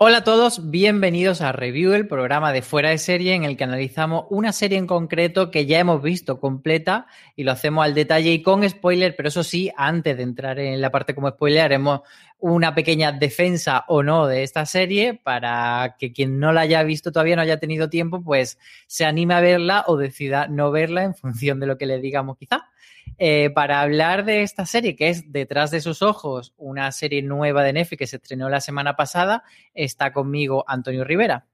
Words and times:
Hola 0.00 0.18
a 0.18 0.22
todos, 0.22 0.70
bienvenidos 0.70 1.40
a 1.40 1.50
Review, 1.50 1.92
el 1.92 2.06
programa 2.06 2.52
de 2.52 2.62
fuera 2.62 2.90
de 2.90 2.98
serie 2.98 3.34
en 3.34 3.42
el 3.42 3.56
que 3.56 3.64
analizamos 3.64 4.26
una 4.30 4.52
serie 4.52 4.78
en 4.78 4.86
concreto 4.86 5.50
que 5.50 5.66
ya 5.66 5.80
hemos 5.80 6.00
visto 6.00 6.38
completa 6.38 7.08
y 7.34 7.42
lo 7.42 7.50
hacemos 7.50 7.84
al 7.84 7.94
detalle 7.94 8.30
y 8.30 8.40
con 8.40 8.68
spoiler, 8.68 9.16
pero 9.16 9.28
eso 9.28 9.42
sí, 9.42 9.72
antes 9.76 10.16
de 10.16 10.22
entrar 10.22 10.60
en 10.60 10.80
la 10.80 10.92
parte 10.92 11.16
como 11.16 11.30
spoiler, 11.30 11.62
haremos 11.62 12.02
una 12.38 12.76
pequeña 12.76 13.10
defensa 13.10 13.84
o 13.88 14.04
no 14.04 14.28
de 14.28 14.44
esta 14.44 14.66
serie 14.66 15.14
para 15.14 15.96
que 15.98 16.12
quien 16.12 16.38
no 16.38 16.52
la 16.52 16.60
haya 16.60 16.84
visto 16.84 17.10
todavía 17.10 17.34
no 17.34 17.42
haya 17.42 17.58
tenido 17.58 17.90
tiempo, 17.90 18.22
pues 18.22 18.56
se 18.86 19.04
anime 19.04 19.34
a 19.34 19.40
verla 19.40 19.82
o 19.88 19.96
decida 19.96 20.46
no 20.46 20.70
verla 20.70 21.02
en 21.02 21.16
función 21.16 21.58
de 21.58 21.66
lo 21.66 21.76
que 21.76 21.86
le 21.86 21.98
digamos 21.98 22.38
quizá. 22.38 22.68
Eh, 23.16 23.50
para 23.50 23.80
hablar 23.80 24.24
de 24.24 24.42
esta 24.42 24.66
serie, 24.66 24.96
que 24.96 25.08
es 25.08 25.32
Detrás 25.32 25.70
de 25.70 25.80
sus 25.80 26.02
ojos, 26.02 26.52
una 26.56 26.90
serie 26.92 27.22
nueva 27.22 27.62
de 27.62 27.72
Netflix 27.72 27.98
que 27.98 28.06
se 28.06 28.16
estrenó 28.16 28.48
la 28.48 28.60
semana 28.60 28.96
pasada, 28.96 29.44
está 29.74 30.12
conmigo 30.12 30.64
Antonio 30.66 31.04
Rivera. 31.04 31.46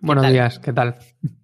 Buenos 0.00 0.28
días, 0.28 0.58
¿qué 0.58 0.72
tal? 0.72 0.96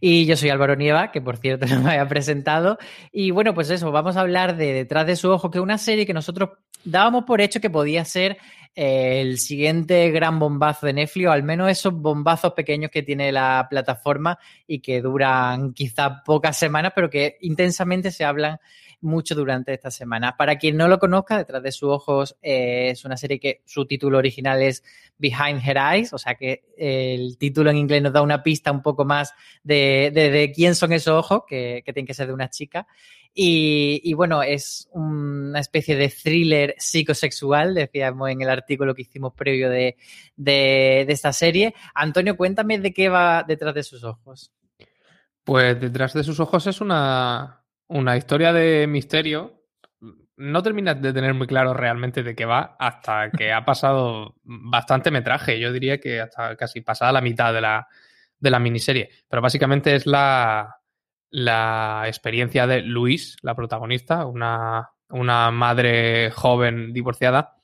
Y 0.00 0.24
yo 0.24 0.38
soy 0.38 0.48
Álvaro 0.48 0.74
Nieva, 0.74 1.12
que 1.12 1.20
por 1.20 1.36
cierto 1.36 1.66
no 1.70 1.82
me 1.82 1.90
había 1.90 2.08
presentado. 2.08 2.78
Y 3.12 3.30
bueno, 3.30 3.54
pues 3.54 3.70
eso, 3.70 3.92
vamos 3.92 4.16
a 4.16 4.20
hablar 4.20 4.56
de 4.56 4.72
Detrás 4.72 5.06
de 5.06 5.16
su 5.16 5.30
ojo, 5.30 5.50
que 5.50 5.58
es 5.58 5.62
una 5.62 5.78
serie 5.78 6.06
que 6.06 6.14
nosotros 6.14 6.50
dábamos 6.84 7.24
por 7.24 7.40
hecho 7.40 7.60
que 7.60 7.68
podía 7.70 8.04
ser 8.04 8.38
el 8.74 9.38
siguiente 9.38 10.10
gran 10.10 10.38
bombazo 10.38 10.86
de 10.86 10.92
Netflix, 10.92 11.26
o 11.26 11.32
al 11.32 11.42
menos 11.42 11.70
esos 11.70 11.92
bombazos 11.92 12.52
pequeños 12.52 12.90
que 12.90 13.02
tiene 13.02 13.32
la 13.32 13.66
plataforma 13.68 14.38
y 14.66 14.80
que 14.80 15.00
duran 15.00 15.72
quizá 15.72 16.22
pocas 16.24 16.56
semanas, 16.56 16.92
pero 16.94 17.10
que 17.10 17.36
intensamente 17.40 18.10
se 18.10 18.24
hablan 18.24 18.58
mucho 19.02 19.34
durante 19.34 19.72
esta 19.72 19.90
semana. 19.90 20.36
Para 20.36 20.56
quien 20.56 20.76
no 20.76 20.86
lo 20.86 20.98
conozca, 20.98 21.38
Detrás 21.38 21.62
de 21.62 21.72
sus 21.72 21.88
ojos 21.88 22.36
eh, 22.42 22.90
es 22.90 23.04
una 23.04 23.16
serie 23.16 23.40
que 23.40 23.62
su 23.64 23.86
título 23.86 24.18
original 24.18 24.62
es 24.62 24.84
Behind 25.18 25.66
Her 25.66 25.76
Eyes, 25.76 26.12
o 26.12 26.18
sea 26.18 26.34
que 26.34 26.64
el 26.76 27.38
título 27.38 27.70
en 27.70 27.78
inglés 27.78 28.02
nos 28.02 28.12
da 28.12 28.22
una 28.22 28.42
pista 28.42 28.70
un 28.70 28.82
poco 28.82 29.04
más 29.04 29.32
de, 29.62 30.52
quién 30.54 30.74
son 30.74 30.92
esos 30.92 31.14
ojos, 31.14 31.42
que, 31.46 31.82
que 31.84 31.92
tienen 31.92 32.06
que 32.06 32.14
ser 32.14 32.26
de 32.26 32.34
una 32.34 32.50
chica. 32.50 32.86
Y, 33.32 34.12
bueno, 34.14 34.42
es 34.42 34.88
una 34.92 35.60
especie 35.60 35.96
de 35.96 36.08
thriller 36.08 36.74
psicosexual, 36.78 37.74
decíamos 37.74 38.28
en 38.28 38.42
el 38.42 38.50
artículo 38.50 38.94
que 38.94 39.02
hicimos 39.02 39.34
previo 39.34 39.70
de, 39.70 39.96
de, 40.36 41.02
esta 41.02 41.32
serie. 41.32 41.74
Antonio, 41.94 42.36
cuéntame 42.36 42.78
de 42.78 42.92
qué 42.92 43.08
va 43.08 43.44
detrás 43.46 43.74
de 43.74 43.82
sus 43.84 44.02
ojos. 44.02 44.52
Pues 45.44 45.80
detrás 45.80 46.12
de 46.12 46.24
sus 46.24 46.40
ojos 46.40 46.66
es 46.66 46.80
una, 46.80 47.64
una 47.86 48.16
historia 48.16 48.52
de 48.52 48.86
misterio. 48.86 49.64
No 50.36 50.62
terminas 50.62 51.00
de 51.00 51.12
tener 51.12 51.34
muy 51.34 51.46
claro 51.46 51.72
realmente 51.72 52.22
de 52.22 52.34
qué 52.34 52.46
va 52.46 52.76
hasta 52.78 53.30
que 53.30 53.52
ha 53.52 53.64
pasado 53.64 54.36
bastante 54.42 55.10
metraje. 55.10 55.60
Yo 55.60 55.72
diría 55.72 56.00
que 56.00 56.20
hasta 56.20 56.56
casi 56.56 56.80
pasada 56.80 57.12
la 57.12 57.20
mitad 57.20 57.54
de 57.54 57.60
la, 57.60 57.86
de 58.38 58.50
la 58.50 58.58
miniserie. 58.58 59.10
Pero 59.28 59.42
básicamente 59.42 59.94
es 59.94 60.06
la, 60.06 60.79
la 61.30 62.04
experiencia 62.06 62.66
de 62.66 62.82
Luis, 62.82 63.36
la 63.42 63.54
protagonista, 63.54 64.26
una, 64.26 64.90
una 65.08 65.50
madre 65.50 66.30
joven 66.30 66.92
divorciada 66.92 67.56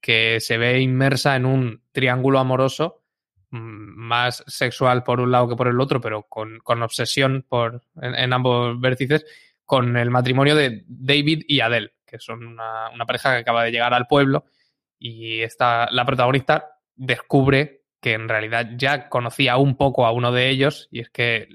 que 0.00 0.40
se 0.40 0.58
ve 0.58 0.80
inmersa 0.80 1.36
en 1.36 1.46
un 1.46 1.82
triángulo 1.92 2.38
amoroso 2.38 3.02
mm, 3.50 3.58
más 3.58 4.44
sexual 4.46 5.02
por 5.02 5.20
un 5.20 5.32
lado 5.32 5.48
que 5.48 5.56
por 5.56 5.68
el 5.68 5.80
otro, 5.80 6.00
pero 6.00 6.22
con, 6.22 6.60
obsesión 6.82 7.44
por, 7.48 7.82
en, 8.00 8.32
ambos 8.32 8.80
vértices, 8.80 9.26
con 9.64 9.96
el 9.96 10.10
matrimonio 10.10 10.54
de 10.54 10.84
David 10.86 11.44
y 11.48 11.60
Adele, 11.60 11.94
que 12.06 12.18
son 12.18 12.46
una, 12.46 12.90
una 12.90 13.06
pareja 13.06 13.32
que 13.32 13.40
acaba 13.40 13.64
de 13.64 13.72
llegar 13.72 13.92
al 13.94 14.06
pueblo 14.06 14.44
y 14.98 15.40
esta, 15.40 15.90
la 15.90 16.04
protagonista 16.06 16.78
descubre 16.94 17.83
que 18.04 18.12
en 18.12 18.28
realidad 18.28 18.72
ya 18.76 19.08
conocía 19.08 19.56
un 19.56 19.78
poco 19.78 20.04
a 20.04 20.12
uno 20.12 20.30
de 20.30 20.50
ellos 20.50 20.88
y 20.90 21.00
es 21.00 21.08
que 21.08 21.48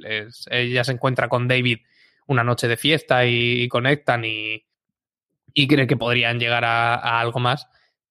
ella 0.49 0.83
se 0.83 0.91
encuentra 0.91 1.29
con 1.29 1.47
David 1.47 1.81
una 2.25 2.43
noche 2.43 2.67
de 2.67 2.75
fiesta 2.75 3.23
y, 3.27 3.67
conectan 3.67 4.25
y, 4.25 4.65
cree 5.53 5.85
que 5.85 5.95
podrían 5.95 6.39
llegar 6.39 6.65
a, 6.65 7.19
algo 7.19 7.39
más, 7.39 7.67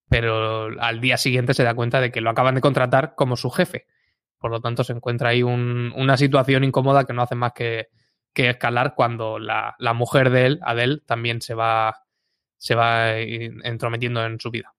pero 0.08 0.68
al 0.80 1.00
día 1.00 1.16
siguiente 1.16 1.52
se 1.52 1.64
da 1.64 1.74
cuenta 1.74 2.00
de 2.00 2.12
que 2.12 2.20
lo 2.20 2.30
acaban 2.30 2.54
de 2.54 2.60
contratar 2.60 3.16
como 3.16 3.36
su 3.36 3.50
jefe. 3.50 3.88
Por 4.38 4.52
lo 4.52 4.60
tanto, 4.60 4.84
se 4.84 4.92
encuentra 4.92 5.30
ahí 5.30 5.42
una 5.42 6.16
situación 6.16 6.62
incómoda 6.62 7.06
que 7.06 7.14
no 7.14 7.22
hace 7.22 7.34
más 7.34 7.54
que, 7.54 7.88
escalar 8.34 8.94
cuando 8.94 9.40
la, 9.40 9.74
la, 9.80 9.94
mujer 9.94 10.30
de 10.30 10.46
él, 10.46 10.60
Adele, 10.62 11.00
también 11.04 11.42
se 11.42 11.54
va, 11.54 12.04
se 12.56 12.76
va 12.76 13.18
entrometiendo 13.18 14.24
en 14.24 14.38
su 14.38 14.52
vida. 14.52 14.76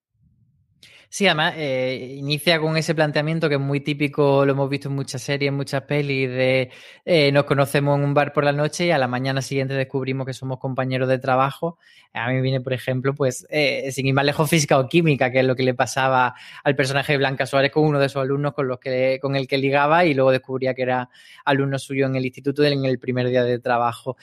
Sí, 1.12 1.26
además 1.26 1.56
eh, 1.58 2.14
inicia 2.18 2.60
con 2.60 2.78
ese 2.78 2.94
planteamiento 2.94 3.50
que 3.50 3.56
es 3.56 3.62
muy 3.62 3.80
típico, 3.80 4.46
lo 4.46 4.52
hemos 4.52 4.70
visto 4.70 4.90
en 4.90 4.96
muchas 4.96 5.24
series, 5.24 5.50
en 5.50 5.56
muchas 5.56 5.82
pelis, 5.82 6.30
de 6.30 6.70
eh, 7.04 7.32
nos 7.32 7.46
conocemos 7.46 7.98
en 7.98 8.04
un 8.04 8.14
bar 8.14 8.32
por 8.32 8.44
la 8.44 8.52
noche 8.52 8.86
y 8.86 8.92
a 8.92 9.00
la 9.00 9.08
mañana 9.08 9.42
siguiente 9.42 9.74
descubrimos 9.74 10.28
que 10.28 10.34
somos 10.34 10.60
compañeros 10.60 11.10
de 11.10 11.18
trabajo. 11.18 11.80
A 12.14 12.30
mí 12.30 12.40
viene, 12.42 12.62
por 12.62 12.74
ejemplo, 12.74 13.16
pues, 13.16 13.48
eh, 13.50 13.92
sin 13.92 14.06
ir 14.06 14.14
más 14.14 14.24
lejos, 14.24 14.48
física 14.48 14.78
o 14.78 14.88
química, 14.88 15.32
que 15.32 15.40
es 15.40 15.46
lo 15.46 15.56
que 15.56 15.64
le 15.64 15.74
pasaba 15.74 16.36
al 16.64 16.76
personaje 16.76 17.14
de 17.14 17.18
Blanca 17.18 17.48
Suárez 17.48 17.72
con 17.72 17.86
uno 17.86 17.98
de 18.00 18.08
sus 18.08 18.22
alumnos 18.22 18.54
con, 18.54 18.68
los 18.68 18.80
que, 18.80 19.18
con 19.20 19.36
el 19.36 19.48
que 19.48 19.58
ligaba 19.58 20.06
y 20.06 20.14
luego 20.14 20.30
descubría 20.30 20.76
que 20.76 20.84
era 20.84 21.10
alumno 21.44 21.80
suyo 21.80 22.06
en 22.06 22.18
el 22.18 22.26
instituto 22.26 22.64
en 22.64 22.86
el 22.86 23.00
primer 23.00 23.30
día 23.30 23.44
de 23.44 23.58
trabajo. 23.58 24.16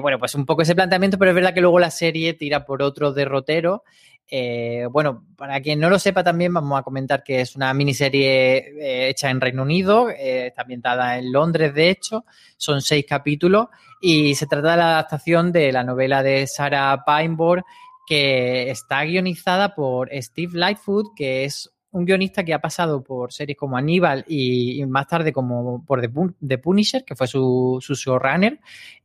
bueno, 0.00 0.18
pues 0.18 0.34
un 0.34 0.46
poco 0.46 0.62
ese 0.62 0.74
planteamiento, 0.74 1.18
pero 1.18 1.32
es 1.32 1.34
verdad 1.34 1.52
que 1.52 1.60
luego 1.60 1.78
la 1.78 1.90
serie 1.90 2.32
tira 2.32 2.64
por 2.64 2.82
otro 2.82 3.12
derrotero. 3.12 3.84
Eh, 4.28 4.86
bueno, 4.90 5.26
para 5.36 5.60
quien 5.60 5.78
no 5.78 5.90
lo 5.90 5.98
sepa 5.98 6.24
también 6.24 6.54
vamos 6.54 6.78
a 6.78 6.82
comentar 6.82 7.22
que 7.22 7.42
es 7.42 7.54
una 7.54 7.74
miniserie 7.74 8.56
eh, 8.58 9.08
hecha 9.10 9.28
en 9.28 9.40
Reino 9.40 9.62
Unido, 9.62 10.08
eh, 10.08 10.46
está 10.46 10.62
ambientada 10.62 11.18
en 11.18 11.32
Londres 11.32 11.74
de 11.74 11.90
hecho, 11.90 12.24
son 12.56 12.80
seis 12.80 13.04
capítulos 13.06 13.66
y 14.00 14.34
se 14.34 14.46
trata 14.46 14.70
de 14.72 14.76
la 14.78 14.92
adaptación 14.92 15.52
de 15.52 15.70
la 15.72 15.84
novela 15.84 16.22
de 16.22 16.46
Sarah 16.46 17.04
Pineboard 17.04 17.62
que 18.06 18.70
está 18.70 19.04
guionizada 19.04 19.74
por 19.74 20.08
Steve 20.12 20.52
Lightfoot, 20.54 21.14
que 21.14 21.44
es 21.44 21.71
un 21.92 22.04
guionista 22.06 22.44
que 22.44 22.54
ha 22.54 22.60
pasado 22.60 23.02
por 23.02 23.32
series 23.32 23.56
como 23.56 23.76
Aníbal 23.76 24.24
y, 24.26 24.84
más 24.86 25.06
tarde 25.06 25.32
como 25.32 25.84
por 25.84 26.00
The, 26.00 26.58
Punisher, 26.58 27.04
que 27.04 27.14
fue 27.14 27.26
su, 27.26 27.78
su 27.80 27.94
showrunner. 27.94 28.58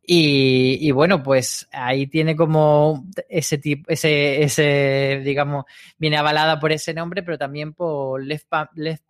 Y, 0.09 0.89
bueno, 0.91 1.21
pues 1.21 1.67
ahí 1.69 2.07
tiene 2.07 2.33
como 2.33 3.03
ese 3.27 3.57
tipo, 3.57 3.91
ese, 3.91 4.41
ese, 4.41 5.21
digamos, 5.21 5.65
viene 5.97 6.15
avalada 6.15 6.61
por 6.61 6.71
ese 6.71 6.93
nombre, 6.93 7.23
pero 7.23 7.37
también 7.37 7.73
por 7.73 8.23
Left 8.23 8.47
Pan, 8.47 8.69
Left 8.75 9.03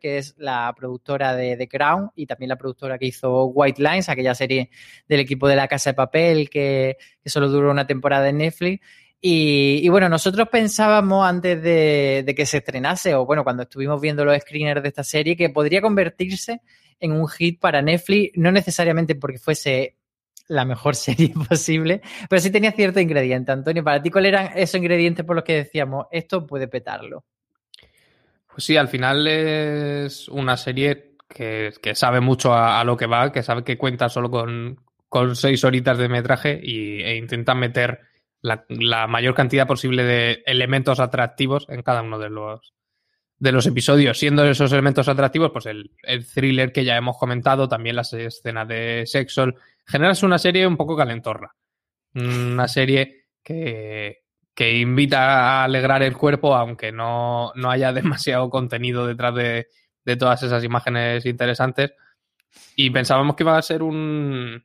que 0.00 0.18
es 0.18 0.36
la 0.38 0.72
productora 0.76 1.34
de 1.34 1.56
The 1.56 1.66
Crown 1.66 2.12
y 2.14 2.26
también 2.26 2.50
la 2.50 2.56
productora 2.56 2.98
que 2.98 3.06
hizo 3.06 3.46
White 3.46 3.82
Lines, 3.82 4.08
aquella 4.08 4.36
serie 4.36 4.70
del 5.08 5.18
equipo 5.18 5.48
de 5.48 5.56
la 5.56 5.66
Casa 5.66 5.90
de 5.90 5.94
Papel 5.94 6.48
que, 6.48 6.98
que 7.20 7.28
solo 7.28 7.48
duró 7.48 7.72
una 7.72 7.88
temporada 7.88 8.28
en 8.28 8.38
Netflix. 8.38 8.80
Y, 9.24 9.88
bueno, 9.88 10.08
nosotros 10.08 10.48
pensábamos 10.48 11.24
antes 11.24 11.62
de, 11.62 12.34
que 12.36 12.44
se 12.44 12.56
estrenase, 12.56 13.14
o 13.14 13.24
bueno, 13.24 13.44
cuando 13.44 13.62
estuvimos 13.62 14.00
viendo 14.00 14.24
los 14.24 14.36
screeners 14.36 14.82
de 14.82 14.88
esta 14.88 15.04
serie, 15.04 15.36
que 15.36 15.48
podría 15.48 15.80
convertirse 15.80 16.60
en 16.98 17.12
un 17.12 17.28
hit 17.28 17.60
para 17.60 17.80
Netflix, 17.82 18.36
no 18.36 18.50
necesariamente 18.50 19.14
porque 19.14 19.38
fuese 19.38 19.94
la 20.48 20.64
mejor 20.64 20.96
serie 20.96 21.32
posible, 21.48 22.02
pero 22.28 22.42
sí 22.42 22.50
tenía 22.50 22.72
cierto 22.72 22.98
ingrediente. 22.98 23.52
Antonio, 23.52 23.84
para 23.84 24.02
ti, 24.02 24.10
¿cuáles 24.10 24.30
eran 24.30 24.50
esos 24.56 24.80
ingredientes 24.80 25.24
por 25.24 25.36
los 25.36 25.44
que 25.44 25.54
decíamos, 25.54 26.06
esto 26.10 26.44
puede 26.44 26.66
petarlo? 26.66 27.24
Pues 28.48 28.64
sí, 28.64 28.76
al 28.76 28.88
final 28.88 29.28
es 29.28 30.28
una 30.30 30.56
serie 30.56 31.14
que, 31.28 31.72
sabe 31.94 32.20
mucho 32.20 32.54
a, 32.54 32.82
lo 32.82 32.96
que 32.96 33.06
va, 33.06 33.30
que 33.30 33.44
sabe 33.44 33.62
que 33.62 33.78
cuenta 33.78 34.08
solo 34.08 34.32
con, 34.32 35.36
seis 35.36 35.62
horitas 35.62 35.96
de 35.96 36.08
metraje 36.08 36.58
y, 36.60 37.02
e 37.02 37.16
intenta 37.16 37.54
meter 37.54 38.11
la, 38.42 39.06
mayor 39.06 39.34
cantidad 39.34 39.66
posible 39.66 40.04
de 40.04 40.42
elementos 40.46 41.00
atractivos 41.00 41.66
en 41.68 41.82
cada 41.82 42.02
uno 42.02 42.18
de 42.18 42.28
los, 42.28 42.74
de 43.38 43.52
los 43.52 43.66
episodios, 43.66 44.18
siendo 44.18 44.44
esos 44.44 44.72
elementos 44.72 45.08
atractivos, 45.08 45.50
pues 45.52 45.66
el, 45.66 45.92
el 46.02 46.26
thriller 46.26 46.72
que 46.72 46.84
ya 46.84 46.96
hemos 46.96 47.16
comentado, 47.16 47.68
también 47.68 47.96
las 47.96 48.12
escenas 48.12 48.68
de 48.68 49.04
sexo, 49.06 49.46
generas 49.86 50.22
una 50.22 50.38
serie 50.38 50.66
un 50.66 50.76
poco 50.76 50.96
calentorra. 50.96 51.54
Una 52.14 52.68
serie 52.68 53.28
que, 53.42 54.22
que 54.54 54.78
invita 54.78 55.18
a 55.20 55.64
alegrar 55.64 56.02
el 56.02 56.16
cuerpo, 56.16 56.54
aunque 56.54 56.92
no, 56.92 57.52
haya 57.68 57.92
demasiado 57.92 58.50
contenido 58.50 59.06
detrás 59.06 59.34
de, 59.34 59.66
todas 60.16 60.42
esas 60.42 60.64
imágenes 60.64 61.24
interesantes. 61.26 61.92
Y 62.76 62.90
pensábamos 62.90 63.34
que 63.34 63.44
iba 63.44 63.56
a 63.56 63.62
ser 63.62 63.82
un, 63.82 64.64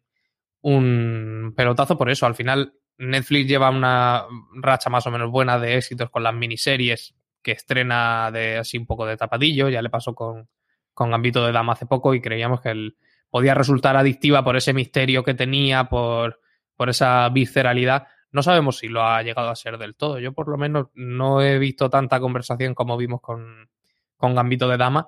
un 0.62 1.54
pelotazo 1.56 1.98
por 1.98 2.10
eso. 2.10 2.26
Al 2.26 2.36
final, 2.36 2.74
Netflix 2.98 3.48
lleva 3.48 3.70
una 3.70 4.26
racha 4.56 4.90
más 4.90 5.06
o 5.08 5.12
menos 5.12 5.30
buena 5.30 5.60
de 5.60 5.78
éxitos 5.78 6.10
con 6.10 6.24
las 6.24 6.34
miniseries 6.34 7.16
que 7.42 7.52
estrena 7.52 8.32
de 8.32 8.58
así 8.58 8.78
un 8.78 8.86
poco 8.86 9.06
de 9.06 9.18
tapadillo. 9.18 9.70
Ya 9.70 9.82
le 9.82 9.90
pasó 9.90 10.16
con, 10.16 10.50
con 10.94 11.12
Gambito 11.12 11.46
de 11.46 11.52
Dama 11.52 11.74
hace 11.74 11.86
poco 11.86 12.14
y 12.14 12.22
creíamos 12.22 12.62
que 12.62 12.70
el, 12.70 12.98
podía 13.30 13.54
resultar 13.54 13.96
adictiva 13.98 14.44
por 14.44 14.58
ese 14.58 14.74
misterio 14.74 15.24
que 15.24 15.34
tenía, 15.34 15.86
por, 15.86 16.42
por 16.76 16.90
esa 16.90 17.30
visceralidad. 17.30 18.08
No 18.32 18.44
sabemos 18.44 18.78
si 18.80 18.88
lo 18.88 19.04
ha 19.04 19.22
llegado 19.24 19.50
a 19.50 19.56
ser 19.56 19.78
del 19.78 19.96
todo. 19.96 20.20
Yo 20.20 20.34
por 20.34 20.48
lo 20.50 20.58
menos 20.58 20.88
no 20.96 21.42
he 21.42 21.58
visto 21.60 21.90
tanta 21.90 22.20
conversación 22.20 22.74
como 22.74 22.98
vimos 22.98 23.22
con, 23.22 23.70
con 24.18 24.36
Gambito 24.36 24.68
de 24.68 24.78
Dama. 24.78 25.08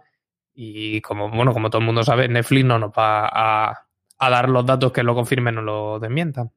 Y 0.54 1.02
como, 1.02 1.30
bueno, 1.30 1.54
como 1.54 1.70
todo 1.70 1.80
el 1.80 1.86
mundo 1.86 2.04
sabe, 2.04 2.28
Netflix 2.28 2.66
no 2.66 2.80
nos 2.80 2.92
va 2.92 3.28
a, 3.28 3.88
a 4.18 4.30
dar 4.30 4.50
los 4.50 4.66
datos 4.66 4.92
que 4.92 5.04
lo 5.04 5.16
confirmen 5.16 5.58
o 5.58 5.62
lo 5.62 6.00
desmientan. 6.00 6.52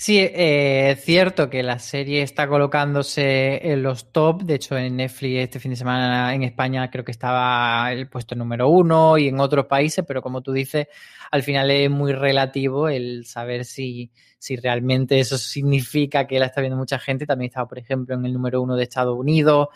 Sí, 0.00 0.16
eh, 0.20 0.92
es 0.92 1.04
cierto 1.04 1.50
que 1.50 1.64
la 1.64 1.80
serie 1.80 2.22
está 2.22 2.46
colocándose 2.46 3.72
en 3.72 3.82
los 3.82 4.12
top. 4.12 4.42
De 4.44 4.54
hecho, 4.54 4.78
en 4.78 4.96
Netflix 4.96 5.40
este 5.40 5.58
fin 5.58 5.72
de 5.72 5.76
semana 5.76 6.32
en 6.32 6.44
España 6.44 6.88
creo 6.88 7.04
que 7.04 7.10
estaba 7.10 7.90
el 7.90 8.08
puesto 8.08 8.36
número 8.36 8.68
uno 8.68 9.18
y 9.18 9.26
en 9.26 9.40
otros 9.40 9.66
países, 9.66 10.04
pero 10.06 10.22
como 10.22 10.40
tú 10.40 10.52
dices, 10.52 10.86
al 11.32 11.42
final 11.42 11.72
es 11.72 11.90
muy 11.90 12.12
relativo 12.12 12.88
el 12.88 13.26
saber 13.26 13.64
si, 13.64 14.12
si 14.38 14.54
realmente 14.54 15.18
eso 15.18 15.36
significa 15.36 16.28
que 16.28 16.38
la 16.38 16.46
está 16.46 16.60
viendo 16.60 16.76
mucha 16.76 17.00
gente. 17.00 17.26
También 17.26 17.48
estaba, 17.48 17.66
por 17.66 17.78
ejemplo, 17.80 18.14
en 18.14 18.24
el 18.24 18.32
número 18.32 18.62
uno 18.62 18.76
de 18.76 18.84
Estados 18.84 19.18
Unidos. 19.18 19.66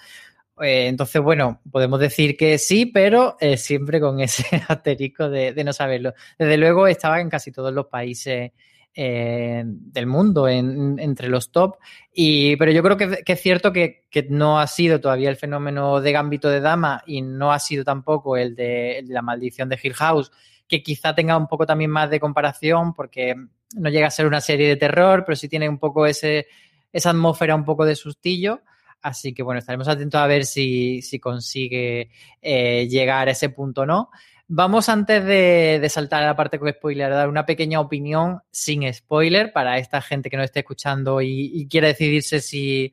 Eh, 0.60 0.86
entonces, 0.86 1.20
bueno, 1.20 1.60
podemos 1.68 1.98
decir 1.98 2.36
que 2.36 2.58
sí, 2.58 2.86
pero 2.86 3.36
eh, 3.40 3.56
siempre 3.56 3.98
con 4.00 4.20
ese 4.20 4.44
asterisco 4.68 5.28
de, 5.28 5.52
de 5.52 5.64
no 5.64 5.72
saberlo. 5.72 6.14
Desde 6.38 6.56
luego 6.58 6.86
estaba 6.86 7.20
en 7.20 7.28
casi 7.28 7.50
todos 7.50 7.72
los 7.74 7.86
países 7.86 8.52
del 8.94 10.06
mundo 10.06 10.48
entre 10.48 11.28
los 11.28 11.50
top. 11.50 11.76
Y, 12.12 12.56
pero 12.56 12.72
yo 12.72 12.82
creo 12.82 12.96
que, 12.96 13.22
es 13.24 13.40
cierto 13.40 13.72
que, 13.72 14.04
no 14.28 14.60
ha 14.60 14.66
sido 14.66 15.00
todavía 15.00 15.30
el 15.30 15.36
fenómeno 15.36 16.00
de 16.00 16.12
Gambito 16.12 16.48
de 16.48 16.60
Dama 16.60 17.02
y 17.06 17.22
no 17.22 17.52
ha 17.52 17.58
sido 17.58 17.84
tampoco 17.84 18.36
el 18.36 18.54
de, 18.54 19.04
la 19.08 19.22
maldición 19.22 19.68
de 19.68 19.78
Hill 19.82 19.94
House, 19.94 20.30
que 20.68 20.82
quizá 20.82 21.14
tenga 21.14 21.36
un 21.36 21.46
poco 21.46 21.66
también 21.66 21.90
más 21.90 22.10
de 22.10 22.20
comparación 22.20 22.94
porque 22.94 23.34
no 23.74 23.88
llega 23.90 24.08
a 24.08 24.10
ser 24.10 24.26
una 24.26 24.40
serie 24.40 24.68
de 24.68 24.76
terror, 24.76 25.24
pero 25.24 25.36
sí 25.36 25.48
tiene 25.48 25.68
un 25.68 25.78
poco 25.78 26.06
ese, 26.06 26.46
esa 26.92 27.10
atmósfera 27.10 27.54
un 27.54 27.64
poco 27.64 27.84
de 27.84 27.96
sustillo. 27.96 28.60
Así 29.00 29.34
que 29.34 29.42
bueno, 29.42 29.58
estaremos 29.58 29.88
atentos 29.88 30.20
a 30.20 30.26
ver 30.28 30.44
si, 30.44 31.02
consigue 31.20 32.10
eh, 32.40 32.86
llegar 32.88 33.28
a 33.28 33.32
ese 33.32 33.48
punto 33.48 33.82
o 33.82 33.86
no. 33.86 34.10
Vamos 34.54 34.90
antes 34.90 35.24
de, 35.24 35.88
saltar 35.88 36.22
a 36.22 36.26
la 36.26 36.36
parte 36.36 36.58
con 36.58 36.70
spoiler, 36.70 37.10
a 37.10 37.16
dar 37.16 37.30
una 37.30 37.46
pequeña 37.46 37.80
opinión 37.80 38.42
sin 38.50 38.92
spoiler 38.92 39.50
para 39.50 39.78
esta 39.78 40.02
gente 40.02 40.28
que 40.28 40.36
nos 40.36 40.44
esté 40.44 40.60
escuchando 40.60 41.22
y, 41.22 41.66
quiere 41.70 41.86
decidirse 41.86 42.42
si, 42.42 42.92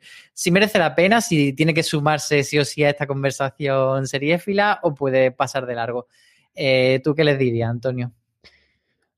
merece 0.51 0.79
la 0.79 0.95
pena, 0.95 1.19
si 1.19 1.51
tiene 1.51 1.73
que 1.73 1.83
sumarse 1.83 2.45
sí 2.45 2.57
o 2.59 2.63
sí 2.63 2.85
a 2.85 2.91
esta 2.91 3.07
conversación 3.07 4.07
seriéfila 4.07 4.79
o 4.83 4.95
puede 4.95 5.31
pasar 5.31 5.65
de 5.65 5.75
largo. 5.75 6.07
Eh, 6.55 7.01
¿Tú 7.03 7.13
qué 7.13 7.25
les 7.25 7.37
dirías, 7.37 7.69
Antonio? 7.69 8.13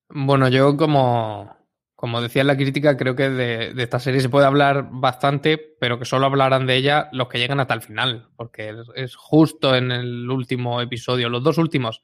Bueno, 0.10 0.48
yo 0.48 0.76
como, 0.76 1.56
como 1.96 2.24
decía 2.24 2.42
en 2.42 2.48
la 2.48 2.58
crítica, 2.58 2.98
creo 2.98 3.16
que 3.16 3.30
de, 3.30 3.84
esta 3.84 4.00
serie 4.00 4.20
se 4.20 4.30
puede 4.30 4.48
hablar 4.48 4.88
bastante, 4.90 5.60
pero 5.80 6.00
que 6.00 6.06
solo 6.06 6.26
hablarán 6.26 6.66
de 6.66 6.76
ella 6.76 7.08
los 7.12 7.28
que 7.28 7.38
llegan 7.38 7.60
hasta 7.60 7.76
el 7.76 7.84
final, 7.84 8.30
porque 8.36 8.74
es 8.96 9.16
justo 9.16 9.76
en 9.76 9.92
el 9.92 10.28
último 10.28 10.82
episodio, 10.82 11.30
los 11.30 11.44
dos 11.44 11.60
últimos 11.60 12.02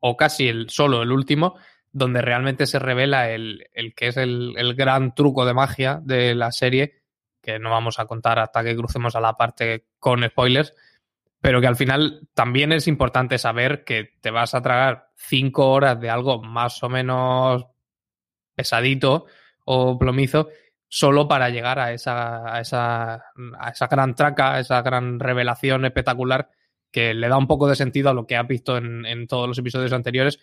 o 0.00 0.16
casi 0.16 0.48
el 0.48 0.70
solo 0.70 1.02
el 1.02 1.12
último, 1.12 1.56
donde 1.92 2.22
realmente 2.22 2.66
se 2.66 2.78
revela 2.78 3.30
el, 3.30 3.66
que 3.96 4.08
es 4.08 4.16
el, 4.16 4.74
gran 4.74 5.14
truco 5.14 5.44
de 5.44 5.54
magia 5.54 6.00
de 6.02 6.34
la 6.34 6.52
serie, 6.52 7.02
que 7.42 7.58
no 7.58 7.70
vamos 7.70 7.98
a 7.98 8.06
contar 8.06 8.38
hasta 8.38 8.62
que 8.62 8.76
crucemos 8.76 9.16
a 9.16 9.20
la 9.20 9.36
parte 9.36 9.86
con 9.98 10.22
spoilers, 10.22 10.74
pero 11.40 11.60
que 11.60 11.66
al 11.66 11.76
final 11.76 12.28
también 12.34 12.72
es 12.72 12.86
importante 12.86 13.38
saber 13.38 13.84
que 13.84 14.12
te 14.20 14.30
vas 14.30 14.54
a 14.54 14.62
tragar 14.62 15.08
cinco 15.16 15.70
horas 15.70 16.00
de 16.00 16.10
algo 16.10 16.42
más 16.42 16.82
o 16.82 16.88
menos 16.88 17.66
pesadito 18.54 19.26
o 19.64 19.98
plomizo 19.98 20.48
solo 20.88 21.28
para 21.28 21.48
llegar 21.48 21.78
a 21.78 21.92
esa, 21.92 22.54
a 22.54 22.60
esa, 22.60 23.14
a 23.14 23.70
esa 23.72 23.86
gran 23.86 24.14
traca, 24.14 24.54
a 24.54 24.60
esa 24.60 24.82
gran 24.82 25.18
revelación 25.18 25.84
espectacular 25.84 26.50
que 26.90 27.14
le 27.14 27.28
da 27.28 27.36
un 27.36 27.46
poco 27.46 27.68
de 27.68 27.76
sentido 27.76 28.10
a 28.10 28.14
lo 28.14 28.26
que 28.26 28.36
ha 28.36 28.42
visto 28.42 28.76
en, 28.76 29.26
todos 29.26 29.48
los 29.48 29.58
episodios 29.58 29.92
anteriores 29.92 30.38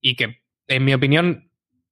y 0.00 0.16
que, 0.16 0.42
en 0.66 0.84
mi 0.84 0.94
opinión, 0.94 1.50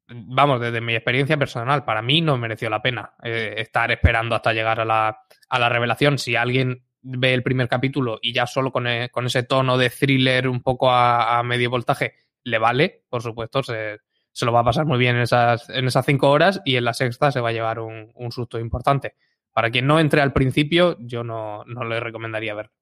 vamos, 0.08 0.60
desde 0.60 0.80
mi 0.80 0.94
experiencia 0.94 1.36
personal, 1.36 1.84
para 1.84 2.02
mí 2.02 2.20
no 2.20 2.38
mereció 2.38 2.70
la 2.70 2.82
pena 2.82 3.12
eh, 3.22 3.54
estar 3.58 3.90
esperando 3.90 4.34
hasta 4.34 4.52
llegar 4.52 4.80
a 4.80 4.84
la, 4.84 5.20
a 5.48 5.58
la, 5.58 5.68
revelación. 5.68 6.18
Si 6.18 6.34
alguien 6.34 6.84
ve 7.02 7.34
el 7.34 7.42
primer 7.42 7.68
capítulo 7.68 8.18
y 8.20 8.32
ya 8.32 8.46
solo 8.46 8.72
con, 8.72 8.86
e, 8.86 9.10
ese 9.24 9.42
tono 9.42 9.78
de 9.78 9.90
thriller 9.90 10.48
un 10.48 10.62
poco 10.62 10.90
a, 10.90 11.42
medio 11.42 11.70
voltaje 11.70 12.14
le 12.42 12.58
vale, 12.58 13.04
por 13.08 13.22
supuesto, 13.22 13.62
se, 13.62 13.98
lo 14.42 14.52
va 14.52 14.60
a 14.60 14.64
pasar 14.64 14.86
muy 14.86 14.98
bien 14.98 15.16
en 15.16 15.22
esas, 15.22 15.68
en 15.68 15.86
esas 15.86 16.06
cinco 16.06 16.30
horas 16.30 16.62
y 16.64 16.76
en 16.76 16.84
la 16.84 16.94
sexta 16.94 17.30
se 17.30 17.40
va 17.40 17.50
a 17.50 17.52
llevar 17.52 17.80
un, 17.80 18.10
un 18.14 18.32
susto 18.32 18.58
importante. 18.58 19.14
Para 19.52 19.70
quien 19.70 19.86
no 19.86 20.00
entre 20.00 20.22
al 20.22 20.32
principio, 20.32 20.96
yo 21.00 21.22
no, 21.22 21.64
no 21.64 21.84
le 21.84 22.00
recomendaría 22.00 22.54
verlo. 22.54 22.79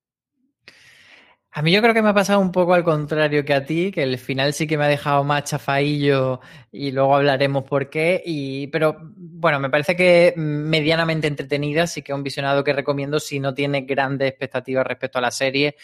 A 1.50 1.62
mí 1.62 1.72
yo 1.72 1.80
creo 1.80 1.94
que 1.94 2.02
me 2.02 2.10
ha 2.10 2.14
pasado 2.14 2.40
un 2.40 2.52
poco 2.52 2.74
al 2.74 2.84
contrario 2.84 3.44
que 3.44 3.54
a 3.54 3.64
ti, 3.64 3.90
que 3.90 4.02
el 4.02 4.18
final 4.18 4.52
sí 4.52 4.66
que 4.66 4.76
me 4.76 4.84
ha 4.84 4.88
dejado 4.88 5.24
más 5.24 5.44
chafaillo 5.44 6.40
y 6.70 6.92
luego 6.92 7.16
hablaremos 7.16 7.64
por 7.64 7.88
qué. 7.88 8.22
Y, 8.24 8.66
pero 8.68 8.96
bueno, 9.00 9.58
me 9.58 9.70
parece 9.70 9.96
que 9.96 10.34
medianamente 10.36 11.26
entretenida, 11.26 11.86
sí 11.86 12.02
que 12.02 12.12
es 12.12 12.16
un 12.16 12.22
visionado 12.22 12.62
que 12.62 12.74
recomiendo 12.74 13.18
si 13.18 13.40
no 13.40 13.54
tiene 13.54 13.82
grandes 13.82 14.28
expectativas 14.28 14.86
respecto 14.86 15.18
a 15.18 15.22
la 15.22 15.30
serie. 15.30 15.76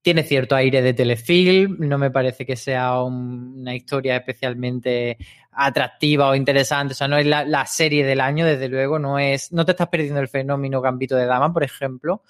Tiene 0.00 0.22
cierto 0.22 0.56
aire 0.56 0.82
de 0.82 0.94
telefilm, 0.94 1.76
no 1.80 1.98
me 1.98 2.10
parece 2.10 2.46
que 2.46 2.56
sea 2.56 3.02
una 3.02 3.74
historia 3.74 4.16
especialmente 4.16 5.18
atractiva 5.52 6.28
o 6.28 6.34
interesante. 6.34 6.92
O 6.92 6.96
sea, 6.96 7.08
no 7.08 7.18
es 7.18 7.26
la, 7.26 7.66
serie 7.66 8.04
del 8.06 8.20
año, 8.20 8.46
desde 8.46 8.68
luego, 8.68 8.98
no 8.98 9.18
es. 9.18 9.52
No 9.52 9.64
te 9.64 9.72
estás 9.72 9.88
perdiendo 9.88 10.20
el 10.20 10.28
fenómeno 10.28 10.80
Gambito 10.80 11.16
de 11.16 11.26
Dama, 11.26 11.52
por 11.52 11.64
ejemplo 11.64 12.22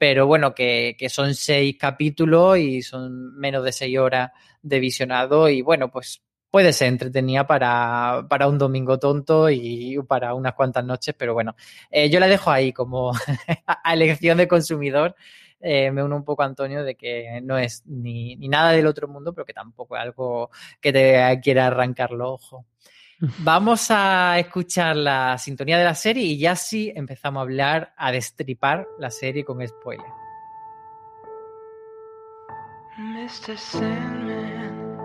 pero 0.00 0.26
bueno, 0.26 0.54
que, 0.54 0.96
son 1.10 1.34
seis 1.34 1.76
capítulos 1.78 2.56
y 2.56 2.80
son 2.80 3.36
menos 3.36 3.62
de 3.62 3.70
seis 3.70 3.98
horas 3.98 4.30
de 4.62 4.80
visionado 4.80 5.50
y 5.50 5.60
bueno, 5.60 5.90
pues 5.90 6.22
puede 6.50 6.72
ser 6.72 6.88
entretenida 6.88 7.46
para, 7.46 8.24
para 8.26 8.48
un 8.48 8.56
domingo 8.56 8.98
tonto 8.98 9.50
y 9.50 9.98
para 10.08 10.32
unas 10.32 10.54
cuantas 10.54 10.86
noches, 10.86 11.14
pero 11.18 11.34
bueno, 11.34 11.54
eh, 11.90 12.08
yo 12.08 12.18
la 12.18 12.28
dejo 12.28 12.50
ahí 12.50 12.72
como 12.72 13.12
a 13.66 13.92
elección 13.92 14.38
de 14.38 14.48
consumidor. 14.48 15.14
Eh, 15.60 15.90
me 15.90 16.02
uno 16.02 16.16
un 16.16 16.24
poco 16.24 16.44
a 16.44 16.46
Antonio 16.46 16.82
de 16.82 16.94
que 16.94 17.42
no 17.42 17.58
es 17.58 17.84
ni, 17.84 18.36
ni, 18.36 18.48
nada 18.48 18.72
del 18.72 18.86
otro 18.86 19.06
mundo, 19.06 19.34
pero 19.34 19.44
que 19.44 19.52
tampoco 19.52 19.96
es 19.96 20.02
algo 20.02 20.48
que 20.80 20.94
te 20.94 21.40
quiera 21.42 21.66
arrancar 21.66 22.12
los 22.12 22.26
ojos. 22.26 22.64
Vamos 23.38 23.90
a 23.90 24.38
escuchar 24.38 24.96
la 24.96 25.36
sintonía 25.38 25.78
de 25.78 25.84
la 25.84 25.94
serie 25.94 26.24
y 26.24 26.38
ya 26.38 26.56
sí 26.56 26.92
empezamos 26.94 27.40
a 27.40 27.42
hablar, 27.42 27.94
a 27.96 28.12
destripar 28.12 28.86
la 28.98 29.10
serie 29.10 29.44
con 29.44 29.66
spoiler. 29.66 30.06
Mr. 32.98 33.56
Sandman, 33.56 34.96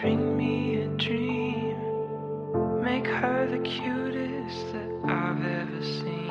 bring 0.00 0.36
me 0.36 0.82
a 0.82 0.88
dream. 0.96 1.76
Make 2.82 3.06
her 3.06 3.46
the 3.50 3.58
cutest 3.58 4.72
that 4.72 4.90
I've 5.06 5.44
ever 5.44 5.82
seen. 5.82 6.30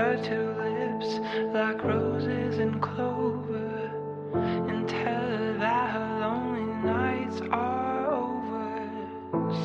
her 0.00 0.16
two 0.22 0.46
lips 0.66 1.18
like 1.52 1.82
roses 1.82 2.58
and 2.58 2.80
clover 2.80 3.90
and 4.70 4.88
tell 4.88 5.28
her 5.42 5.49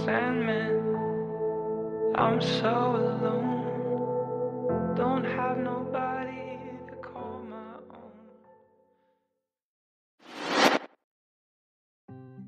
Sandman, 0.06 0.96
I'm 2.16 2.40
so 2.40 2.96
alone, 2.96 4.94
don't 4.96 5.24
have 5.24 5.58
nobody 5.58 6.60
to 6.90 6.96
call 7.02 7.44
my 7.50 7.56
own. 7.90 8.12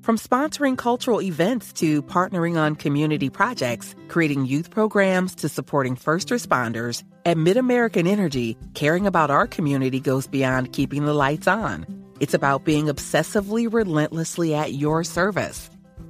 From 0.02 0.16
sponsoring 0.16 0.78
cultural 0.78 1.20
events 1.20 1.72
to 1.74 2.00
partnering 2.04 2.56
on 2.56 2.76
community 2.76 3.28
projects, 3.28 3.96
creating 4.06 4.46
youth 4.46 4.70
programs 4.70 5.34
to 5.34 5.48
supporting 5.48 5.96
first 5.96 6.28
responders, 6.28 7.02
at 7.26 7.36
MidAmerican 7.36 8.06
Energy, 8.06 8.56
caring 8.74 9.04
about 9.04 9.32
our 9.32 9.48
community 9.48 9.98
goes 9.98 10.28
beyond 10.28 10.72
keeping 10.72 11.06
the 11.06 11.12
lights 11.12 11.48
on. 11.48 11.84
It's 12.20 12.34
about 12.34 12.64
being 12.64 12.86
obsessively 12.86 13.66
relentlessly 13.70 14.54
at 14.54 14.74
your 14.74 15.02
service. 15.02 15.68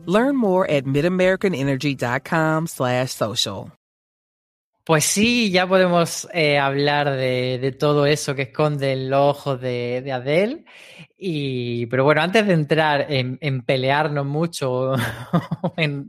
Learn 0.09 0.39
more 0.39 0.69
at 0.71 0.87
midamericanenergy.com 0.87 2.67
slash 2.67 3.13
social. 3.13 3.78
Pues 4.89 5.05
sí, 5.05 5.51
ya 5.51 5.67
podemos 5.67 6.27
eh, 6.33 6.57
hablar 6.59 7.11
de, 7.11 7.77
todo 7.79 8.07
eso 8.07 8.35
que 8.35 8.41
esconden 8.41 9.11
los 9.11 9.37
ojos 9.37 9.61
de, 9.61 10.01
de 10.01 10.13
Adele. 10.13 10.65
Y, 11.19 11.85
pero 11.89 12.05
bueno, 12.05 12.23
antes 12.23 12.47
de 12.47 12.55
entrar 12.55 13.13
en, 13.13 13.37
en 13.43 13.67
pelearnos 13.67 14.25
mucho 14.25 14.93
o, 15.63 15.75
en, 15.77 16.09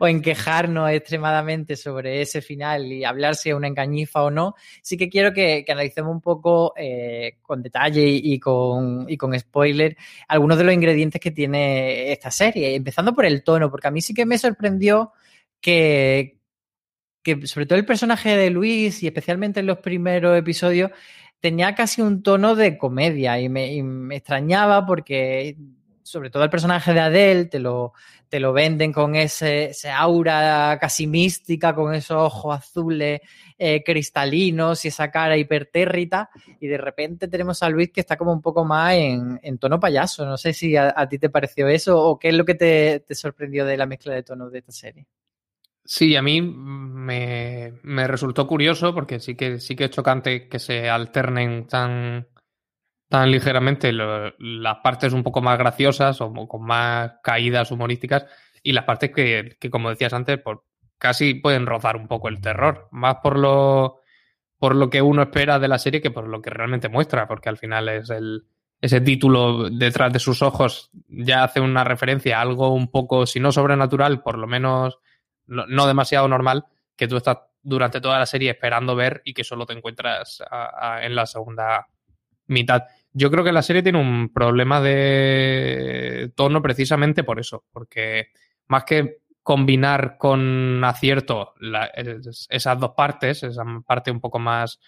en, 0.00 0.22
quejarnos 0.22 0.90
extremadamente 0.90 1.76
sobre 1.76 2.20
ese 2.20 2.42
final 2.42 2.84
y 2.90 3.04
hablar 3.04 3.36
si 3.36 3.50
es 3.50 3.54
una 3.54 3.68
engañifa 3.68 4.24
o 4.24 4.30
no, 4.32 4.56
sí 4.82 4.96
que 4.96 5.08
quiero 5.08 5.32
que, 5.32 5.64
analicemos 5.68 6.10
un 6.10 6.20
poco 6.20 6.72
eh, 6.76 7.36
con 7.42 7.62
detalle 7.62 8.02
y, 8.02 8.32
y, 8.32 8.40
con, 8.40 9.08
y 9.08 9.16
con 9.16 9.38
spoiler 9.38 9.96
algunos 10.26 10.58
de 10.58 10.64
los 10.64 10.74
ingredientes 10.74 11.20
que 11.20 11.30
tiene 11.30 12.10
esta 12.10 12.32
serie, 12.32 12.74
empezando 12.74 13.14
por 13.14 13.24
el 13.24 13.44
tono, 13.44 13.70
porque 13.70 13.86
a 13.86 13.92
mí 13.92 14.00
sí 14.02 14.14
que 14.14 14.26
me 14.26 14.36
sorprendió 14.36 15.12
que, 15.60 16.37
que 17.36 17.46
sobre 17.46 17.66
todo 17.66 17.78
el 17.78 17.84
personaje 17.84 18.36
de 18.36 18.50
Luis 18.50 19.02
y 19.02 19.06
especialmente 19.06 19.60
en 19.60 19.66
los 19.66 19.78
primeros 19.78 20.38
episodios 20.38 20.90
tenía 21.40 21.74
casi 21.74 22.02
un 22.02 22.22
tono 22.22 22.54
de 22.56 22.78
comedia 22.78 23.40
y 23.40 23.48
me, 23.48 24.16
extrañaba 24.16 24.86
porque 24.86 25.56
sobre 26.02 26.30
todo 26.30 26.42
el 26.42 26.50
personaje 26.50 26.94
de 26.94 27.00
Adele 27.00 27.44
te 27.44 27.58
lo, 27.58 27.92
te 28.30 28.40
lo 28.40 28.54
venden 28.54 28.92
con 28.92 29.14
ese, 29.14 29.72
aura 29.94 30.78
casi 30.80 31.06
mística, 31.06 31.74
con 31.74 31.94
esos 31.94 32.16
ojos 32.16 32.56
azules 32.56 33.20
eh, 33.58 33.82
cristalinos 33.84 34.84
y 34.84 34.88
esa 34.88 35.10
cara 35.10 35.36
hipertérrita 35.36 36.30
y 36.60 36.66
de 36.66 36.78
repente 36.78 37.28
tenemos 37.28 37.62
a 37.62 37.68
Luis 37.68 37.90
que 37.92 38.00
está 38.00 38.16
como 38.16 38.32
un 38.32 38.40
poco 38.40 38.64
más 38.64 38.94
en, 38.94 39.58
tono 39.58 39.78
payaso. 39.78 40.24
No 40.24 40.38
sé 40.38 40.54
si 40.54 40.76
a, 40.76 40.94
a, 40.96 41.08
ti 41.08 41.18
te 41.18 41.28
pareció 41.28 41.68
eso 41.68 42.02
o 42.02 42.18
qué 42.18 42.28
es 42.28 42.34
lo 42.34 42.46
que 42.46 42.54
te, 42.54 43.00
te 43.00 43.14
sorprendió 43.14 43.66
de 43.66 43.76
la 43.76 43.86
mezcla 43.86 44.14
de 44.14 44.22
tonos 44.22 44.50
de 44.50 44.60
esta 44.60 44.72
serie. 44.72 45.06
Sí, 45.90 46.16
a 46.16 46.22
mí 46.22 46.42
me, 46.42 47.72
me, 47.82 48.06
resultó 48.06 48.46
curioso 48.46 48.94
porque 48.94 49.20
sí 49.20 49.34
que 49.34 49.58
sí 49.58 49.74
que 49.74 49.84
es 49.84 49.90
chocante 49.90 50.46
que 50.46 50.58
se 50.58 50.90
alternen 50.90 51.66
tan, 51.66 52.28
tan 53.08 53.30
ligeramente 53.30 53.90
las 53.94 54.76
partes 54.84 55.14
un 55.14 55.22
poco 55.22 55.40
más 55.40 55.56
graciosas 55.56 56.20
o 56.20 56.30
con 56.46 56.62
más 56.66 57.12
caídas 57.22 57.70
humorísticas 57.70 58.26
y 58.62 58.72
las 58.72 58.84
partes 58.84 59.12
que, 59.12 59.56
que 59.58 59.70
como 59.70 59.88
decías 59.88 60.12
antes, 60.12 60.38
por, 60.38 60.66
casi 60.98 61.32
pueden 61.32 61.64
rozar 61.64 61.96
un 61.96 62.06
poco 62.06 62.28
el 62.28 62.42
terror, 62.42 62.88
más 62.90 63.16
por 63.22 63.38
lo, 63.38 64.02
por 64.58 64.76
lo 64.76 64.90
que 64.90 65.00
uno 65.00 65.22
espera 65.22 65.58
de 65.58 65.68
la 65.68 65.78
serie 65.78 66.02
que 66.02 66.10
por 66.10 66.28
lo 66.28 66.42
que 66.42 66.50
realmente 66.50 66.90
muestra, 66.90 67.26
porque 67.26 67.48
al 67.48 67.56
final 67.56 67.88
es 67.88 68.10
el, 68.10 68.44
ese 68.82 69.00
título 69.00 69.70
detrás 69.70 70.12
de 70.12 70.18
sus 70.18 70.42
ojos 70.42 70.90
ya 71.08 71.44
hace 71.44 71.62
una 71.62 71.82
referencia 71.82 72.36
a 72.36 72.42
algo 72.42 72.74
un 72.74 72.90
poco, 72.90 73.24
si 73.24 73.40
no 73.40 73.52
sobrenatural, 73.52 74.22
por 74.22 74.36
lo 74.36 74.46
menos 74.46 74.98
no 75.48 75.86
demasiado 75.86 76.28
normal 76.28 76.66
que 76.94 77.08
tú 77.08 77.16
estás 77.16 77.38
durante 77.62 78.00
toda 78.00 78.18
la 78.18 78.26
serie 78.26 78.50
esperando 78.50 78.94
ver 78.94 79.20
y 79.24 79.34
que 79.34 79.44
solo 79.44 79.66
te 79.66 79.72
encuentras 79.72 80.42
en 81.02 81.14
la 81.14 81.26
segunda 81.26 81.86
mitad. 82.46 82.84
Yo 83.12 83.30
creo 83.30 83.42
que 83.42 83.52
la 83.52 83.62
serie 83.62 83.82
tiene 83.82 84.00
un 84.00 84.32
problema 84.32 84.80
de 84.80 86.32
tono 86.36 86.62
precisamente 86.62 87.24
por 87.24 87.40
eso, 87.40 87.64
porque 87.72 88.28
más 88.68 88.84
que 88.84 89.18
combinar 89.42 90.16
con 90.18 90.82
acierto 90.84 91.54
esas 92.48 92.78
dos 92.78 92.90
partes, 92.96 93.42
esa 93.42 93.64
parte 93.86 94.10
un 94.10 94.20
poco 94.20 94.38
más, 94.38 94.78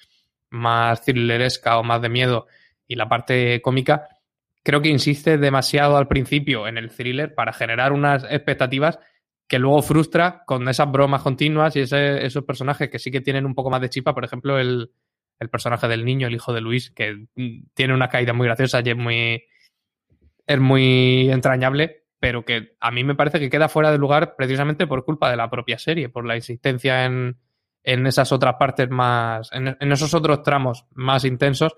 más 0.50 1.02
thrilleresca 1.02 1.79
o 1.79 1.83
más 1.83 2.02
de 2.02 2.09
miedo 2.09 2.47
y 2.87 2.95
la 2.97 3.09
parte 3.09 3.62
cómica, 3.62 4.07
creo 4.62 4.83
que 4.83 4.90
insiste 4.90 5.38
demasiado 5.38 5.97
al 5.97 6.09
principio 6.09 6.69
en 6.69 6.76
el 6.76 6.90
thriller 6.90 7.35
para 7.35 7.52
generar 7.52 7.93
unas 7.93 8.25
expectativas 8.25 8.99
que 9.50 9.59
luego 9.59 9.83
frustra 9.83 10.45
con 10.47 10.69
esas 10.69 10.92
bromas 10.92 11.23
continuas 11.23 11.75
y 11.75 11.80
ese, 11.80 12.25
esos 12.25 12.45
personajes 12.45 12.88
que 12.88 13.00
sí 13.00 13.11
que 13.11 13.21
tienen 13.21 13.47
un 13.47 13.57
poco 13.57 13.69
más 13.69 13.80
de 13.80 13.90
chipa. 13.90 14.14
Por 14.14 14.25
ejemplo, 14.25 14.61
el, 14.61 14.92
el, 15.40 15.50
personaje 15.50 15.88
del 15.88 16.04
niño, 16.04 16.28
el 16.28 16.37
hijo 16.37 16.52
de 16.52 16.61
Luis, 16.61 16.92
que 16.92 17.26
tiene 17.75 17.92
una 17.92 18.09
caída 18.09 18.33
muy 18.33 18.47
graciosa 18.47 18.80
y 18.85 18.90
es 18.90 18.97
muy, 18.97 19.42
es 20.47 20.61
muy 20.61 21.33
entrañable, 21.33 22.04
pero 22.21 22.45
que 22.45 22.76
a 22.78 22.92
mí 22.92 23.02
me 23.02 23.16
parece 23.16 23.40
que 23.40 23.50
queda 23.50 23.69
fuera 23.69 23.90
de 23.90 23.99
lugar 23.99 24.37
precisamente 24.37 24.87
por 24.87 25.04
culpa 25.04 25.28
de 25.28 25.37
la 25.37 25.50
propia 25.50 25.80
serie, 25.80 26.09
por 26.09 26.25
la 26.25 26.37
insistencia 26.37 27.04
en, 27.04 27.37
en 27.83 28.07
esas 28.07 28.30
otras 28.30 28.54
partes 28.54 28.88
más, 28.88 29.50
en, 29.52 29.76
en, 29.80 29.90
esos 29.90 30.14
otros 30.14 30.45
tramos 30.45 30.87
más 30.95 31.25
intensos, 31.25 31.75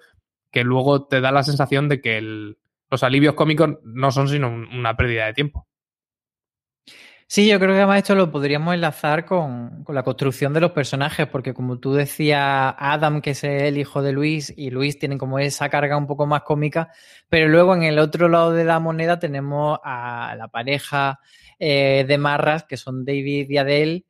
que 0.50 0.62
luego 0.62 1.06
te 1.06 1.22
da 1.22 1.32
la 1.32 1.42
sensación 1.42 1.88
de 1.88 2.02
que 2.02 2.18
el, 2.18 2.58
los 2.90 3.02
alivios 3.02 3.32
cómicos 3.32 3.78
no 3.82 4.10
son 4.10 4.28
sino 4.28 4.48
una 4.48 4.94
pérdida 4.94 5.24
de 5.24 5.32
tiempo. 5.32 5.66
Sí, 7.32 7.48
yo 7.48 7.58
creo 7.58 7.70
que 7.70 7.78
además 7.78 7.96
esto 7.96 8.14
lo 8.14 8.30
podríamos 8.30 8.74
enlazar 8.74 9.24
con, 9.24 9.84
con, 9.84 9.94
la 9.94 10.02
construcción 10.02 10.52
de 10.52 10.60
los 10.60 10.72
personajes, 10.72 11.26
porque 11.28 11.54
como 11.54 11.78
tú 11.78 11.94
decías, 11.94 12.74
Adam, 12.76 13.22
que 13.22 13.30
es 13.30 13.42
el 13.42 13.78
hijo 13.78 14.02
de 14.02 14.12
Luis, 14.12 14.52
y 14.54 14.68
Luis 14.68 14.98
tienen 14.98 15.16
como 15.16 15.38
esa 15.38 15.70
carga 15.70 15.96
un 15.96 16.06
poco 16.06 16.26
más 16.26 16.42
cómica, 16.42 16.92
pero 17.30 17.48
luego 17.48 17.74
en 17.74 17.84
el 17.84 17.98
otro 18.00 18.28
lado 18.28 18.52
de 18.52 18.64
la 18.66 18.78
moneda 18.80 19.18
tenemos 19.18 19.78
a 19.82 20.34
la 20.36 20.48
pareja 20.48 21.20
eh, 21.58 22.04
de 22.06 22.18
marras, 22.18 22.64
que 22.64 22.76
son 22.76 23.02
David 23.02 23.48
y 23.48 23.56
Adele, 23.56 24.04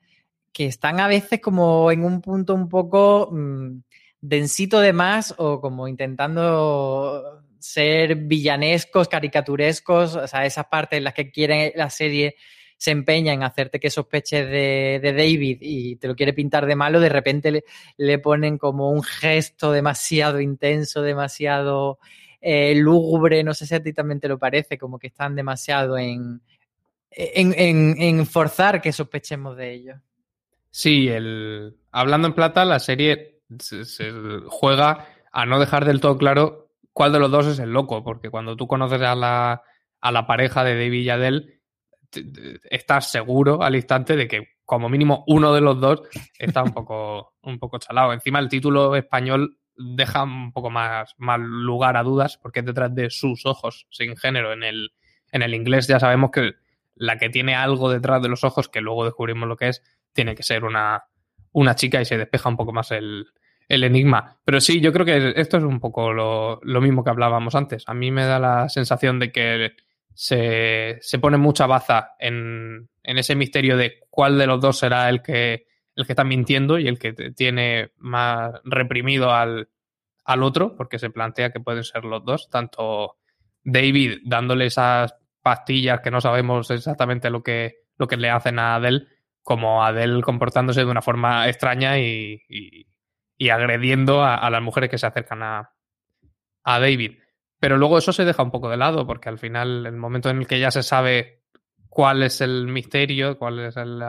que 0.53 0.67
están 0.67 0.99
a 0.99 1.07
veces 1.07 1.41
como 1.41 1.93
en 1.93 2.05
un 2.05 2.21
punto 2.23 2.57
un 2.57 2.69
poco 2.69 3.29
mmm, 3.31 3.83
densito 4.21 4.81
de 4.81 4.93
más 4.93 5.33
o 5.39 5.61
como 5.61 5.87
intentando 5.87 7.45
ser 7.61 8.17
villanescos, 8.17 9.07
caricaturescos, 9.07 10.17
o 10.17 10.27
sea, 10.27 10.45
esas 10.45 10.67
partes 10.67 10.97
en 10.97 11.05
las 11.05 11.15
que 11.15 11.31
quieren 11.31 11.71
la 11.77 11.89
serie 11.89 12.35
se 12.83 12.91
empeña 12.91 13.33
en 13.33 13.45
hacerte 13.45 13.79
que 13.79 13.91
sospeches 13.91 14.45
de, 14.51 15.15
David 15.17 15.59
y 15.61 15.95
te 15.95 16.09
lo 16.09 16.17
quiere 16.17 16.33
pintar 16.33 16.67
de 16.67 16.75
malo, 16.75 16.99
de 16.99 17.11
repente 17.11 17.53
le, 17.53 17.65
le 17.97 18.19
ponen 18.19 18.59
como 18.59 18.91
un 18.91 19.05
gesto 19.05 19.71
demasiado 19.71 20.41
intenso, 20.41 21.01
demasiado 21.01 22.01
eh, 22.41 22.75
lúgubre, 22.75 23.45
no 23.45 23.55
sé 23.55 23.67
si 23.67 23.77
a 23.77 23.83
ti 23.85 23.93
también 23.93 24.19
te 24.19 24.27
lo 24.27 24.37
parece, 24.37 24.79
como 24.79 24.99
que 24.99 25.07
están 25.07 25.37
demasiado 25.37 25.97
en, 25.97 26.43
en, 27.13 27.55
en, 28.03 28.27
forzar 28.27 28.83
que 28.83 28.91
sospechemos 28.91 29.57
de 29.57 29.75
ellos. 29.75 29.97
Sí, 30.73 31.07
el... 31.07 31.77
hablando 31.93 32.27
en 32.27 32.35
plata, 32.35 32.65
la 32.65 32.81
serie 32.81 33.43
se, 33.61 33.85
se 33.85 34.11
juega 34.49 35.07
a 35.31 35.47
no 35.47 35.61
dejar 35.61 35.85
del 35.85 36.01
todo 36.01 36.19
claro 36.19 36.73
cuál 36.93 37.13
de 37.13 37.21
los 37.21 37.31
dos 37.31 37.47
es 37.47 37.61
el 37.61 37.73
loco, 37.73 38.03
porque 38.03 38.29
cuando 38.29 38.57
tú 38.57 38.67
conoces 38.67 39.03
a 39.03 39.15
la, 39.15 39.63
a 40.01 40.11
la 40.11 40.27
pareja 40.27 40.65
de 40.65 40.75
David 40.75 41.03
y 41.03 41.11
Adele, 41.11 41.62
estás 42.71 43.11
seguro 43.11 43.63
al 43.63 43.75
instante 43.75 44.17
de 44.17 44.29
que 44.29 44.49
como 44.65 44.89
mínimo 44.89 45.25
uno 45.27 45.53
de 45.53 45.61
los 45.61 45.81
dos 45.81 46.03
está 46.39 46.63
un 46.63 46.73
poco, 46.73 47.35
un 47.43 47.59
poco 47.59 47.79
chalado. 47.79 48.13
Encima 48.13 48.39
el 48.39 48.49
título 48.49 48.95
español 48.97 49.59
deja 49.77 50.23
un 50.23 50.53
poco 50.53 50.71
más, 50.71 51.15
más 51.19 51.41
lugar 51.41 51.97
a 51.97 52.03
dudas 52.03 52.39
porque 52.39 52.61
es 52.61 52.67
detrás 52.67 52.95
de 52.95 53.11
sus 53.11 53.47
ojos, 53.47 53.87
sin 53.91 54.17
género. 54.17 54.53
En 54.53 54.63
el, 54.63 54.93
en 55.31 55.43
el 55.43 55.55
inglés 55.55 55.87
ya 55.87 55.99
sabemos 55.99 56.31
que 56.31 56.53
la 56.95 57.19
que 57.19 57.31
tiene 57.31 57.55
algo 57.55 57.91
detrás 57.91 58.23
de 58.23 58.29
los 58.29 58.45
ojos, 58.45 58.69
que 58.69 58.81
luego 58.81 59.05
descubrimos 59.05 59.49
lo 59.49 59.57
que 59.57 59.69
es, 59.69 59.83
tiene 60.13 60.35
que 60.35 60.43
ser 60.43 60.65
una, 60.65 61.05
una 61.53 61.75
chica 61.75 62.01
y 62.01 62.05
se 62.05 62.19
despeja 62.19 62.49
un 62.49 62.57
poco 62.57 62.73
más 62.73 62.91
el, 62.91 63.27
el 63.69 63.85
enigma. 63.85 64.39
Pero 64.45 64.61
sí, 64.61 64.81
yo 64.81 64.93
creo 64.93 65.07
que 65.07 65.33
esto 65.37 65.57
es 65.57 65.65
un 65.65 65.81
poco 65.81 66.13
lo, 66.13 66.61
lo 66.63 66.81
mismo 66.81 67.03
que 67.03 67.11
hablábamos 67.11 67.55
antes. 67.55 67.85
A 67.87 67.95
mí 67.95 68.11
me 68.11 68.25
da 68.25 68.39
la 68.39 68.69
sensación 68.69 69.19
de 69.19 69.33
que 69.33 69.73
se, 70.15 70.99
se 71.01 71.19
pone 71.19 71.37
mucha 71.37 71.67
baza 71.67 72.13
en, 72.19 72.89
en, 73.03 73.19
ese 73.19 73.35
misterio 73.35 73.77
de 73.77 74.01
cuál 74.11 74.39
de 74.39 74.47
los 74.47 74.61
dos 74.61 74.79
será 74.79 75.09
el 75.09 75.23
que, 75.23 75.67
el 75.95 76.07
que 76.07 76.13
está 76.13 76.25
mintiendo 76.25 76.79
y 76.79 76.89
el 76.89 76.99
que 76.99 77.13
tiene 77.13 77.93
más 77.97 78.53
reprimido 78.65 79.33
al, 79.33 79.69
al 80.25 80.43
otro, 80.43 80.77
porque 80.77 80.99
se 80.99 81.11
plantea 81.11 81.51
que 81.51 81.61
pueden 81.61 81.85
ser 81.85 82.05
los 82.05 82.25
dos, 82.25 82.49
tanto 82.51 83.17
David 83.65 84.19
dándole 84.25 84.67
esas 84.67 85.15
pastillas 85.43 86.01
que 86.01 86.11
no 86.11 86.21
sabemos 86.21 86.71
exactamente 86.71 87.31
lo 87.31 87.43
que, 87.43 87.77
lo 87.99 88.07
que 88.07 88.17
le 88.17 88.31
hacen 88.31 88.59
a 88.59 88.77
Adele, 88.77 89.07
como 89.43 89.85
Adele 89.85 90.23
comportándose 90.23 90.85
de 90.85 90.91
una 90.91 91.03
forma 91.03 91.49
extraña 91.49 91.99
y, 91.99 92.43
y, 92.49 93.49
agrediendo 93.49 94.23
a, 94.23 94.37
a 94.37 94.51
las 94.51 94.63
mujeres 94.63 94.89
que 94.89 94.99
se 94.99 95.07
acercan 95.07 95.43
a, 95.43 95.73
a 96.63 96.79
David. 96.79 97.22
Pero 97.63 97.79
luego 97.79 97.97
eso 97.97 98.13
se 98.13 98.25
deja 98.25 98.43
un 98.43 98.51
poco 98.51 98.69
de 98.69 98.77
lado, 98.77 99.07
porque 99.07 99.29
al 99.29 99.39
final, 99.39 99.87
el 99.87 99.97
momento 99.97 100.29
en 100.29 100.39
el 100.39 100.49
que 100.49 100.59
ya 100.59 100.73
se 100.73 100.83
sabe 100.83 101.43
cuál 101.89 102.25
es 102.25 102.41
el 102.41 102.67
misterio, 102.67 103.39
cuál 103.39 103.61
es 103.61 103.77
el, 103.77 104.03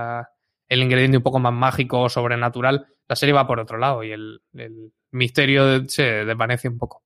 el 0.68 0.82
ingrediente 0.82 1.18
un 1.18 1.24
poco 1.24 1.38
más 1.38 1.54
mágico 1.54 2.02
o 2.02 2.10
sobrenatural, 2.10 2.88
la 3.08 3.16
serie 3.16 3.32
va 3.32 3.46
por 3.46 3.60
otro 3.60 3.78
lado 3.78 4.04
y 4.04 4.12
el, 4.12 4.42
el 4.56 4.92
misterio 5.12 5.88
se 5.88 6.26
desvanece 6.26 6.68
un 6.68 6.80
poco. 6.80 7.04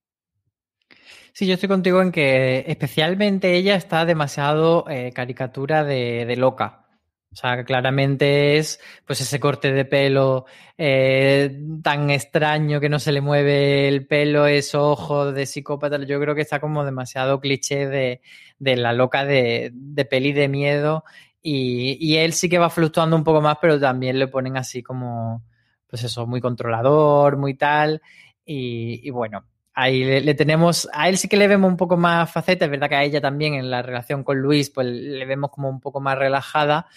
Sí, 1.34 1.46
yo 1.46 1.56
estoy 1.56 1.68
contigo 1.68 2.02
en 2.02 2.14
que 2.14 2.64
especialmente 2.66 3.58
ella 3.58 3.76
está 3.76 4.06
demasiado 4.06 4.86
eh, 4.90 5.12
caricatura 5.14 5.84
de, 5.84 6.26
de 6.26 6.38
loca. 6.38 6.87
O 7.38 7.40
sea, 7.40 7.64
claramente 7.64 8.58
es 8.58 8.80
pues 9.06 9.22
ese 9.22 9.40
corte 9.40 9.72
de 9.72 9.86
pelo 9.86 10.46
eh, 10.76 11.56
tan 11.84 12.10
extraño 12.10 12.80
que 12.80 12.90
no 12.90 12.98
se 12.98 13.12
le 13.12 13.22
mueve 13.22 13.88
el 13.88 14.08
pelo, 14.08 14.48
esos 14.48 14.82
ojos 14.82 15.36
de 15.36 15.46
psicópata. 15.46 16.04
Yo 16.04 16.20
creo 16.20 16.34
que 16.34 16.42
está 16.42 16.60
como 16.60 16.84
demasiado 16.84 17.40
cliché 17.40 17.86
de, 17.86 18.22
de 18.58 18.76
la 18.76 18.92
loca 18.92 19.24
de, 19.24 19.70
de 19.72 20.06
peli 20.06 20.34
de 20.34 20.48
miedo. 20.48 21.04
Y, 21.40 22.00
y 22.02 22.18
él 22.18 22.34
sí 22.34 22.50
que 22.50 22.58
va 22.58 22.72
fluctuando 22.72 23.16
un 23.16 23.24
poco 23.24 23.40
más, 23.40 23.60
pero 23.62 23.80
también 23.80 24.18
le 24.18 24.28
ponen 24.28 24.58
así 24.58 24.82
como, 24.82 25.44
pues 25.88 26.04
eso, 26.04 26.26
muy 26.26 26.42
controlador, 26.42 27.38
muy 27.38 27.54
tal. 27.54 28.02
Y, 28.44 29.00
y 29.08 29.12
bueno, 29.12 29.46
ahí 29.76 30.04
le, 30.04 30.22
le 30.22 30.34
tenemos, 30.34 30.90
a 30.92 31.08
él 31.08 31.20
sí 31.20 31.28
que 31.28 31.38
le 31.38 31.48
vemos 31.48 31.70
un 31.70 31.78
poco 31.78 31.98
más 31.98 32.32
faceta, 32.32 32.66
es 32.66 32.72
verdad 32.72 32.90
que 32.90 32.96
a 32.96 33.04
ella 33.04 33.22
también 33.22 33.54
en 33.54 33.70
la 33.70 33.84
relación 33.84 34.24
con 34.24 34.40
Luis, 34.40 34.72
pues 34.72 34.88
le 34.88 35.24
vemos 35.26 35.52
como 35.52 35.70
un 35.70 35.80
poco 35.80 36.02
más 36.02 36.18
relajada, 36.18 36.88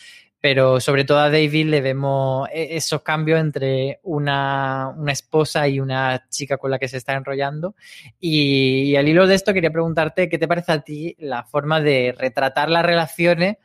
pero 0.41 0.81
sobre 0.81 1.05
todo 1.05 1.19
a 1.19 1.31
David 1.31 1.67
le 1.67 1.81
vemos 1.81 2.49
e- 2.53 2.77
esos 2.77 3.03
cambios 3.03 3.41
entre 3.41 4.01
una, 4.03 4.89
una 4.97 5.13
esposa 5.13 5.69
y 5.69 5.81
una 5.81 6.27
chica 6.31 6.57
con 6.57 6.71
la 6.71 6.79
que 6.79 6.89
se 6.89 6.97
está 6.97 7.13
enrollando. 7.13 7.75
Y, 8.19 8.97
al 8.97 9.09
hilo 9.09 9.27
de 9.27 9.35
esto 9.35 9.53
quería 9.53 9.71
preguntarte 9.71 10.29
qué 10.29 10.39
te 10.39 10.49
parece 10.49 10.73
a 10.73 10.81
ti 10.81 11.15
la 11.19 11.45
forma 11.45 11.81
de 11.81 12.15
retratar 12.17 12.71
las 12.71 12.85
relaciones 12.85 13.57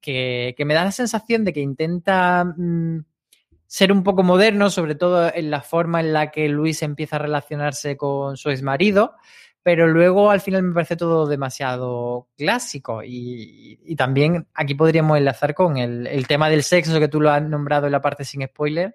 que, 0.00 0.54
que 0.56 0.64
me 0.64 0.74
da 0.74 0.84
la 0.84 0.92
sensación 0.92 1.44
de 1.44 1.52
que 1.52 1.60
intenta 1.60 2.44
mm, 2.44 3.04
ser 3.66 3.92
un 3.92 4.02
poco 4.02 4.22
moderno, 4.22 4.70
sobre 4.70 4.96
todo 4.96 5.32
en 5.32 5.50
la 5.50 5.62
forma 5.62 6.00
en 6.00 6.12
la 6.12 6.30
que 6.30 6.48
Luis 6.48 6.82
empieza 6.82 7.16
a 7.16 7.20
relacionarse 7.20 7.96
con 7.96 8.36
su 8.36 8.50
exmarido, 8.50 9.14
pero 9.64 9.88
luego 9.88 10.30
al 10.30 10.42
final 10.42 10.62
me 10.62 10.74
parece 10.74 10.94
todo 10.94 11.26
demasiado 11.26 12.28
clásico. 12.36 13.02
Y, 13.02 13.80
y 13.84 13.96
también 13.96 14.46
aquí 14.54 14.74
podríamos 14.74 15.16
enlazar 15.18 15.54
con 15.54 15.78
el, 15.78 16.06
el 16.06 16.26
tema 16.28 16.50
del 16.50 16.62
sexo 16.62 17.00
que 17.00 17.08
tú 17.08 17.18
lo 17.20 17.30
has 17.30 17.42
nombrado 17.42 17.86
en 17.86 17.92
la 17.92 18.02
parte 18.02 18.24
sin 18.26 18.46
spoiler, 18.46 18.94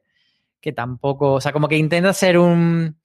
que 0.61 0.71
tampoco, 0.71 1.33
o 1.33 1.41
sea, 1.41 1.51
como 1.51 1.67
que 1.67 1.75
intenta 1.75 2.13
ser 2.13 2.37
un 2.37 2.95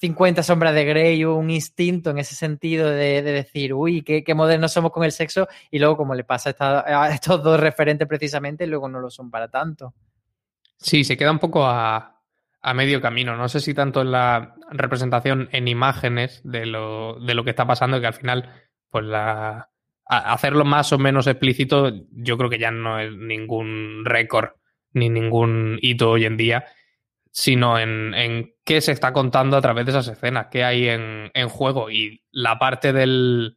50 0.00 0.42
sombras 0.42 0.74
de 0.74 0.84
Grey 0.86 1.24
un 1.24 1.50
instinto 1.50 2.10
en 2.10 2.18
ese 2.18 2.34
sentido 2.34 2.88
de, 2.88 3.20
de 3.22 3.32
decir, 3.32 3.74
uy, 3.74 4.02
qué, 4.02 4.24
qué 4.24 4.34
modernos 4.34 4.72
somos 4.72 4.90
con 4.90 5.04
el 5.04 5.12
sexo, 5.12 5.46
y 5.70 5.78
luego 5.78 5.98
como 5.98 6.14
le 6.14 6.24
pasa 6.24 6.48
a, 6.48 6.52
esta- 6.52 7.02
a 7.04 7.10
estos 7.14 7.42
dos 7.42 7.60
referentes 7.60 8.08
precisamente, 8.08 8.66
luego 8.66 8.88
no 8.88 9.00
lo 9.00 9.10
son 9.10 9.30
para 9.30 9.48
tanto. 9.48 9.92
Sí, 10.78 11.04
se 11.04 11.16
queda 11.16 11.30
un 11.30 11.38
poco 11.38 11.64
a, 11.66 12.11
a 12.62 12.74
medio 12.74 13.00
camino. 13.00 13.36
No 13.36 13.48
sé 13.48 13.60
si 13.60 13.74
tanto 13.74 14.02
en 14.02 14.12
la 14.12 14.54
representación 14.70 15.48
en 15.52 15.68
imágenes 15.68 16.40
de 16.44 16.66
lo, 16.66 17.18
de 17.20 17.34
lo 17.34 17.44
que 17.44 17.50
está 17.50 17.66
pasando, 17.66 18.00
que 18.00 18.06
al 18.06 18.14
final, 18.14 18.48
pues 18.88 19.04
la, 19.04 19.70
hacerlo 20.06 20.64
más 20.64 20.92
o 20.92 20.98
menos 20.98 21.26
explícito, 21.26 21.92
yo 22.12 22.38
creo 22.38 22.48
que 22.48 22.58
ya 22.58 22.70
no 22.70 22.98
es 22.98 23.12
ningún 23.12 24.04
récord 24.04 24.50
ni 24.92 25.08
ningún 25.08 25.78
hito 25.80 26.10
hoy 26.10 26.24
en 26.26 26.36
día, 26.36 26.64
sino 27.30 27.78
en, 27.78 28.14
en 28.14 28.54
qué 28.64 28.80
se 28.80 28.92
está 28.92 29.12
contando 29.12 29.56
a 29.56 29.62
través 29.62 29.86
de 29.86 29.92
esas 29.92 30.08
escenas, 30.08 30.48
qué 30.50 30.64
hay 30.64 30.88
en, 30.88 31.30
en 31.34 31.48
juego. 31.48 31.90
Y 31.90 32.22
la 32.30 32.58
parte 32.58 32.92
del, 32.92 33.56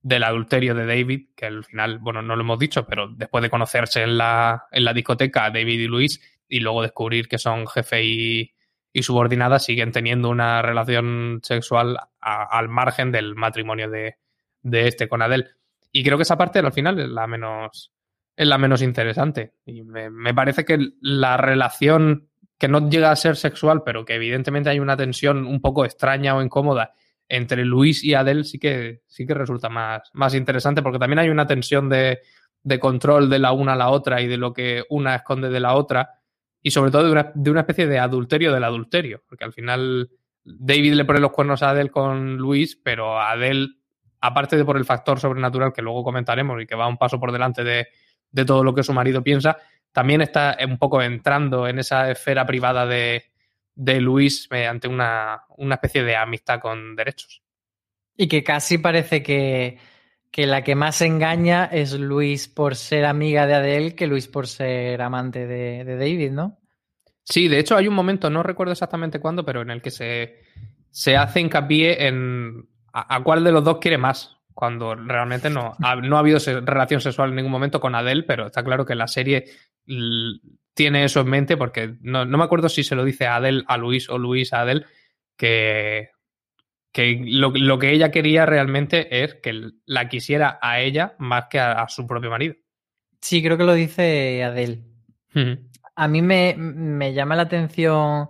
del 0.00 0.24
adulterio 0.24 0.74
de 0.74 0.86
David, 0.86 1.28
que 1.36 1.46
al 1.46 1.64
final, 1.64 1.98
bueno, 1.98 2.22
no 2.22 2.34
lo 2.34 2.42
hemos 2.42 2.58
dicho, 2.58 2.86
pero 2.86 3.08
después 3.08 3.42
de 3.42 3.50
conocerse 3.50 4.02
en 4.02 4.16
la, 4.16 4.64
en 4.72 4.84
la 4.84 4.94
discoteca, 4.94 5.50
David 5.50 5.80
y 5.80 5.86
Luis, 5.86 6.20
y 6.50 6.60
luego 6.60 6.82
descubrir 6.82 7.28
que 7.28 7.38
son 7.38 7.66
jefe 7.66 8.04
y, 8.04 8.52
y 8.92 9.02
subordinada, 9.02 9.58
siguen 9.58 9.92
teniendo 9.92 10.28
una 10.28 10.60
relación 10.60 11.40
sexual 11.42 11.96
a- 12.20 12.58
al 12.58 12.68
margen 12.68 13.12
del 13.12 13.34
matrimonio 13.36 13.88
de, 13.88 14.16
de 14.62 14.88
este 14.88 15.08
con 15.08 15.22
Adele. 15.22 15.46
Y 15.92 16.04
creo 16.04 16.18
que 16.18 16.24
esa 16.24 16.36
parte 16.36 16.58
al 16.58 16.72
final 16.72 16.98
es 17.00 17.08
la 17.08 17.26
menos, 17.26 17.92
es 18.36 18.46
la 18.46 18.58
menos 18.58 18.82
interesante. 18.82 19.54
Y 19.64 19.82
me, 19.82 20.10
me 20.10 20.34
parece 20.34 20.64
que 20.64 20.78
la 21.00 21.36
relación 21.36 22.28
que 22.58 22.68
no 22.68 22.90
llega 22.90 23.10
a 23.10 23.16
ser 23.16 23.36
sexual, 23.36 23.82
pero 23.84 24.04
que 24.04 24.14
evidentemente 24.16 24.68
hay 24.68 24.80
una 24.80 24.96
tensión 24.96 25.46
un 25.46 25.60
poco 25.62 25.84
extraña 25.86 26.36
o 26.36 26.42
incómoda 26.42 26.92
entre 27.26 27.64
Luis 27.64 28.02
y 28.04 28.14
Adele, 28.14 28.44
sí 28.44 28.58
que, 28.58 29.02
sí 29.06 29.24
que 29.24 29.34
resulta 29.34 29.68
más, 29.68 30.10
más 30.14 30.34
interesante, 30.34 30.82
porque 30.82 30.98
también 30.98 31.20
hay 31.20 31.28
una 31.30 31.46
tensión 31.46 31.88
de, 31.88 32.18
de 32.62 32.78
control 32.80 33.30
de 33.30 33.38
la 33.38 33.52
una 33.52 33.72
a 33.74 33.76
la 33.76 33.90
otra 33.90 34.20
y 34.20 34.26
de 34.26 34.36
lo 34.36 34.52
que 34.52 34.84
una 34.90 35.14
esconde 35.14 35.48
de 35.48 35.60
la 35.60 35.74
otra, 35.74 36.19
y 36.62 36.70
sobre 36.70 36.90
todo 36.90 37.04
de 37.04 37.12
una, 37.12 37.32
de 37.34 37.50
una 37.50 37.60
especie 37.60 37.86
de 37.86 37.98
adulterio 37.98 38.52
del 38.52 38.64
adulterio, 38.64 39.22
porque 39.28 39.44
al 39.44 39.52
final 39.52 40.10
David 40.44 40.94
le 40.94 41.04
pone 41.04 41.20
los 41.20 41.32
cuernos 41.32 41.62
a 41.62 41.70
Adele 41.70 41.90
con 41.90 42.36
Luis, 42.36 42.76
pero 42.76 43.18
Adele, 43.18 43.68
aparte 44.20 44.56
de 44.56 44.64
por 44.64 44.76
el 44.76 44.84
factor 44.84 45.18
sobrenatural 45.18 45.72
que 45.72 45.82
luego 45.82 46.04
comentaremos 46.04 46.60
y 46.62 46.66
que 46.66 46.74
va 46.74 46.86
un 46.86 46.98
paso 46.98 47.18
por 47.18 47.32
delante 47.32 47.64
de, 47.64 47.88
de 48.30 48.44
todo 48.44 48.64
lo 48.64 48.74
que 48.74 48.82
su 48.82 48.92
marido 48.92 49.22
piensa, 49.22 49.56
también 49.92 50.20
está 50.20 50.56
un 50.66 50.78
poco 50.78 51.02
entrando 51.02 51.66
en 51.66 51.78
esa 51.78 52.10
esfera 52.10 52.46
privada 52.46 52.86
de, 52.86 53.30
de 53.74 54.00
Luis 54.00 54.48
mediante 54.50 54.88
una, 54.88 55.44
una 55.56 55.76
especie 55.76 56.04
de 56.04 56.16
amistad 56.16 56.60
con 56.60 56.94
derechos. 56.94 57.42
Y 58.16 58.28
que 58.28 58.44
casi 58.44 58.78
parece 58.78 59.22
que, 59.22 59.78
que 60.30 60.46
la 60.46 60.62
que 60.62 60.74
más 60.74 61.00
engaña 61.02 61.64
es 61.64 61.92
Luis 61.98 62.48
por 62.48 62.76
ser 62.76 63.04
amiga 63.04 63.46
de 63.46 63.54
Adele 63.54 63.94
que 63.94 64.06
Luis 64.06 64.28
por 64.28 64.46
ser 64.46 65.02
amante 65.02 65.46
de, 65.46 65.84
David, 65.84 66.30
¿no? 66.30 66.58
Sí, 67.24 67.48
de 67.48 67.58
hecho 67.58 67.76
hay 67.76 67.88
un 67.88 67.94
momento, 67.94 68.30
no 68.30 68.42
recuerdo 68.42 68.72
exactamente 68.72 69.20
cuándo, 69.20 69.44
pero 69.44 69.62
en 69.62 69.70
el 69.70 69.82
que 69.82 69.90
se, 69.90 70.40
se 70.90 71.16
hace 71.16 71.40
hincapié 71.40 72.06
en 72.06 72.68
a, 72.92 73.22
cuál 73.22 73.44
de 73.44 73.52
los 73.52 73.62
dos 73.62 73.78
quiere 73.78 73.98
más, 73.98 74.36
cuando 74.52 74.94
realmente 74.94 75.48
no 75.48 75.76
ha, 75.80 75.96
no 75.96 76.16
ha 76.16 76.20
habido 76.20 76.38
relación 76.62 77.00
sexual 77.00 77.30
en 77.30 77.36
ningún 77.36 77.52
momento 77.52 77.80
con 77.80 77.94
Adele, 77.94 78.24
pero 78.24 78.46
está 78.46 78.64
claro 78.64 78.84
que 78.84 78.94
la 78.94 79.06
serie 79.06 79.44
tiene 80.74 81.04
eso 81.04 81.20
en 81.20 81.28
mente 81.28 81.56
porque 81.56 81.96
no, 82.00 82.24
no 82.24 82.38
me 82.38 82.44
acuerdo 82.44 82.68
si 82.68 82.82
se 82.82 82.94
lo 82.94 83.04
dice 83.04 83.26
Adele 83.26 83.64
a 83.66 83.76
Luis 83.76 84.08
o 84.08 84.18
Luis 84.18 84.52
a 84.52 84.62
Adele, 84.62 84.86
que, 85.36 86.10
que 86.92 87.20
lo, 87.24 87.50
lo 87.50 87.78
que 87.78 87.92
ella 87.92 88.10
quería 88.10 88.46
realmente 88.46 89.24
es 89.24 89.34
que 89.36 89.70
la 89.86 90.08
quisiera 90.08 90.58
a 90.60 90.80
ella 90.80 91.14
más 91.18 91.46
que 91.48 91.58
a, 91.58 91.82
a 91.82 91.88
su 91.88 92.06
propio 92.06 92.30
marido. 92.30 92.54
Sí, 93.20 93.42
creo 93.42 93.56
que 93.58 93.64
lo 93.64 93.74
dice 93.74 94.42
Adele. 94.42 94.82
A 95.94 96.08
mí 96.08 96.22
me, 96.22 96.54
me 96.56 97.12
llama 97.12 97.36
la 97.36 97.42
atención 97.42 98.28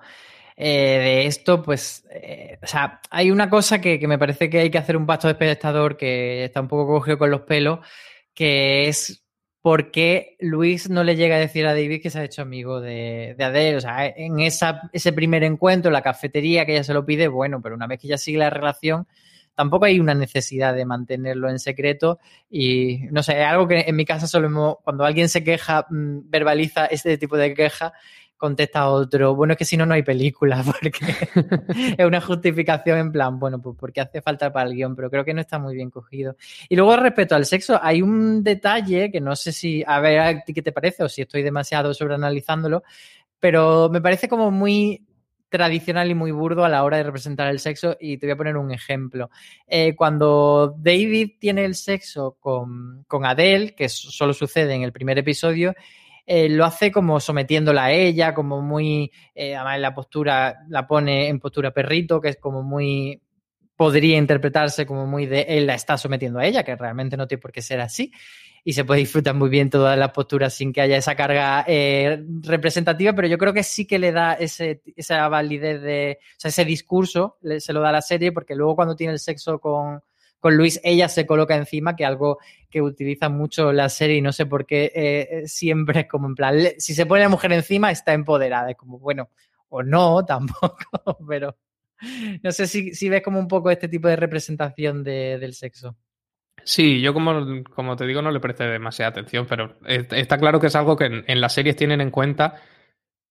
eh, 0.57 0.99
de 0.99 1.27
esto, 1.27 1.63
pues, 1.63 2.05
eh, 2.11 2.59
o 2.63 2.67
sea, 2.67 3.01
hay 3.11 3.31
una 3.31 3.49
cosa 3.49 3.81
que, 3.81 3.99
que 3.99 4.09
me 4.09 4.19
parece 4.19 4.51
que 4.51 4.59
hay 4.59 4.71
que 4.71 4.77
hacer 4.77 4.97
un 4.97 5.07
pacto 5.07 5.27
de 5.27 5.33
espectador 5.33 5.97
que 5.97 6.45
está 6.45 6.61
un 6.61 6.69
poco 6.69 6.87
cogido 6.87 7.17
con 7.17 7.31
los 7.31 7.43
pelos, 7.43 7.79
que 8.35 8.89
es 8.89 9.25
por 9.63 9.91
qué 9.91 10.37
Luis 10.41 10.89
no 10.89 11.05
le 11.05 11.17
llega 11.17 11.37
a 11.37 11.41
decir 11.41 11.67
a 11.67 11.75
David 11.75 12.01
que 12.03 12.11
se 12.11 12.19
ha 12.19 12.25
hecho 12.25 12.43
amigo 12.43 12.81
de, 12.81 13.35
de 13.37 13.45
Adele. 13.45 13.77
O 13.77 13.81
sea, 13.81 14.07
en 14.07 14.41
esa, 14.41 14.91
ese 14.93 15.13
primer 15.13 15.45
encuentro, 15.45 15.91
en 15.91 15.95
la 15.95 16.03
cafetería, 16.03 16.65
que 16.65 16.73
ella 16.73 16.85
se 16.85 16.95
lo 16.95 17.05
pide, 17.05 17.29
bueno, 17.29 17.61
pero 17.61 17.75
una 17.75 17.87
vez 17.87 18.01
que 18.01 18.09
ya 18.09 18.17
sigue 18.17 18.39
la 18.39 18.51
relación, 18.51 19.07
tampoco 19.55 19.85
hay 19.85 20.01
una 20.01 20.15
necesidad 20.15 20.75
de 20.75 20.87
mantenerlo 20.87 21.51
en 21.51 21.59
secreto 21.59 22.19
y 22.49 23.01
no 23.11 23.23
sé, 23.23 23.41
es 23.41 23.47
algo 23.47 23.69
que 23.69 23.81
en 23.81 23.97
mi 23.97 24.07
casa 24.07 24.27
solemos, 24.27 24.77
cuando 24.83 25.05
alguien 25.05 25.29
se 25.29 25.45
queja, 25.45 25.87
mm, 25.91 26.31
verbaliza 26.31 26.87
este 26.87 27.19
tipo 27.19 27.37
de 27.37 27.53
queja, 27.53 27.93
contesta 28.41 28.89
otro, 28.89 29.35
bueno, 29.37 29.53
es 29.53 29.59
que 29.59 29.67
si 29.67 29.77
no, 29.77 29.85
no 29.85 29.93
hay 29.93 30.03
película, 30.03 30.65
porque 30.65 31.05
es 31.99 32.07
una 32.07 32.23
justificación 32.23 32.99
en 32.99 33.13
plan, 33.13 33.39
bueno, 33.39 33.61
pues 33.61 33.77
porque 33.79 34.01
hace 34.01 34.23
falta 34.23 34.51
para 34.51 34.69
el 34.69 34.75
guion, 34.75 34.97
pero 34.97 35.11
creo 35.11 35.27
que 35.27 35.35
no 35.35 35.43
está 35.43 35.59
muy 35.59 35.75
bien 35.75 35.91
cogido. 35.91 36.37
Y 36.69 36.75
luego 36.75 36.97
respecto 36.97 37.35
al 37.35 37.45
sexo, 37.45 37.79
hay 37.81 38.01
un 38.01 38.43
detalle 38.43 39.13
que 39.13 39.21
no 39.21 39.37
sé 39.37 39.53
si, 39.53 39.85
a 39.87 40.01
ver, 40.01 40.19
a 40.19 40.43
ti 40.43 40.55
qué 40.55 40.63
te 40.63 40.73
parece 40.73 41.05
o 41.05 41.09
si 41.09 41.21
estoy 41.21 41.43
demasiado 41.43 41.93
sobreanalizándolo, 41.93 42.83
pero 43.39 43.91
me 43.91 44.01
parece 44.01 44.27
como 44.27 44.51
muy 44.51 45.07
tradicional 45.51 46.11
y 46.11 46.15
muy 46.15 46.31
burdo 46.31 46.65
a 46.65 46.71
la 46.71 46.83
hora 46.83 46.97
de 46.97 47.03
representar 47.03 47.49
el 47.49 47.59
sexo 47.59 47.97
y 48.01 48.17
te 48.17 48.27
voy 48.27 48.33
a 48.33 48.37
poner 48.37 48.57
un 48.57 48.71
ejemplo. 48.71 49.29
Eh, 49.67 49.95
cuando 49.95 50.75
David 50.79 51.33
tiene 51.39 51.67
el 51.67 51.75
sexo 51.75 52.39
con, 52.41 53.05
con 53.07 53.27
Adele, 53.27 53.75
que 53.75 53.91
solo 53.91 54.33
sucede 54.33 54.75
en 54.75 54.83
el 54.83 54.93
primer 54.93 55.19
episodio, 55.19 55.75
eh, 56.33 56.49
lo 56.49 56.65
hace 56.65 56.93
como 56.93 57.19
sometiéndola 57.19 57.87
a 57.87 57.93
ella, 57.93 58.35
como 58.35 58.63
muy, 58.63 59.11
eh, 59.35 59.57
además 59.57 59.81
la 59.81 59.93
postura 59.93 60.61
la 60.69 60.87
pone 60.87 61.27
en 61.27 61.41
postura 61.41 61.73
perrito, 61.73 62.21
que 62.21 62.29
es 62.29 62.37
como 62.37 62.63
muy, 62.63 63.21
podría 63.75 64.17
interpretarse 64.17 64.87
como 64.87 65.09
muy 65.09 65.27
de 65.27 65.41
él 65.49 65.67
la 65.67 65.75
está 65.75 65.99
sometiendo 65.99 66.39
a 66.39 66.47
ella, 66.47 66.63
que 66.63 66.77
realmente 66.77 67.17
no 67.17 67.27
tiene 67.27 67.41
por 67.41 67.51
qué 67.51 67.63
ser 67.63 67.81
así. 67.81 68.13
y 68.63 68.75
se 68.75 68.85
puede 68.85 69.01
disfrutar 69.01 69.35
muy 69.35 69.49
bien 69.49 69.71
todas 69.71 69.99
las 69.99 70.13
posturas 70.13 70.55
sin 70.55 70.73
que 70.73 70.81
haya 70.83 70.97
esa 70.97 71.17
carga 71.17 71.65
eh, 71.67 72.23
representativa, 72.43 73.13
pero 73.13 73.27
yo 73.27 73.37
creo 73.37 73.53
que 73.53 73.65
sí 73.65 73.85
que 73.85 73.99
le 73.99 74.13
da 74.13 74.35
ese, 74.35 74.83
esa 74.95 75.27
validez 75.29 75.83
de, 75.83 76.19
o 76.21 76.41
sea, 76.41 76.51
ese 76.51 76.65
discurso 76.65 77.39
se 77.59 77.73
lo 77.73 77.81
da 77.81 77.91
la 77.91 78.03
serie, 78.03 78.31
porque 78.31 78.55
luego 78.55 78.77
cuando 78.77 78.95
tiene 78.95 79.15
el 79.15 79.19
sexo 79.19 79.59
con, 79.59 80.01
con 80.41 80.57
Luis, 80.57 80.81
ella 80.83 81.09
se 81.09 81.27
coloca 81.27 81.55
encima, 81.57 81.95
que 81.97 82.05
algo 82.05 82.39
que 82.71 82.83
utiliza 82.83 83.29
mucho 83.29 83.73
la 83.73 83.89
serie 83.89 84.17
y 84.17 84.23
no 84.23 84.33
sé 84.33 84.47
por 84.47 84.67
qué 84.67 84.91
eh, 84.95 85.43
siempre 85.47 86.01
es 86.01 86.09
como 86.09 86.27
en 86.29 86.35
plan, 86.35 86.57
si 86.79 86.95
se 86.95 87.07
pone 87.07 87.23
la 87.23 87.29
mujer 87.29 87.53
encima 87.53 87.91
está 87.91 88.13
empoderada, 88.15 88.71
es 88.71 88.77
como, 88.77 88.99
bueno, 88.99 89.31
o 89.69 89.83
no, 89.83 90.25
tampoco, 90.27 91.19
pero 91.29 91.57
no 92.43 92.53
sé 92.53 92.67
si, 92.67 92.95
si 92.95 93.09
ves 93.09 93.23
como 93.23 93.39
un 93.39 93.49
poco 93.49 93.71
este 93.71 93.89
tipo 93.89 94.09
de 94.09 94.17
representación 94.17 95.05
de- 95.05 95.39
del 95.39 95.55
sexo. 95.55 95.97
Sí, 96.65 97.01
yo 97.01 97.15
como, 97.15 97.65
como 97.75 97.97
te 97.97 98.07
digo 98.07 98.21
no 98.23 98.31
le 98.31 98.41
presté 98.41 98.65
demasiada 98.65 99.11
atención, 99.11 99.47
pero 99.47 99.79
est- 99.87 100.13
está 100.13 100.39
claro 100.39 100.61
que 100.61 100.67
es 100.67 100.77
algo 100.77 100.97
que 100.97 101.07
en, 101.07 101.25
en 101.27 101.41
las 101.41 101.55
series 101.55 101.77
tienen 101.77 102.01
en 102.01 102.11
cuenta, 102.11 102.61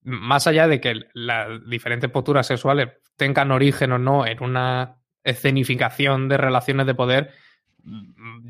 más 0.04 0.48
allá 0.48 0.68
de 0.68 0.82
que 0.82 0.96
las 1.14 1.50
diferentes 1.70 2.10
posturas 2.12 2.48
sexuales 2.48 2.90
tengan 3.18 3.52
origen 3.52 3.94
o 3.94 4.00
no 4.00 4.26
en 4.28 4.44
una 4.44 4.99
escenificación 5.24 6.28
de 6.28 6.38
relaciones 6.38 6.86
de 6.86 6.96
poder, 6.96 7.32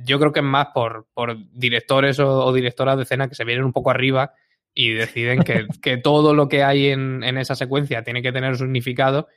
yo 0.05 0.19
creo 0.19 0.31
que 0.31 0.39
es 0.39 0.45
más 0.45 0.67
por, 0.73 1.07
por 1.13 1.37
directores 1.51 2.19
o, 2.19 2.45
o 2.45 2.53
directoras 2.53 2.97
de 2.97 3.03
escena 3.03 3.27
que 3.27 3.35
se 3.35 3.45
vienen 3.45 3.65
un 3.65 3.73
poco 3.73 3.91
arriba 3.91 4.33
y 4.73 4.91
deciden 4.91 5.43
que, 5.43 5.67
que 5.81 5.97
todo 5.97 6.33
lo 6.33 6.47
que 6.47 6.63
hay 6.63 6.87
en, 6.87 7.23
en 7.23 7.37
esa 7.37 7.55
secuencia 7.55 8.03
tiene 8.03 8.21
que 8.21 8.31
tener 8.31 8.51
un 8.51 8.57
significado, 8.57 9.27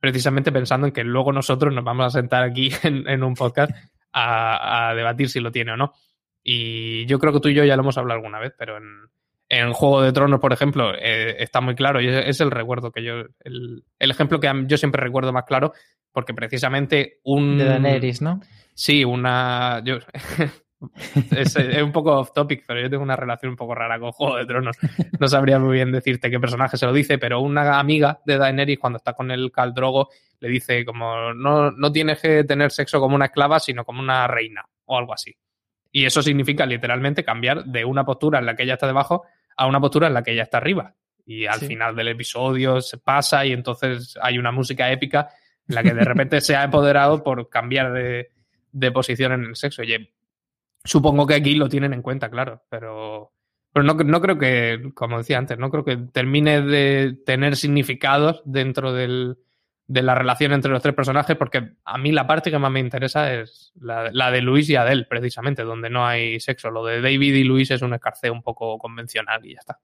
precisamente 0.00 0.52
pensando 0.52 0.86
en 0.86 0.92
que 0.92 1.04
luego 1.04 1.32
nosotros 1.32 1.72
nos 1.74 1.84
vamos 1.84 2.06
a 2.06 2.18
sentar 2.20 2.42
aquí 2.42 2.70
en, 2.82 3.08
en 3.08 3.22
un 3.22 3.34
podcast 3.34 3.72
a, 4.12 4.90
a 4.90 4.94
debatir 4.94 5.28
si 5.28 5.40
lo 5.40 5.52
tiene 5.52 5.72
o 5.72 5.76
no. 5.76 5.92
Y 6.44 7.06
yo 7.06 7.18
creo 7.18 7.32
que 7.32 7.40
tú 7.40 7.48
y 7.48 7.54
yo 7.54 7.64
ya 7.64 7.76
lo 7.76 7.82
hemos 7.82 7.98
hablado 7.98 8.18
alguna 8.18 8.40
vez, 8.40 8.52
pero 8.58 8.76
en, 8.76 8.84
en 9.48 9.72
Juego 9.72 10.02
de 10.02 10.12
Tronos, 10.12 10.40
por 10.40 10.52
ejemplo, 10.52 10.92
eh, 10.94 11.36
está 11.38 11.60
muy 11.60 11.74
claro 11.74 12.00
y 12.00 12.08
es, 12.08 12.26
es 12.26 12.40
el 12.40 12.50
recuerdo 12.50 12.90
que 12.90 13.04
yo, 13.04 13.24
el, 13.40 13.84
el 13.98 14.10
ejemplo 14.10 14.40
que 14.40 14.50
yo 14.66 14.76
siempre 14.76 15.02
recuerdo 15.02 15.32
más 15.32 15.44
claro, 15.44 15.72
porque 16.12 16.34
precisamente 16.34 17.20
un... 17.24 17.58
De 17.58 17.64
Daenerys, 17.64 18.22
¿no? 18.22 18.40
Sí, 18.74 19.04
una. 19.04 19.82
Yo, 19.84 19.96
es, 21.30 21.56
es 21.56 21.82
un 21.82 21.92
poco 21.92 22.12
off 22.18 22.32
topic, 22.32 22.64
pero 22.66 22.80
yo 22.80 22.90
tengo 22.90 23.02
una 23.02 23.16
relación 23.16 23.50
un 23.50 23.56
poco 23.56 23.74
rara 23.74 23.98
con 23.98 24.12
Juego 24.12 24.36
de 24.36 24.46
Tronos. 24.46 24.76
No 25.20 25.28
sabría 25.28 25.58
muy 25.58 25.74
bien 25.74 25.92
decirte 25.92 26.30
qué 26.30 26.40
personaje 26.40 26.76
se 26.76 26.86
lo 26.86 26.92
dice, 26.92 27.18
pero 27.18 27.40
una 27.40 27.78
amiga 27.78 28.20
de 28.24 28.38
Daenerys, 28.38 28.78
cuando 28.78 28.96
está 28.96 29.12
con 29.12 29.30
el 29.30 29.52
Khal 29.52 29.74
Drogo, 29.74 30.08
le 30.40 30.48
dice 30.48 30.84
como 30.84 31.32
no, 31.34 31.70
no 31.70 31.92
tienes 31.92 32.20
que 32.20 32.44
tener 32.44 32.70
sexo 32.72 32.98
como 33.00 33.14
una 33.14 33.26
esclava, 33.26 33.60
sino 33.60 33.84
como 33.84 34.00
una 34.00 34.26
reina 34.26 34.64
o 34.86 34.98
algo 34.98 35.12
así. 35.14 35.36
Y 35.92 36.04
eso 36.06 36.22
significa 36.22 36.64
literalmente 36.66 37.22
cambiar 37.22 37.64
de 37.64 37.84
una 37.84 38.04
postura 38.04 38.38
en 38.38 38.46
la 38.46 38.56
que 38.56 38.62
ella 38.64 38.74
está 38.74 38.86
debajo 38.86 39.24
a 39.56 39.66
una 39.66 39.78
postura 39.80 40.06
en 40.08 40.14
la 40.14 40.22
que 40.22 40.32
ella 40.32 40.44
está 40.44 40.56
arriba. 40.56 40.94
Y 41.24 41.46
al 41.46 41.60
Sí. 41.60 41.66
final 41.66 41.94
del 41.94 42.08
episodio 42.08 42.80
se 42.80 42.98
pasa 42.98 43.44
y 43.46 43.52
entonces 43.52 44.18
hay 44.20 44.38
una 44.38 44.50
música 44.50 44.90
épica 44.90 45.28
la 45.66 45.82
que 45.82 45.94
de 45.94 46.04
repente 46.04 46.40
se 46.40 46.56
ha 46.56 46.64
empoderado 46.64 47.22
por 47.22 47.48
cambiar 47.48 47.92
de, 47.92 48.30
de 48.72 48.92
posición 48.92 49.32
en 49.32 49.44
el 49.44 49.56
sexo. 49.56 49.82
Y 49.82 50.12
supongo 50.84 51.26
que 51.26 51.34
aquí 51.34 51.54
lo 51.54 51.68
tienen 51.68 51.92
en 51.92 52.02
cuenta, 52.02 52.30
claro, 52.30 52.62
pero, 52.68 53.32
pero 53.72 53.84
no, 53.84 53.94
no 53.94 54.20
creo 54.20 54.38
que, 54.38 54.90
como 54.94 55.18
decía 55.18 55.38
antes, 55.38 55.58
no 55.58 55.70
creo 55.70 55.84
que 55.84 55.96
termine 55.96 56.62
de 56.62 57.16
tener 57.24 57.56
significados 57.56 58.42
dentro 58.44 58.92
del, 58.92 59.38
de 59.86 60.02
la 60.02 60.14
relación 60.14 60.52
entre 60.52 60.70
los 60.70 60.82
tres 60.82 60.94
personajes, 60.94 61.36
porque 61.36 61.74
a 61.84 61.98
mí 61.98 62.12
la 62.12 62.26
parte 62.26 62.50
que 62.50 62.58
más 62.58 62.72
me 62.72 62.80
interesa 62.80 63.32
es 63.34 63.72
la, 63.80 64.10
la 64.12 64.30
de 64.30 64.40
Luis 64.40 64.68
y 64.70 64.76
Adele, 64.76 65.06
precisamente, 65.08 65.62
donde 65.62 65.90
no 65.90 66.06
hay 66.06 66.40
sexo. 66.40 66.70
Lo 66.70 66.84
de 66.84 67.00
David 67.00 67.34
y 67.34 67.44
Luis 67.44 67.70
es 67.70 67.82
un 67.82 67.94
escarceo 67.94 68.32
un 68.32 68.42
poco 68.42 68.78
convencional 68.78 69.44
y 69.44 69.54
ya 69.54 69.60
está. 69.60 69.78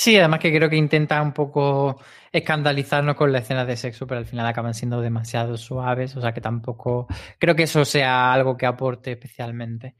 Sí, 0.00 0.16
además 0.16 0.40
que 0.40 0.50
creo 0.50 0.70
que 0.70 0.76
intenta 0.76 1.20
un 1.20 1.34
poco 1.34 2.00
escandalizarnos 2.32 3.16
con 3.16 3.32
las 3.32 3.42
escenas 3.42 3.66
de 3.66 3.76
sexo, 3.76 4.06
pero 4.06 4.18
al 4.18 4.24
final 4.24 4.46
acaban 4.46 4.72
siendo 4.72 5.02
demasiado 5.02 5.58
suaves, 5.58 6.16
o 6.16 6.22
sea 6.22 6.32
que 6.32 6.40
tampoco 6.40 7.06
creo 7.38 7.54
que 7.54 7.64
eso 7.64 7.84
sea 7.84 8.32
algo 8.32 8.56
que 8.56 8.64
aporte 8.64 9.12
especialmente. 9.12 9.96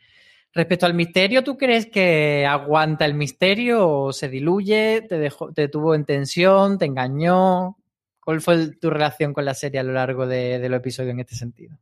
Respecto 0.54 0.86
al 0.86 0.94
misterio, 0.94 1.44
¿tú 1.44 1.58
crees 1.58 1.84
que 1.84 2.46
aguanta 2.46 3.04
el 3.04 3.12
misterio 3.12 3.86
o 3.86 4.12
se 4.14 4.30
diluye? 4.30 5.04
¿Te, 5.06 5.18
dejó, 5.18 5.52
te 5.52 5.68
tuvo 5.68 5.94
en 5.94 6.06
tensión? 6.06 6.78
¿Te 6.78 6.86
engañó? 6.86 7.76
¿Cuál 8.20 8.40
fue 8.40 8.70
tu 8.76 8.88
relación 8.88 9.34
con 9.34 9.44
la 9.44 9.52
serie 9.52 9.80
a 9.80 9.84
lo 9.84 9.92
largo 9.92 10.26
de, 10.26 10.58
de 10.60 10.68
los 10.70 10.78
episodios 10.78 11.12
en 11.12 11.20
este 11.20 11.34
sentido? 11.34 11.76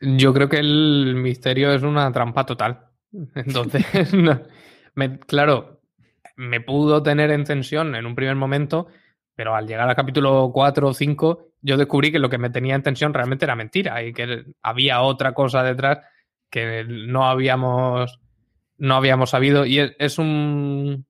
Yo 0.00 0.32
creo 0.32 0.48
que 0.48 0.58
el 0.58 1.16
misterio 1.16 1.72
es 1.72 1.82
una 1.82 2.12
trampa 2.12 2.46
total. 2.46 2.86
Entonces, 3.34 3.84
claro, 5.26 5.81
me 6.36 6.60
pudo 6.60 7.02
tener 7.02 7.30
en 7.30 7.44
tensión 7.44 7.94
en 7.94 8.06
un 8.06 8.14
primer 8.14 8.36
momento, 8.36 8.88
pero 9.34 9.54
al 9.54 9.66
llegar 9.66 9.88
al 9.88 9.96
capítulo 9.96 10.50
4 10.52 10.88
o 10.88 10.94
5, 10.94 11.48
yo 11.62 11.76
descubrí 11.76 12.12
que 12.12 12.18
lo 12.18 12.28
que 12.28 12.38
me 12.38 12.50
tenía 12.50 12.74
en 12.74 12.82
tensión 12.82 13.14
realmente 13.14 13.44
era 13.44 13.56
mentira 13.56 14.02
y 14.02 14.12
que 14.12 14.44
había 14.62 15.00
otra 15.02 15.32
cosa 15.32 15.62
detrás 15.62 16.00
que 16.50 16.84
no 16.84 17.26
habíamos, 17.26 18.20
no 18.76 18.94
habíamos 18.96 19.30
sabido. 19.30 19.64
Y 19.64 19.78
es, 19.98 20.18
un. 20.18 21.06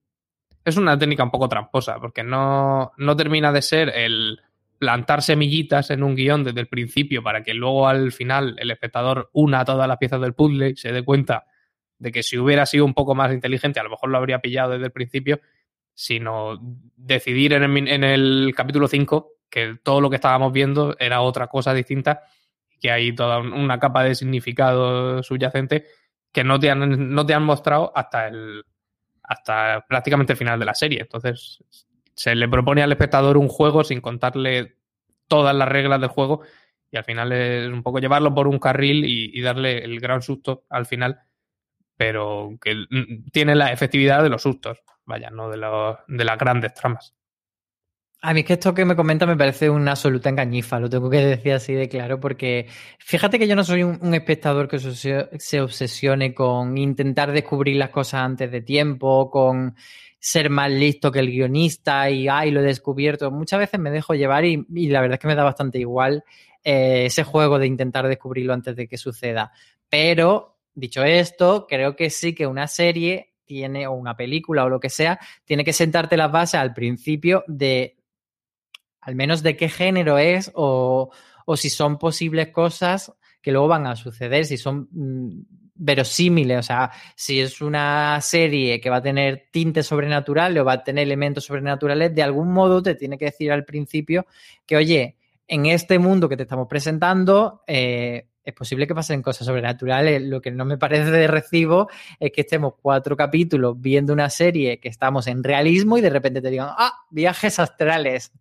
Es 0.64 0.76
una 0.76 0.96
técnica 0.98 1.24
un 1.24 1.30
poco 1.32 1.48
tramposa, 1.48 1.98
porque 1.98 2.22
no, 2.22 2.92
no 2.96 3.16
termina 3.16 3.50
de 3.52 3.62
ser 3.62 3.88
el 3.88 4.40
plantar 4.78 5.22
semillitas 5.22 5.90
en 5.90 6.02
un 6.02 6.16
guion 6.16 6.44
desde 6.44 6.61
el 6.61 6.66
principio 6.66 7.22
para 7.22 7.42
que 7.42 7.54
luego 7.54 7.87
al 7.87 8.11
final 8.11 8.56
el 8.58 8.70
espectador 8.70 9.30
una 9.32 9.64
todas 9.64 9.87
las 9.87 9.96
piezas 9.98 10.20
del 10.20 10.35
puzzle 10.35 10.70
y 10.70 10.76
se 10.76 10.90
dé 10.90 11.04
cuenta 11.04 11.46
de 12.02 12.12
que 12.12 12.22
si 12.22 12.36
hubiera 12.38 12.66
sido 12.66 12.84
un 12.84 12.94
poco 12.94 13.14
más 13.14 13.32
inteligente 13.32 13.80
a 13.80 13.84
lo 13.84 13.90
mejor 13.90 14.10
lo 14.10 14.18
habría 14.18 14.40
pillado 14.40 14.72
desde 14.72 14.86
el 14.86 14.92
principio, 14.92 15.40
sino 15.94 16.58
decidir 16.96 17.52
en 17.52 17.62
el, 17.64 17.88
en 17.88 18.04
el 18.04 18.52
capítulo 18.56 18.88
5 18.88 19.32
que 19.50 19.76
todo 19.82 20.00
lo 20.00 20.10
que 20.10 20.16
estábamos 20.16 20.52
viendo 20.52 20.96
era 20.98 21.20
otra 21.20 21.46
cosa 21.46 21.74
distinta 21.74 22.22
que 22.80 22.90
hay 22.90 23.14
toda 23.14 23.38
un- 23.38 23.52
una 23.52 23.78
capa 23.78 24.02
de 24.02 24.14
significado 24.14 25.22
subyacente 25.22 25.86
que 26.32 26.42
no 26.44 26.58
te 26.58 26.70
han, 26.70 27.14
no 27.14 27.24
te 27.26 27.34
han 27.34 27.42
mostrado 27.44 27.92
hasta 27.94 28.28
el 28.28 28.64
hasta 29.22 29.84
prácticamente 29.88 30.32
el 30.32 30.36
final 30.38 30.58
de 30.58 30.64
la 30.66 30.74
serie. 30.74 31.00
Entonces, 31.02 31.62
se 32.14 32.34
le 32.34 32.48
propone 32.48 32.82
al 32.82 32.90
espectador 32.92 33.36
un 33.38 33.48
juego 33.48 33.84
sin 33.84 34.00
contarle 34.00 34.76
todas 35.28 35.54
las 35.54 35.68
reglas 35.68 36.00
del 36.00 36.10
juego 36.10 36.42
y 36.90 36.96
al 36.96 37.04
final 37.04 37.32
es 37.32 37.68
un 37.68 37.82
poco 37.82 38.00
llevarlo 38.00 38.34
por 38.34 38.48
un 38.48 38.58
carril 38.58 39.04
y 39.06 39.40
darle 39.40 39.78
el 39.84 40.00
gran 40.00 40.20
susto 40.22 40.64
al 40.68 40.84
final, 40.86 41.20
pero 42.02 42.58
que 42.60 42.74
mm, 42.74 43.30
tiene 43.30 43.54
la 43.54 43.72
efectividad 43.72 44.24
de 44.24 44.28
los 44.28 44.42
sustos, 44.42 44.82
vaya, 45.04 45.30
no 45.30 45.48
de, 45.48 45.56
los- 45.56 45.96
de 46.08 46.24
las 46.24 46.36
grandes 46.36 46.74
tramas. 46.74 47.14
A 48.24 48.34
mí 48.34 48.40
es 48.40 48.46
que 48.46 48.52
esto 48.54 48.74
que 48.74 48.84
me 48.84 48.96
comenta 48.96 49.24
me 49.24 49.36
parece 49.36 49.70
una 49.70 49.92
absoluta 49.92 50.28
engañifa, 50.28 50.80
lo 50.80 50.90
tengo 50.90 51.08
que 51.08 51.18
decir 51.18 51.52
así 51.52 51.74
de 51.74 51.88
claro, 51.88 52.18
porque 52.18 52.66
fíjate 52.98 53.38
que 53.38 53.46
yo 53.46 53.54
no 53.54 53.62
soy 53.62 53.84
un, 53.84 54.14
espectador 54.14 54.66
que 54.66 54.80
se, 54.80 55.28
se 55.38 55.60
obsesione 55.60 56.34
con 56.34 56.76
intentar 56.76 57.30
descubrir 57.30 57.76
las 57.76 57.90
cosas 57.90 58.22
antes 58.22 58.50
de 58.50 58.62
tiempo, 58.62 59.30
con 59.30 59.76
ser 60.18 60.50
más 60.50 60.70
listo 60.70 61.10
que 61.12 61.20
el 61.20 61.30
guionista 61.30 62.10
y, 62.10 62.26
ay, 62.28 62.50
lo 62.50 62.60
he 62.60 62.64
descubierto. 62.64 63.30
Muchas 63.30 63.60
veces 63.60 63.78
me 63.78 63.90
dejo 63.90 64.14
llevar 64.14 64.44
y, 64.44 64.66
y 64.72 64.88
la 64.88 65.00
verdad 65.00 65.14
es 65.14 65.20
que 65.20 65.28
me 65.28 65.34
da 65.36 65.44
bastante 65.44 65.78
igual 65.78 66.24
eh, 66.64 67.06
ese 67.06 67.24
juego 67.24 67.58
de 67.58 67.66
intentar 67.66 68.06
descubrirlo 68.06 68.54
antes 68.54 68.76
de 68.76 68.86
que 68.86 68.96
suceda. 68.98 69.52
Pero, 69.88 70.51
dicho 70.74 71.02
esto, 71.04 71.66
creo 71.68 71.96
que 71.96 72.11
sí 72.11 72.35
que 72.35 72.46
una 72.46 72.66
serie 72.66 73.35
tiene, 73.44 73.87
o 73.87 73.92
una 73.92 74.16
película 74.16 74.64
o 74.64 74.68
lo 74.68 74.80
que 74.80 74.90
sea, 74.90 75.18
tiene 75.44 75.64
que 75.64 75.72
sentarte 75.72 76.16
las 76.16 76.32
bases 76.32 76.61
al 76.61 76.72
principio 76.72 77.44
de 77.46 77.98
al 79.00 79.14
menos 79.16 79.42
de 79.42 79.56
qué 79.56 79.68
género 79.68 80.16
es 80.18 80.50
o, 80.54 81.11
o 81.44 81.56
si 81.56 81.70
son 81.70 81.98
posibles 81.98 82.48
cosas 82.48 83.12
que 83.40 83.50
luego 83.50 83.68
van 83.68 83.87
a 83.87 83.96
suceder, 83.96 84.46
si 84.46 84.56
son 84.56 84.88
mm, 84.92 85.42
verosímiles, 85.74 86.58
o 86.58 86.62
sea, 86.62 86.92
si 87.16 87.40
es 87.40 87.61
una 87.61 88.20
serie 88.20 88.80
que 88.80 88.88
va 88.88 88.96
a 88.96 89.02
tener 89.02 89.48
tintes 89.50 89.87
sobrenaturales 89.87 90.62
o 90.62 90.64
va 90.64 90.74
a 90.74 90.85
tener 90.85 91.02
elementos 91.02 91.44
sobrenaturales, 91.44 92.14
de 92.14 92.22
algún 92.22 92.52
modo 92.52 92.82
te 92.82 92.94
tiene 92.94 93.18
que 93.18 93.26
decir 93.26 93.50
al 93.50 93.64
principio 93.64 94.26
que, 94.64 94.76
oye, 94.76 95.16
en 95.48 95.66
este 95.66 95.98
mundo 95.98 96.28
que 96.28 96.37
te 96.37 96.44
estamos 96.44 96.68
presentando, 96.68 97.62
eh, 97.66 98.28
es 98.44 98.55
posible 98.55 98.87
que 98.87 98.94
pasen 98.94 99.22
cosas 99.22 99.46
sobrenaturales. 99.46 100.22
Lo 100.22 100.40
que 100.40 100.50
no 100.50 100.64
me 100.64 100.78
parece 100.78 101.11
de 101.11 101.26
recibo 101.26 101.88
es 102.18 102.33
que 102.33 102.40
estemos 102.42 102.74
cuatro 102.81 103.16
capítulos 103.16 103.81
viendo 103.81 104.12
una 104.12 104.28
serie 104.31 104.81
que 104.81 104.88
estamos 104.88 105.26
en 105.26 105.44
realismo 105.44 105.98
y 105.98 106.00
de 106.00 106.11
repente 106.11 106.40
te 106.42 106.50
digan, 106.50 106.68
ah, 106.70 106.92
viajes 107.11 107.59
astrales. 107.59 108.33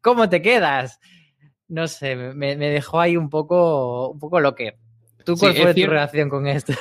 ¿Cómo 0.00 0.28
te 0.28 0.42
quedas? 0.42 1.00
No 1.68 1.88
sé, 1.88 2.14
me, 2.16 2.56
me 2.56 2.68
dejó 2.68 3.00
ahí 3.00 3.16
un 3.16 3.28
poco, 3.30 4.10
un 4.10 4.18
poco 4.18 4.40
loque. 4.40 4.78
¿Tú 5.24 5.36
cuál 5.36 5.54
Sí, 5.54 5.62
fue 5.62 5.70
tu 5.72 5.74
cierto. 5.74 5.92
relación 5.94 6.28
con 6.28 6.46
esto? 6.46 6.72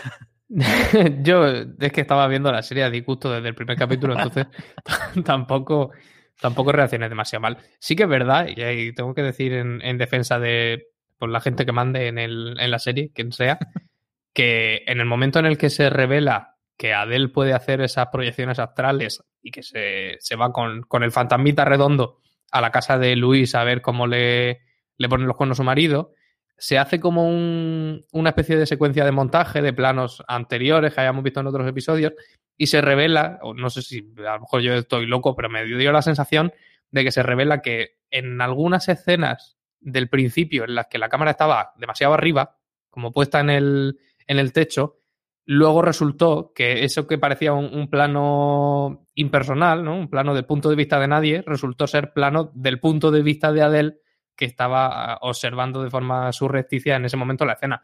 Yo 1.23 1.45
es 1.47 1.91
que 1.91 2.01
estaba 2.01 2.27
viendo 2.27 2.51
la 2.51 2.61
serie 2.61 2.83
a 2.83 2.89
disgusto 2.89 3.31
desde 3.31 3.47
el 3.49 3.55
primer 3.55 3.77
capítulo, 3.77 4.13
entonces 4.13 4.45
tampoco, 5.25 5.91
tampoco 6.39 6.71
reaccioné 6.71 7.09
demasiado 7.09 7.41
mal. 7.41 7.57
Sí 7.79 7.95
que 7.95 8.03
es 8.03 8.09
verdad, 8.09 8.47
y 8.55 8.61
ahí 8.61 8.93
tengo 8.93 9.13
que 9.15 9.23
decir 9.23 9.53
en, 9.53 9.81
en 9.81 9.97
defensa 9.97 10.37
de 10.39 10.87
pues, 11.17 11.31
la 11.31 11.41
gente 11.41 11.65
que 11.65 11.71
mande 11.71 12.07
en, 12.07 12.17
el, 12.17 12.57
en 12.59 12.71
la 12.71 12.79
serie, 12.79 13.11
quien 13.13 13.31
sea, 13.31 13.59
que 14.33 14.83
en 14.87 14.99
el 14.99 15.05
momento 15.05 15.39
en 15.39 15.45
el 15.45 15.57
que 15.57 15.69
se 15.69 15.89
revela 15.89 16.57
que 16.77 16.93
Adele 16.93 17.29
puede 17.29 17.53
hacer 17.53 17.81
esas 17.81 18.07
proyecciones 18.07 18.59
astrales 18.59 19.23
y 19.41 19.51
que 19.51 19.63
se, 19.63 20.17
se 20.19 20.35
va 20.35 20.51
con, 20.51 20.81
con, 20.83 21.03
el 21.03 21.11
fantasmita 21.11 21.63
redondo 21.63 22.19
a 22.51 22.59
la 22.59 22.71
casa 22.71 22.97
de 22.97 23.15
Luis 23.15 23.55
a 23.55 23.63
ver 23.63 23.81
cómo 23.81 24.07
le, 24.07 24.61
le 24.97 25.09
ponen 25.09 25.27
los 25.27 25.37
cuernos 25.37 25.57
a 25.57 25.61
su 25.61 25.63
marido, 25.63 26.11
se 26.57 26.77
hace 26.77 26.99
como 26.99 27.27
un, 27.27 28.05
una 28.11 28.29
especie 28.29 28.57
de 28.57 28.65
secuencia 28.65 29.05
de 29.05 29.11
montaje 29.11 29.61
de 29.61 29.73
planos 29.73 30.23
anteriores 30.27 30.93
que 30.93 31.01
hayamos 31.01 31.23
visto 31.23 31.39
en 31.39 31.47
otros 31.47 31.67
episodios 31.67 32.13
y 32.57 32.67
se 32.67 32.81
revela, 32.81 33.39
o 33.41 33.53
no 33.53 33.69
sé 33.69 33.81
si 33.81 34.13
a 34.19 34.35
lo 34.35 34.41
mejor 34.41 34.61
yo 34.61 34.73
estoy 34.73 35.05
loco, 35.05 35.35
pero 35.35 35.49
me 35.49 35.65
dio 35.65 35.91
la 35.91 36.01
sensación 36.01 36.53
de 36.91 37.03
que 37.03 37.11
se 37.11 37.23
revela 37.23 37.61
que 37.61 37.97
en 38.09 38.39
algunas 38.39 38.87
escenas 38.87 39.54
del 39.85 40.09
principio 40.09 40.65
en 40.65 40.75
las 40.75 40.87
que 40.87 40.97
la 40.97 41.09
cámara 41.09 41.31
estaba 41.31 41.71
demasiado 41.77 42.13
arriba, 42.13 42.57
como 42.89 43.11
puesta 43.11 43.39
en 43.39 43.49
el, 43.49 43.99
en 44.27 44.39
el 44.39 44.51
techo, 44.51 44.97
luego 45.45 45.83
resultó 45.83 46.51
que 46.55 46.83
eso 46.83 47.07
que 47.07 47.19
parecía 47.19 47.53
un, 47.53 47.87
plano 47.87 49.07
impersonal, 49.13 49.83
¿no? 49.83 49.95
un 49.95 50.09
plano 50.09 50.33
del 50.33 50.45
punto 50.45 50.69
de 50.69 50.75
vista 50.75 50.99
de 50.99 51.07
nadie, 51.07 51.43
resultó 51.45 51.85
ser 51.85 52.13
plano 52.13 52.51
del 52.55 52.79
punto 52.79 53.11
de 53.11 53.21
vista 53.21 53.51
de 53.51 53.61
Adele 53.61 53.99
que 54.35 54.45
estaba 54.45 55.19
observando 55.21 55.83
de 55.83 55.91
forma 55.91 56.31
surrecticia 56.33 56.95
en 56.95 57.05
ese 57.05 57.15
momento 57.15 57.45
la 57.45 57.53
escena. 57.53 57.81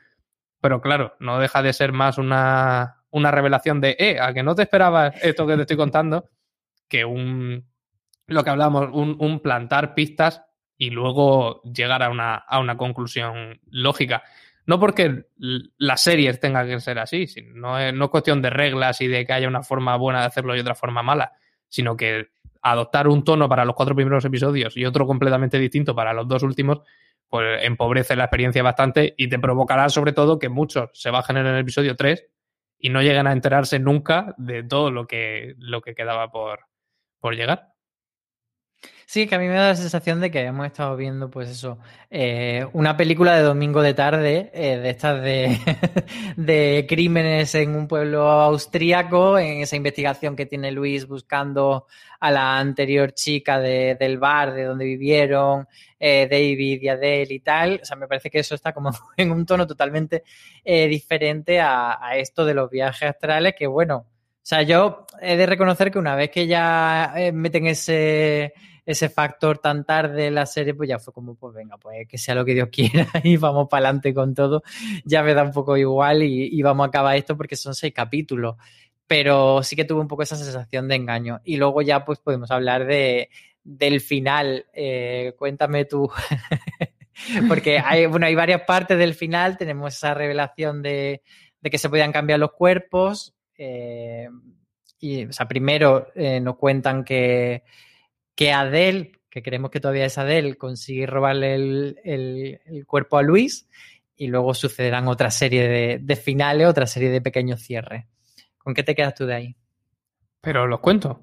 Pero 0.59 0.81
claro, 0.81 1.15
no 1.19 1.39
deja 1.39 1.61
de 1.61 1.71
ser 1.71 1.91
más 1.91 2.17
una, 2.17 3.03
una 3.11 3.31
revelación 3.31 3.79
de, 3.79 3.95
eh, 3.99 4.19
a 4.19 4.33
que 4.33 4.43
no 4.43 4.55
te 4.55 4.63
esperabas 4.63 5.13
esto 5.23 5.45
que 5.45 5.55
te 5.55 5.61
estoy 5.61 5.77
contando, 5.77 6.29
que 6.87 7.05
un, 7.05 7.69
lo 8.25 8.43
que 8.43 8.49
hablamos, 8.49 8.89
un, 8.91 9.15
un 9.19 9.39
plantar 9.39 9.93
pistas 9.93 10.43
y 10.81 10.89
luego 10.89 11.61
llegar 11.61 12.01
a 12.01 12.09
una, 12.09 12.33
a 12.33 12.59
una 12.59 12.75
conclusión 12.75 13.59
lógica. 13.69 14.23
No 14.65 14.79
porque 14.79 15.25
las 15.77 16.01
series 16.01 16.39
tengan 16.39 16.67
que 16.67 16.79
ser 16.79 16.97
así, 16.97 17.27
no 17.53 17.77
es, 17.77 17.93
no 17.93 18.05
es 18.05 18.09
cuestión 18.09 18.41
de 18.41 18.49
reglas 18.49 18.99
y 19.01 19.07
de 19.07 19.23
que 19.23 19.31
haya 19.31 19.47
una 19.47 19.61
forma 19.61 19.95
buena 19.95 20.21
de 20.21 20.25
hacerlo 20.25 20.55
y 20.55 20.59
otra 20.59 20.73
forma 20.73 21.03
mala, 21.03 21.33
sino 21.69 21.95
que 21.95 22.29
adoptar 22.63 23.07
un 23.07 23.23
tono 23.23 23.47
para 23.47 23.63
los 23.63 23.75
cuatro 23.75 23.93
primeros 23.93 24.25
episodios 24.25 24.75
y 24.75 24.83
otro 24.83 25.05
completamente 25.05 25.59
distinto 25.59 25.93
para 25.93 26.13
los 26.13 26.27
dos 26.27 26.41
últimos, 26.41 26.81
pues 27.29 27.63
empobrece 27.63 28.15
la 28.15 28.23
experiencia 28.23 28.63
bastante 28.63 29.13
y 29.15 29.29
te 29.29 29.37
provocará 29.37 29.87
sobre 29.89 30.13
todo 30.13 30.39
que 30.39 30.49
muchos 30.49 30.89
se 30.93 31.11
bajen 31.11 31.37
en 31.37 31.45
el 31.45 31.59
episodio 31.59 31.95
3 31.95 32.25
y 32.79 32.89
no 32.89 33.03
lleguen 33.03 33.27
a 33.27 33.33
enterarse 33.33 33.77
nunca 33.77 34.33
de 34.39 34.63
todo 34.63 34.89
lo 34.89 35.05
que, 35.05 35.53
lo 35.59 35.81
que 35.81 35.93
quedaba 35.93 36.31
por, 36.31 36.61
por 37.19 37.35
llegar. 37.35 37.70
Sí, 39.11 39.27
que 39.27 39.35
a 39.35 39.39
mí 39.39 39.47
me 39.49 39.55
da 39.55 39.67
la 39.67 39.75
sensación 39.75 40.21
de 40.21 40.31
que 40.31 40.39
hemos 40.39 40.65
estado 40.65 40.95
viendo, 40.95 41.29
pues 41.29 41.49
eso, 41.49 41.79
eh, 42.09 42.65
una 42.71 42.95
película 42.95 43.35
de 43.35 43.41
domingo 43.41 43.81
de 43.81 43.93
tarde, 43.93 44.49
eh, 44.53 44.77
de 44.77 44.89
estas 44.89 45.21
de, 46.37 46.85
crímenes 46.87 47.53
en 47.55 47.75
un 47.75 47.89
pueblo 47.89 48.21
austríaco, 48.29 49.37
en 49.37 49.63
esa 49.63 49.75
investigación 49.75 50.37
que 50.37 50.45
tiene 50.45 50.71
Luis 50.71 51.07
buscando 51.07 51.87
a 52.21 52.31
la 52.31 52.57
anterior 52.57 53.11
chica 53.11 53.59
de, 53.59 53.97
del 53.99 54.17
bar 54.17 54.53
de 54.53 54.63
donde 54.63 54.85
vivieron, 54.85 55.67
eh, 55.99 56.29
David 56.31 56.81
y 56.81 56.87
Adele 56.87 57.33
y 57.33 57.39
tal. 57.41 57.81
O 57.83 57.85
sea, 57.85 57.97
me 57.97 58.07
parece 58.07 58.29
que 58.29 58.39
eso 58.39 58.55
está 58.55 58.71
como 58.71 58.91
en 59.17 59.29
un 59.31 59.45
tono 59.45 59.67
totalmente 59.67 60.23
diferente 60.63 61.59
a, 61.59 61.99
a 62.01 62.15
esto 62.15 62.45
de 62.45 62.53
los 62.53 62.69
viajes 62.69 63.09
astrales, 63.09 63.55
que 63.57 63.67
bueno, 63.67 63.97
o 63.97 64.05
sea, 64.41 64.61
yo 64.61 65.05
he 65.21 65.35
de 65.35 65.45
reconocer 65.45 65.91
que 65.91 65.99
una 65.99 66.15
vez 66.15 66.31
que 66.31 66.47
ya 66.47 67.13
meten 67.33 67.67
ese 67.67 68.53
ese 68.91 69.10
factor 69.10 69.58
tan 69.60 69.86
tarde 69.86 70.27
en 70.27 70.36
la 70.36 70.45
serie, 70.45 70.73
pues 70.73 70.89
ya 70.89 70.99
fue 70.99 71.13
como, 71.13 71.36
pues 71.36 71.54
venga, 71.54 71.77
pues 71.77 72.08
que 72.08 72.17
sea 72.17 72.36
lo 72.36 72.45
que 72.45 72.54
Dios 72.54 72.69
quiera 72.71 73.08
y 73.23 73.38
vamos 73.38 73.67
para 73.69 73.88
adelante 73.88 74.13
con 74.13 74.34
todo. 74.34 74.63
Ya 75.06 75.23
me 75.23 75.34
da 75.34 75.43
un 75.43 75.51
poco 75.51 75.77
igual 75.77 76.23
y, 76.23 76.62
vamos 76.62 76.86
a 76.86 76.88
acabar 76.88 77.15
esto 77.15 77.36
porque 77.36 77.56
son 77.56 77.75
seis 77.75 77.93
capítulos. 77.93 78.56
Pero 79.08 79.62
sí 79.63 79.75
que 79.75 79.84
tuve 79.84 79.99
un 79.99 80.08
poco 80.08 80.23
esa 80.23 80.38
sensación 80.38 80.88
de 80.88 80.95
engaño. 80.95 81.41
Y 81.43 81.58
luego 81.58 81.82
ya 81.82 82.06
pues 82.06 82.19
podemos 82.19 82.49
hablar 82.49 82.86
de, 82.86 83.30
del 83.63 83.99
final. 83.99 84.65
Eh, 84.73 85.34
cuéntame 85.38 85.86
tú. 85.86 86.10
porque 87.49 87.80
hay, 87.80 88.06
bueno, 88.06 88.25
hay 88.25 88.36
varias 88.36 88.62
partes 88.62 88.97
del 88.97 89.13
final. 89.13 89.58
Tenemos 89.58 89.95
esa 89.95 90.13
revelación 90.13 90.82
de, 90.82 91.23
de 91.60 91.69
que 91.69 91.77
se 91.77 91.89
podían 91.89 92.12
cambiar 92.13 92.39
los 92.39 92.54
cuerpos. 92.54 93.34
Eh, 93.58 94.30
y, 95.01 95.25
o 95.25 95.34
sea, 95.34 95.47
primero 95.47 96.08
eh, 96.15 96.39
nos 96.39 96.56
cuentan 96.58 97.04
que, 97.04 97.63
que 98.41 98.51
Adele, 98.51 99.12
que 99.30 99.43
creemos 99.43 99.69
que 99.69 99.80
todavía 99.80 100.06
es 100.06 100.17
Adele, 100.17 100.56
consigue 100.56 101.06
robarle 101.06 101.54
el, 101.54 101.99
el, 102.04 102.60
el 102.65 102.88
cuerpo 102.88 103.19
a 103.19 103.21
Luis 103.21 103.69
y 104.15 104.30
luego 104.30 104.56
sucederán 104.56 105.08
otra 105.08 105.30
serie 105.30 105.67
de, 105.67 105.99
de, 106.01 106.15
finales, 106.15 106.65
otra 106.65 106.88
serie 106.88 107.12
de 107.12 107.21
pequeños 107.21 107.62
cierres. 107.62 108.08
¿Con 108.58 108.73
qué 108.73 108.82
te 108.82 108.95
quedas 108.95 109.13
tú 109.13 109.27
de 109.27 109.36
ahí? 109.36 109.56
Pero 110.41 110.65
los 110.65 110.80
cuento. 110.80 111.21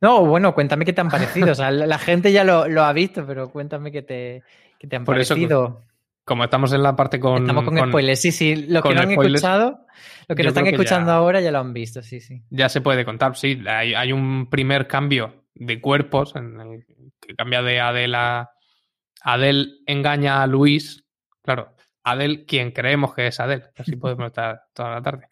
No, 0.00 0.24
bueno, 0.24 0.54
cuéntame 0.54 0.86
qué 0.86 0.94
te 0.94 1.02
han 1.02 1.10
parecido. 1.10 1.52
O 1.52 1.54
sea, 1.54 1.70
la 1.70 1.98
gente 1.98 2.32
ya 2.32 2.42
lo, 2.42 2.68
lo 2.68 2.84
ha 2.84 2.94
visto, 2.94 3.26
pero 3.26 3.50
cuéntame 3.50 3.92
qué 3.92 4.00
te, 4.00 4.42
qué 4.78 4.86
te 4.86 4.96
han 4.96 5.04
Por 5.04 5.16
parecido. 5.16 5.82
Eso, 5.82 5.88
como 6.24 6.44
estamos 6.44 6.72
en 6.72 6.82
la 6.82 6.96
parte 6.96 7.20
con. 7.20 7.42
Estamos 7.42 7.64
con, 7.64 7.76
con 7.76 7.90
spoilers, 7.90 8.20
sí, 8.22 8.32
sí. 8.32 8.64
Los 8.66 8.82
que 8.82 8.94
no 8.94 9.02
han 9.02 9.12
spoilers, 9.12 9.42
escuchado, 9.42 9.80
los 10.26 10.36
que 10.36 10.42
lo 10.42 10.48
están 10.48 10.66
escuchando 10.68 11.10
ya, 11.10 11.16
ahora 11.16 11.42
ya 11.42 11.50
lo 11.50 11.58
han 11.58 11.74
visto, 11.74 12.02
sí, 12.02 12.20
sí. 12.20 12.42
Ya 12.48 12.70
se 12.70 12.80
puede 12.80 13.04
contar, 13.04 13.36
sí. 13.36 13.62
Hay, 13.66 13.92
hay 13.92 14.10
un 14.10 14.48
primer 14.48 14.86
cambio 14.86 15.43
de 15.54 15.80
cuerpos 15.80 16.34
en 16.36 16.60
el 16.60 16.84
que 17.20 17.34
cambia 17.34 17.62
de 17.62 17.80
Adele 17.80 18.16
a. 18.16 18.50
Adele 19.22 19.78
engaña 19.86 20.42
a 20.42 20.46
Luis. 20.46 21.04
Claro, 21.42 21.74
Adele, 22.02 22.44
quien 22.44 22.72
creemos 22.72 23.14
que 23.14 23.28
es 23.28 23.40
Adele. 23.40 23.64
Así 23.76 23.96
podemos 23.96 24.26
estar 24.26 24.64
toda 24.74 24.90
la 24.90 25.02
tarde. 25.02 25.28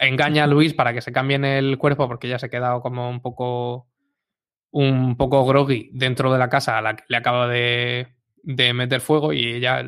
Engaña 0.00 0.44
a 0.44 0.46
Luis 0.46 0.74
para 0.74 0.92
que 0.92 1.00
se 1.00 1.12
cambien 1.12 1.44
el 1.44 1.78
cuerpo 1.78 2.08
porque 2.08 2.28
ya 2.28 2.38
se 2.38 2.46
ha 2.46 2.50
quedado 2.50 2.80
como 2.80 3.08
un 3.08 3.20
poco. 3.20 3.88
Un 4.74 5.16
poco 5.18 5.44
groggy 5.44 5.90
dentro 5.92 6.32
de 6.32 6.38
la 6.38 6.48
casa 6.48 6.78
a 6.78 6.82
la 6.82 6.96
que 6.96 7.04
le 7.06 7.18
acaba 7.18 7.46
de, 7.46 8.14
de 8.42 8.72
meter 8.72 9.00
fuego 9.00 9.32
y 9.32 9.52
ella 9.52 9.84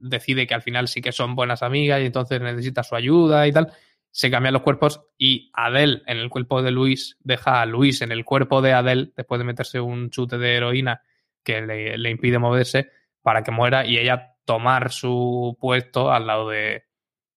decide 0.00 0.48
que 0.48 0.54
al 0.54 0.62
final 0.62 0.88
sí 0.88 1.00
que 1.00 1.12
son 1.12 1.34
buenas 1.34 1.62
amigas 1.62 2.00
y 2.00 2.06
entonces 2.06 2.40
necesita 2.40 2.82
su 2.82 2.94
ayuda 2.94 3.46
y 3.46 3.52
tal. 3.52 3.72
Se 4.16 4.30
cambian 4.30 4.54
los 4.54 4.62
cuerpos 4.62 5.02
y 5.18 5.50
Adele 5.52 6.00
en 6.06 6.16
el 6.16 6.30
cuerpo 6.30 6.62
de 6.62 6.70
Luis 6.70 7.18
deja 7.20 7.60
a 7.60 7.66
Luis 7.66 8.00
en 8.00 8.12
el 8.12 8.24
cuerpo 8.24 8.62
de 8.62 8.72
Adele 8.72 9.12
después 9.14 9.38
de 9.38 9.44
meterse 9.44 9.78
un 9.78 10.08
chute 10.08 10.38
de 10.38 10.54
heroína 10.54 11.02
que 11.44 11.60
le, 11.60 12.10
impide 12.10 12.38
moverse 12.38 12.88
para 13.20 13.42
que 13.42 13.50
muera 13.50 13.84
y 13.84 13.98
ella 13.98 14.36
tomar 14.46 14.90
su 14.90 15.58
puesto 15.60 16.10
al 16.10 16.26
lado 16.26 16.48
de, 16.48 16.84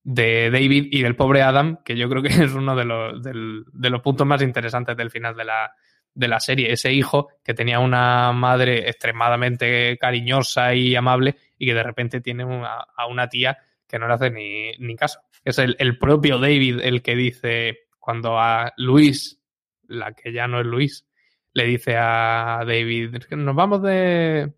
de 0.03 0.49
David 0.49 0.87
y 0.91 1.01
del 1.01 1.17
pobre 1.17 1.41
Adam, 1.41 1.83
que 1.83 1.97
yo 1.97 2.07
creo 2.07 2.23
que 2.23 2.29
es 2.29 2.53
uno 2.53 2.73
de 2.77 2.85
los, 2.85 3.21
de 3.21 3.89
los 3.89 4.01
puntos 4.01 4.25
más 4.25 4.41
interesantes 4.41 4.95
del 4.95 5.11
final 5.11 5.35
de 5.35 5.43
la, 5.43 5.73
de 6.13 6.27
la 6.29 6.39
serie. 6.39 6.71
Ese 6.71 6.93
hijo 6.93 7.27
que 7.43 7.53
tenía 7.53 7.81
una 7.81 8.31
madre 8.31 8.87
extremadamente 8.87 9.97
cariñosa 9.97 10.73
y 10.73 10.95
amable 10.95 11.35
y 11.57 11.65
que 11.65 11.73
de 11.73 11.83
repente 11.83 12.21
tiene 12.21 12.45
a 12.45 13.05
una 13.05 13.27
tía 13.27 13.57
que 13.89 13.99
no 13.99 14.07
le 14.07 14.13
hace 14.13 14.29
ni, 14.29 14.71
ni 14.77 14.95
caso. 14.95 15.19
Es 15.43 15.57
el, 15.57 15.75
el, 15.79 15.97
propio 15.97 16.37
David 16.37 16.79
el 16.81 17.01
que 17.01 17.15
dice 17.15 17.79
cuando 17.97 18.39
a 18.39 18.71
Luis, 18.77 19.41
la 19.87 20.13
que 20.13 20.31
ya 20.31 20.47
no 20.47 20.59
es 20.59 20.65
Luis, 20.65 21.07
le 21.53 21.65
dice 21.65 21.97
a 21.97 22.63
David, 22.65 23.17
nos 23.31 23.55
vamos 23.55 23.81
de, 23.81 24.53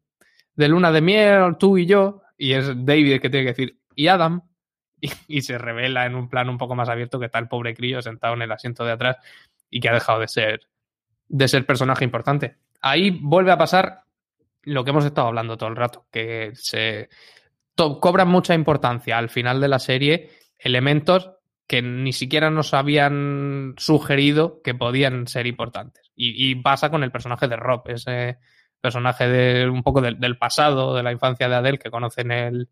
de 0.56 0.68
luna 0.68 0.92
de 0.92 1.02
miel, 1.02 1.56
tú 1.58 1.78
y 1.78 1.86
yo, 1.86 2.24
y 2.38 2.54
es 2.54 2.68
David 2.68 3.14
el 3.14 3.22
que 3.22 3.30
tiene 3.30 3.46
que 3.46 3.52
decir, 3.52 3.80
y 3.96 4.08
Adam, 4.08 4.42
y, 5.02 5.10
y 5.28 5.42
se 5.42 5.58
revela 5.58 6.06
en 6.06 6.16
un 6.16 6.30
plano 6.30 6.52
un 6.52 6.58
poco 6.58 6.76
más 6.76 6.90
abierto 6.90 7.20
que 7.20 7.28
está 7.28 7.40
el 7.40 7.48
pobre 7.48 7.74
crío 7.74 8.02
sentado 8.02 8.34
en 8.34 8.42
el 8.42 8.52
asiento 8.52 8.84
de 8.84 8.92
atrás 8.92 9.18
y 9.70 9.80
que 9.80 9.90
ha 9.90 9.94
dejado 9.94 10.20
de 10.20 10.28
ser 10.28 10.68
de 11.30 11.48
ser 11.48 11.66
personaje 11.66 12.04
importante. 12.04 12.58
Ahí 12.82 13.10
vuelve 13.10 13.52
a 13.52 13.58
pasar 13.58 14.04
lo 14.64 14.84
que 14.84 14.90
hemos 14.92 15.06
estado 15.06 15.28
hablando 15.28 15.58
todo 15.58 15.70
el 15.70 15.78
rato, 15.78 16.06
que 16.12 16.52
se 16.56 17.10
cobran 17.76 18.28
mucha 18.28 18.54
importancia 18.54 19.18
al 19.18 19.30
final 19.30 19.62
de 19.62 19.68
la 19.68 19.80
serie 19.80 20.30
elementos 20.58 21.32
que 21.68 21.82
ni 21.82 22.12
siquiera 22.12 22.50
nos 22.50 22.74
habían 22.74 23.76
sugerido 23.78 24.62
que 24.62 24.76
podían 24.76 25.28
ser 25.28 25.48
importantes. 25.48 26.12
Y, 26.16 26.54
pasa 26.56 26.90
con 26.90 27.04
el 27.04 27.12
personaje 27.12 27.48
de 27.48 27.56
Rob, 27.56 27.84
ese 27.88 28.40
personaje 28.82 29.28
de 29.28 29.70
un 29.70 29.82
poco 29.82 30.02
del, 30.02 30.20
del 30.20 30.38
pasado, 30.38 30.94
de 30.96 31.02
la 31.02 31.14
infancia 31.14 31.48
de 31.48 31.56
Adele, 31.56 31.80
que 31.80 31.90
conoce 31.90 32.22
en 32.22 32.32
el, 32.32 32.70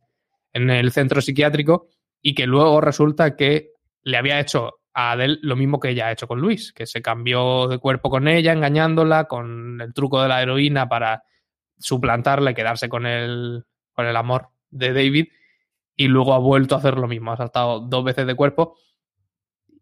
en 0.51 0.69
el 0.69 0.91
centro 0.91 1.21
psiquiátrico, 1.21 1.87
y 2.21 2.35
que 2.35 2.45
luego 2.45 2.81
resulta 2.81 3.37
que 3.37 3.71
le 4.03 4.17
había 4.17 4.39
hecho 4.39 4.81
a 4.93 5.13
Adele 5.13 5.39
lo 5.43 5.55
mismo 5.55 5.79
que 5.79 5.91
ella 5.91 6.07
ha 6.07 6.11
hecho 6.11 6.27
con 6.27 6.41
Luis, 6.41 6.73
que 6.73 6.85
se 6.85 7.01
cambió 7.01 7.67
de 7.69 7.79
cuerpo 7.79 8.09
con 8.09 8.27
ella, 8.27 8.51
engañándola 8.51 9.29
con 9.29 9.79
el 9.79 9.93
truco 9.93 10.21
de 10.21 10.27
la 10.27 10.41
heroína 10.41 10.89
para 10.89 11.23
suplantarla 11.77 12.51
y 12.51 12.55
quedarse 12.55 12.89
con 12.89 13.05
el, 13.05 13.63
con 13.93 14.05
el 14.05 14.17
amor 14.17 14.49
de 14.71 14.93
David, 14.93 15.27
y 15.95 16.07
luego 16.07 16.33
ha 16.33 16.39
vuelto 16.39 16.75
a 16.75 16.77
hacer 16.77 16.97
lo 16.97 17.07
mismo, 17.07 17.31
ha 17.31 17.37
saltado 17.37 17.81
dos 17.81 18.03
veces 18.03 18.25
de 18.25 18.35
cuerpo, 18.35 18.77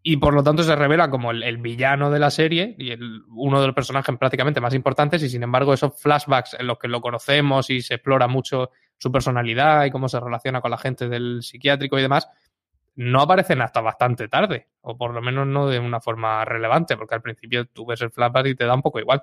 y 0.02 0.16
por 0.16 0.32
lo 0.32 0.42
tanto 0.42 0.62
se 0.62 0.74
revela 0.74 1.10
como 1.10 1.30
el, 1.30 1.42
el 1.42 1.58
villano 1.58 2.10
de 2.10 2.18
la 2.18 2.30
serie 2.30 2.74
y 2.78 2.92
el, 2.92 3.22
uno 3.28 3.60
de 3.60 3.66
los 3.66 3.74
personajes 3.74 4.16
prácticamente 4.16 4.60
más 4.60 4.74
importantes, 4.74 5.22
y 5.22 5.28
sin 5.28 5.42
embargo 5.42 5.74
esos 5.74 6.00
flashbacks 6.00 6.54
en 6.54 6.66
los 6.66 6.78
que 6.78 6.88
lo 6.88 7.00
conocemos 7.00 7.68
y 7.70 7.82
se 7.82 7.94
explora 7.94 8.26
mucho 8.26 8.70
su 8.96 9.12
personalidad 9.12 9.84
y 9.84 9.90
cómo 9.90 10.08
se 10.08 10.18
relaciona 10.18 10.60
con 10.60 10.70
la 10.70 10.78
gente 10.78 11.08
del 11.08 11.42
psiquiátrico 11.42 11.98
y 11.98 12.02
demás, 12.02 12.28
no 12.96 13.20
aparecen 13.20 13.62
hasta 13.62 13.80
bastante 13.80 14.26
tarde, 14.26 14.66
o 14.80 14.96
por 14.96 15.14
lo 15.14 15.22
menos 15.22 15.46
no 15.46 15.68
de 15.68 15.78
una 15.78 16.00
forma 16.00 16.44
relevante, 16.44 16.96
porque 16.96 17.14
al 17.14 17.22
principio 17.22 17.66
tú 17.66 17.86
ves 17.86 18.00
el 18.00 18.10
flashback 18.10 18.46
y 18.46 18.54
te 18.56 18.64
da 18.64 18.74
un 18.74 18.82
poco 18.82 18.98
igual. 18.98 19.22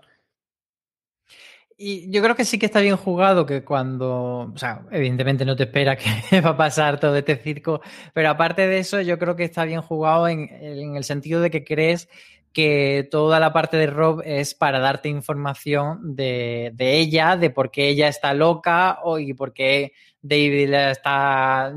Y 1.78 2.10
yo 2.10 2.22
creo 2.22 2.36
que 2.36 2.46
sí 2.46 2.58
que 2.58 2.68
está 2.68 2.80
bien 2.80 2.96
jugado 2.96 3.46
que 3.46 3.66
cuando, 3.66 4.52
o 4.54 4.58
sea, 4.58 4.84
evidentemente 4.92 5.44
no 5.44 5.58
te 5.58 5.64
espera 5.64 5.98
que 5.98 6.40
va 6.42 6.52
a 6.52 6.58
pasar 6.58 7.00
todo 7.00 7.18
este 7.18 7.36
circo, 7.36 7.82
pero 8.14 8.30
aparte 8.30 8.66
de 8.66 8.80
eso, 8.80 9.02
yo 9.02 9.20
creo 9.20 9.36
que 9.36 9.44
está 9.44 9.66
bien 9.66 9.82
jugado 9.82 10.30
en, 10.30 10.48
en 10.50 10.96
el 10.96 11.04
sentido 11.04 11.42
de 11.42 11.52
que 11.52 11.66
crees 11.66 12.08
que 12.56 13.06
toda 13.12 13.42
la 13.42 13.52
parte 13.52 13.76
de 13.76 13.88
Rob 13.88 14.22
es 14.24 14.56
para 14.56 14.80
darte 14.80 15.10
información 15.10 16.16
de, 16.16 16.72
de 16.74 16.98
ella, 17.00 17.36
de 17.36 17.50
por 17.50 17.70
qué 17.70 17.90
ella 17.90 18.08
está 18.08 18.34
loca 18.34 19.00
o, 19.04 19.20
y 19.20 19.34
por 19.34 19.52
qué 19.52 19.92
David 20.22 20.70
la 20.70 20.92
está 20.92 21.76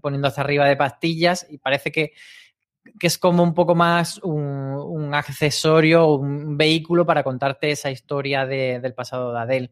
poniendo 0.00 0.28
hasta 0.28 0.40
arriba 0.40 0.66
de 0.66 0.76
pastillas. 0.76 1.46
Y 1.50 1.58
parece 1.58 1.92
que, 1.92 2.14
que 2.98 3.06
es 3.06 3.18
como 3.18 3.42
un 3.42 3.54
poco 3.54 3.74
más 3.74 4.18
un, 4.22 5.14
accesorio, 5.14 6.14
un 6.14 6.56
vehículo 6.56 7.06
para 7.06 7.22
contarte 7.22 7.70
esa 7.70 7.90
historia 7.90 8.46
de, 8.46 8.80
del 8.80 8.94
pasado 8.94 9.32
de 9.32 9.38
Adele 9.38 9.70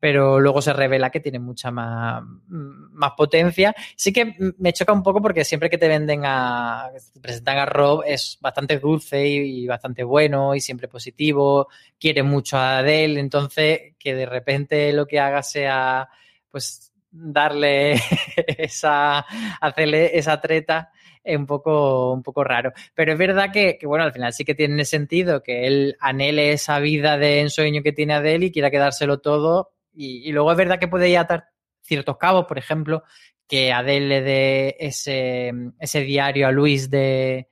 pero 0.00 0.40
luego 0.40 0.62
se 0.62 0.72
revela 0.72 1.10
que 1.10 1.20
tiene 1.20 1.38
mucha 1.38 1.70
más, 1.70 2.22
más, 2.48 3.12
potencia. 3.12 3.74
Sí 3.94 4.14
que 4.14 4.34
me 4.58 4.72
choca 4.72 4.94
un 4.94 5.02
poco 5.02 5.20
porque 5.20 5.44
siempre 5.44 5.68
que 5.68 5.76
te 5.76 5.88
venden 5.88 6.22
a, 6.24 6.88
te 7.12 7.20
presentan 7.20 7.58
a 7.58 7.66
Rob 7.66 8.02
es 8.06 8.38
bastante 8.40 8.78
dulce 8.78 9.28
y, 9.28 9.64
y, 9.64 9.66
bastante 9.66 10.02
bueno 10.02 10.54
y 10.54 10.60
siempre 10.62 10.88
positivo, 10.88 11.68
quiere 11.98 12.22
mucho 12.22 12.56
a 12.56 12.78
Adele, 12.78 13.20
entonces 13.20 13.94
que 13.98 14.14
de 14.14 14.24
repente 14.24 14.90
lo 14.94 15.06
que 15.06 15.20
haga 15.20 15.42
sea 15.42 16.08
pues 16.50 16.92
darle 17.10 17.92
esa, 18.36 19.18
hacerle 19.60 20.18
esa 20.18 20.40
treta 20.40 20.92
es 21.22 21.36
un 21.36 21.46
poco, 21.46 22.12
un 22.12 22.22
poco 22.22 22.44
raro. 22.44 22.72
Pero 22.94 23.12
es 23.12 23.18
verdad 23.18 23.52
que, 23.52 23.78
bueno, 23.84 24.04
al 24.04 24.12
final 24.12 24.32
sí 24.32 24.44
que 24.44 24.54
tiene 24.54 24.84
sentido 24.84 25.42
que 25.42 25.66
él 25.66 25.96
anhele 26.00 26.52
esa 26.52 26.78
vida 26.78 27.18
de 27.18 27.40
ensueño 27.40 27.82
que 27.82 27.92
tiene 27.92 28.14
Adele 28.14 28.46
y 28.46 28.52
quiera 28.52 28.70
quedárselo 28.70 29.18
todo 29.20 29.72
y, 29.94 30.28
y, 30.28 30.32
luego 30.32 30.52
es 30.52 30.56
verdad 30.56 30.78
que 30.78 30.88
puede 30.88 31.16
atar 31.18 31.48
ciertos 31.82 32.16
cabos, 32.16 32.46
por 32.46 32.58
ejemplo, 32.58 33.02
que 33.48 33.72
Adele 33.72 34.06
le 34.06 34.20
dé 34.22 34.76
ese, 34.78 35.52
ese 35.80 36.00
diario 36.02 36.46
a 36.46 36.52
Luis 36.52 36.88
de, 36.88 37.48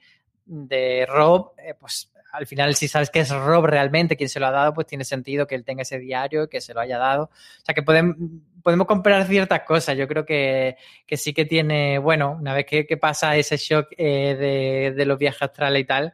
de 0.47 1.05
Rob, 1.07 1.53
eh, 1.59 1.75
pues 1.75 2.13
al 2.33 2.47
final 2.47 2.75
si 2.75 2.89
sabes 2.89 3.11
que 3.11 3.21
es 3.21 3.31
Rob 3.31 3.67
realmente 3.67 4.17
quien 4.17 4.29
se 4.29 4.41
lo 4.41 4.47
ha 4.47 4.51
dado, 4.51 4.75
pues 4.75 4.87
tiene 4.87 5.05
sentido 5.05 5.47
que 5.47 5.55
él 5.55 5.65
tenga 5.65 5.83
ese 5.83 5.99
diario, 5.99 6.49
que 6.49 6.61
se 6.61 6.75
lo 6.75 6.81
haya 6.81 6.99
dado. 6.99 7.25
O 7.25 7.65
sea 7.65 7.75
que 7.75 7.83
podemos, 7.83 8.17
podemos 8.63 8.87
comprar 8.87 9.27
ciertas 9.27 9.63
cosas. 9.63 9.97
Yo 9.97 10.07
creo 10.07 10.25
que, 10.25 10.77
que 11.07 11.17
sí 11.17 11.33
que 11.33 11.45
tiene, 11.45 11.99
bueno, 11.99 12.37
una 12.39 12.55
vez 12.55 12.67
que, 12.67 12.87
que 12.87 12.97
pasa 12.97 13.37
ese 13.37 13.57
shock 13.57 13.89
eh, 13.97 14.37
de, 14.39 14.95
de, 14.95 15.07
los 15.07 15.19
viajes 15.19 15.43
astrales 15.43 15.83
y 15.83 15.85
tal, 15.85 16.13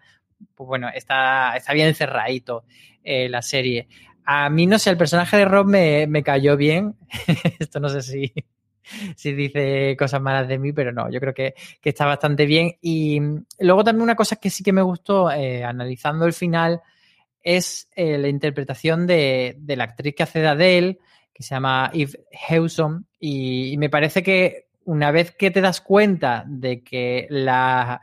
pues 0.54 0.68
bueno, 0.68 0.88
está, 0.88 1.56
está 1.56 1.72
bien 1.72 1.94
cerradito 1.94 2.64
eh, 3.02 3.28
la 3.28 3.42
serie. 3.42 3.88
A 4.24 4.48
mí, 4.50 4.66
no 4.66 4.78
sé, 4.78 4.90
el 4.90 4.96
personaje 4.96 5.36
de 5.36 5.44
Rob 5.44 5.66
me, 5.66 6.06
me 6.06 6.22
cayó 6.22 6.56
bien. 6.56 6.96
Esto 7.58 7.80
no 7.80 7.88
sé 7.88 8.02
si, 8.02 8.32
si 9.16 9.32
dice 9.32 9.96
cosas 9.98 10.20
malas 10.20 10.48
de 10.48 10.58
mí, 10.58 10.72
pero 10.72 10.92
no, 10.92 11.10
yo 11.10 11.20
creo 11.20 11.34
que, 11.34 11.54
que 11.80 11.90
está 11.90 12.06
bastante 12.06 12.46
bien. 12.46 12.76
Y 12.80 13.20
luego 13.60 13.84
también 13.84 14.02
una 14.02 14.16
cosa 14.16 14.36
que 14.36 14.50
sí 14.50 14.62
que 14.62 14.72
me 14.72 14.82
gustó, 14.82 15.30
eh, 15.30 15.64
analizando 15.64 16.26
el 16.26 16.32
final, 16.32 16.82
es 17.42 17.88
eh, 17.94 18.18
la 18.18 18.28
interpretación 18.28 19.06
de, 19.06 19.56
de, 19.58 19.76
la 19.76 19.84
actriz 19.84 20.14
que 20.14 20.22
hace 20.22 20.40
de 20.40 20.48
Adele, 20.48 20.98
que 21.32 21.42
se 21.42 21.54
llama 21.54 21.90
Eve 21.92 22.24
Hewson, 22.48 23.06
y, 23.18 23.72
y 23.72 23.76
me 23.76 23.90
parece 23.90 24.22
que 24.22 24.64
una 24.84 25.10
vez 25.10 25.32
que 25.32 25.50
te 25.50 25.60
das 25.60 25.80
cuenta 25.80 26.44
de 26.46 26.82
que 26.82 27.26
la, 27.30 28.00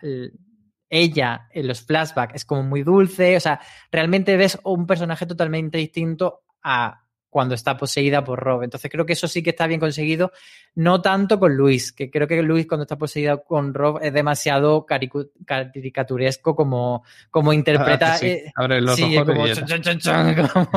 ella 0.90 1.48
en 1.52 1.68
los 1.68 1.82
flashbacks 1.82 2.36
es 2.36 2.46
como 2.46 2.64
muy 2.64 2.84
dulce, 2.84 3.38
o 3.38 3.40
sea, 3.40 3.60
realmente 3.92 4.38
ves 4.38 4.60
un 4.64 4.86
personaje 4.86 5.26
totalmente 5.26 5.78
distinto 5.78 6.42
a 6.64 7.02
cuando 7.32 7.56
está 7.56 7.78
poseída 7.78 8.24
por 8.24 8.40
Rob. 8.40 8.62
Entonces 8.62 8.92
creo 8.92 9.06
que 9.06 9.14
eso 9.14 9.28
sí 9.28 9.42
que 9.42 9.52
está 9.52 9.66
bien 9.66 9.80
conseguido, 9.80 10.32
no 10.76 11.02
tanto 11.02 11.40
con 11.40 11.56
Luis, 11.56 11.94
que 11.94 12.12
creo 12.12 12.28
que 12.28 12.44
Luis 12.44 12.68
cuando 12.68 12.84
está 12.84 12.98
poseída 12.98 13.38
con 13.38 13.74
Rob 13.74 14.00
es 14.04 14.14
demasiado 14.14 14.86
caricaturesco 14.86 16.56
como, 16.56 17.04
como 17.32 17.54
interpreta. 17.54 18.18
Sí. 18.18 18.42
Abre 18.54 18.82
los 18.82 18.98
sí, 18.98 19.18
ojos 19.18 19.30
como, 19.30 19.46
como, 20.52 20.70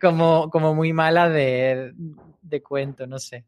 como, 0.00 0.50
como, 0.50 0.74
muy 0.74 0.92
mala 0.92 1.30
de, 1.30 1.92
de 2.42 2.62
cuento, 2.62 3.06
no 3.06 3.18
sé. 3.18 3.46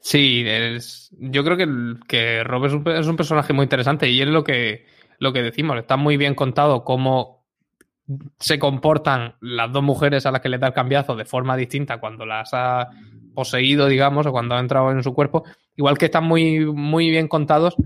Sí, 0.00 0.44
es, 0.46 1.10
yo 1.18 1.42
creo 1.44 1.56
que, 1.56 1.96
que 2.06 2.44
Rob 2.44 2.66
es 2.66 2.72
un, 2.74 2.86
es 2.88 3.06
un, 3.06 3.16
personaje 3.16 3.54
muy 3.54 3.62
interesante 3.62 4.08
y 4.10 4.20
es 4.20 4.28
lo 4.28 4.44
que, 4.44 4.84
lo 5.18 5.32
que 5.32 5.42
decimos. 5.42 5.78
Está 5.78 5.96
muy 5.96 6.18
bien 6.18 6.34
contado 6.34 6.84
cómo 6.84 7.41
se 8.38 8.58
comportan 8.58 9.36
las 9.40 9.72
dos 9.72 9.82
mujeres 9.82 10.26
a 10.26 10.30
las 10.30 10.40
que 10.40 10.48
le 10.48 10.58
da 10.58 10.68
el 10.68 10.72
cambiazo 10.72 11.16
de 11.16 11.24
forma 11.24 11.56
distinta 11.56 11.98
cuando 11.98 12.26
las 12.26 12.50
ha 12.52 12.88
poseído, 13.34 13.86
digamos, 13.86 14.26
o 14.26 14.32
cuando 14.32 14.54
ha 14.54 14.60
entrado 14.60 14.90
en 14.90 15.02
su 15.02 15.14
cuerpo. 15.14 15.44
Igual 15.76 15.98
que 15.98 16.06
están 16.06 16.24
muy, 16.24 16.66
muy 16.66 17.10
bien 17.10 17.28
contados 17.28 17.76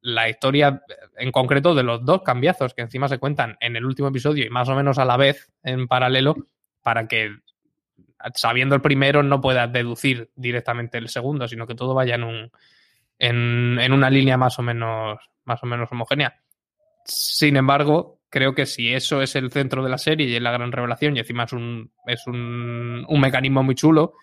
la 0.00 0.28
historia 0.28 0.82
en 1.16 1.32
concreto 1.32 1.74
de 1.74 1.82
los 1.82 2.04
dos 2.04 2.22
cambiazos 2.22 2.74
que 2.74 2.82
encima 2.82 3.08
se 3.08 3.18
cuentan 3.18 3.56
en 3.60 3.74
el 3.74 3.86
último 3.86 4.08
episodio 4.08 4.44
y 4.44 4.50
más 4.50 4.68
o 4.68 4.74
menos 4.74 4.98
a 4.98 5.06
la 5.06 5.16
vez 5.16 5.50
en 5.62 5.88
paralelo 5.88 6.36
para 6.82 7.08
que 7.08 7.30
sabiendo 8.34 8.74
el 8.74 8.82
primero 8.82 9.22
no 9.22 9.40
puedas 9.40 9.72
deducir 9.72 10.30
directamente 10.36 10.98
el 10.98 11.08
segundo, 11.08 11.48
sino 11.48 11.66
que 11.66 11.74
todo 11.74 11.94
vaya 11.94 12.16
en 12.16 12.24
un 12.24 12.50
en, 13.18 13.78
en, 13.80 13.92
una 13.92 14.10
línea 14.10 14.36
más 14.36 14.58
o 14.58 14.62
menos 14.62 15.18
más 15.44 15.62
o 15.62 15.66
menos 15.66 15.90
homogénea. 15.90 16.38
Sin 17.06 17.56
embargo, 17.56 18.13
creo 18.34 18.52
que 18.52 18.66
si 18.66 18.92
eso 18.92 19.22
es 19.22 19.36
el 19.36 19.52
centro 19.52 19.84
de 19.84 19.88
la 19.88 19.96
serie 19.96 20.26
y 20.26 20.34
es 20.34 20.42
la 20.42 20.50
gran 20.50 20.72
revelación 20.72 21.14
y 21.14 21.20
encima 21.20 21.44
es 21.44 21.52
un 21.52 21.92
es 22.04 22.26
un, 22.26 23.06
un 23.08 23.20
mecanismo 23.20 23.62
muy 23.62 23.76
chulo, 23.76 24.14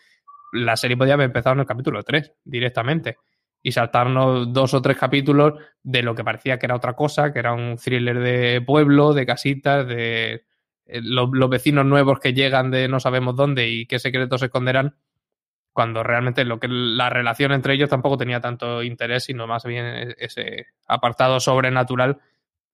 la 0.51 0.75
serie 0.75 0.97
podría 0.97 1.13
haber 1.13 1.27
empezado 1.27 1.53
en 1.53 1.61
el 1.61 1.65
capítulo 1.65 2.03
3 2.03 2.33
directamente 2.43 3.15
y 3.63 3.71
saltarnos 3.71 4.51
dos 4.51 4.73
o 4.73 4.81
tres 4.81 4.97
capítulos 4.97 5.53
de 5.81 6.03
lo 6.03 6.13
que 6.13 6.25
parecía 6.25 6.59
que 6.59 6.65
era 6.65 6.75
otra 6.75 6.91
cosa, 6.93 7.31
que 7.31 7.39
era 7.39 7.53
un 7.53 7.77
thriller 7.77 8.19
de 8.19 8.59
pueblo, 8.59 9.13
de 9.13 9.25
casitas, 9.25 9.87
de 9.87 10.43
los, 10.87 11.29
los, 11.31 11.49
vecinos 11.49 11.85
nuevos 11.85 12.19
que 12.19 12.33
llegan 12.33 12.69
de 12.69 12.89
no 12.89 12.99
sabemos 12.99 13.37
dónde 13.37 13.69
y 13.69 13.85
qué 13.85 13.97
secretos 13.97 14.41
se 14.41 14.47
esconderán, 14.47 14.97
cuando 15.71 16.03
realmente 16.03 16.43
lo 16.43 16.59
que 16.59 16.67
la 16.67 17.09
relación 17.09 17.53
entre 17.53 17.75
ellos 17.75 17.89
tampoco 17.89 18.17
tenía 18.17 18.41
tanto 18.41 18.83
interés, 18.83 19.23
sino 19.23 19.47
más 19.47 19.63
bien 19.63 20.15
ese 20.17 20.65
apartado 20.85 21.39
sobrenatural 21.39 22.19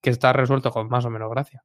que 0.02 0.10
está 0.10 0.34
resuelto 0.34 0.72
con 0.72 0.88
más 0.90 1.06
o 1.06 1.10
menos 1.10 1.30
gracia. 1.30 1.64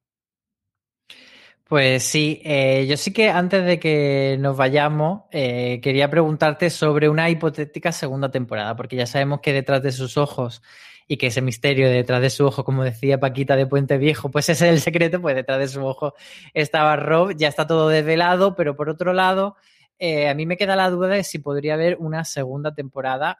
Pues 1.65 2.03
sí, 2.03 2.41
eh, 2.43 2.85
yo 2.87 2.97
sí 2.97 3.13
que 3.13 3.29
antes 3.29 3.65
de 3.65 3.79
que 3.79 4.37
nos 4.39 4.55
vayamos, 4.57 5.23
eh, 5.31 5.79
quería 5.81 6.09
preguntarte 6.09 6.69
sobre 6.69 7.09
una 7.09 7.29
hipotética 7.29 7.91
segunda 7.91 8.29
temporada, 8.29 8.75
porque 8.75 8.95
ya 8.95 9.07
sabemos 9.07 9.39
que 9.39 9.53
detrás 9.53 9.81
de 9.81 9.91
sus 9.91 10.17
ojos 10.17 10.61
y 11.07 11.17
que 11.17 11.27
ese 11.27 11.41
misterio 11.41 11.89
detrás 11.89 12.21
de 12.21 12.29
su 12.29 12.45
ojo, 12.45 12.63
como 12.63 12.83
decía 12.83 13.19
Paquita 13.19 13.55
de 13.55 13.65
Puente 13.65 13.97
Viejo, 13.97 14.29
pues 14.29 14.49
ese 14.49 14.67
es 14.67 14.73
el 14.73 14.81
secreto, 14.81 15.21
pues 15.21 15.35
detrás 15.35 15.59
de 15.59 15.67
su 15.67 15.85
ojo 15.85 16.13
estaba 16.53 16.95
Rob, 16.95 17.35
ya 17.35 17.47
está 17.47 17.65
todo 17.65 17.89
desvelado, 17.89 18.55
pero 18.55 18.75
por 18.75 18.89
otro 18.89 19.13
lado, 19.13 19.55
eh, 19.99 20.29
a 20.29 20.33
mí 20.35 20.45
me 20.45 20.57
queda 20.57 20.75
la 20.75 20.89
duda 20.89 21.07
de 21.07 21.23
si 21.23 21.39
podría 21.39 21.75
haber 21.75 21.97
una 21.99 22.25
segunda 22.25 22.73
temporada 22.75 23.39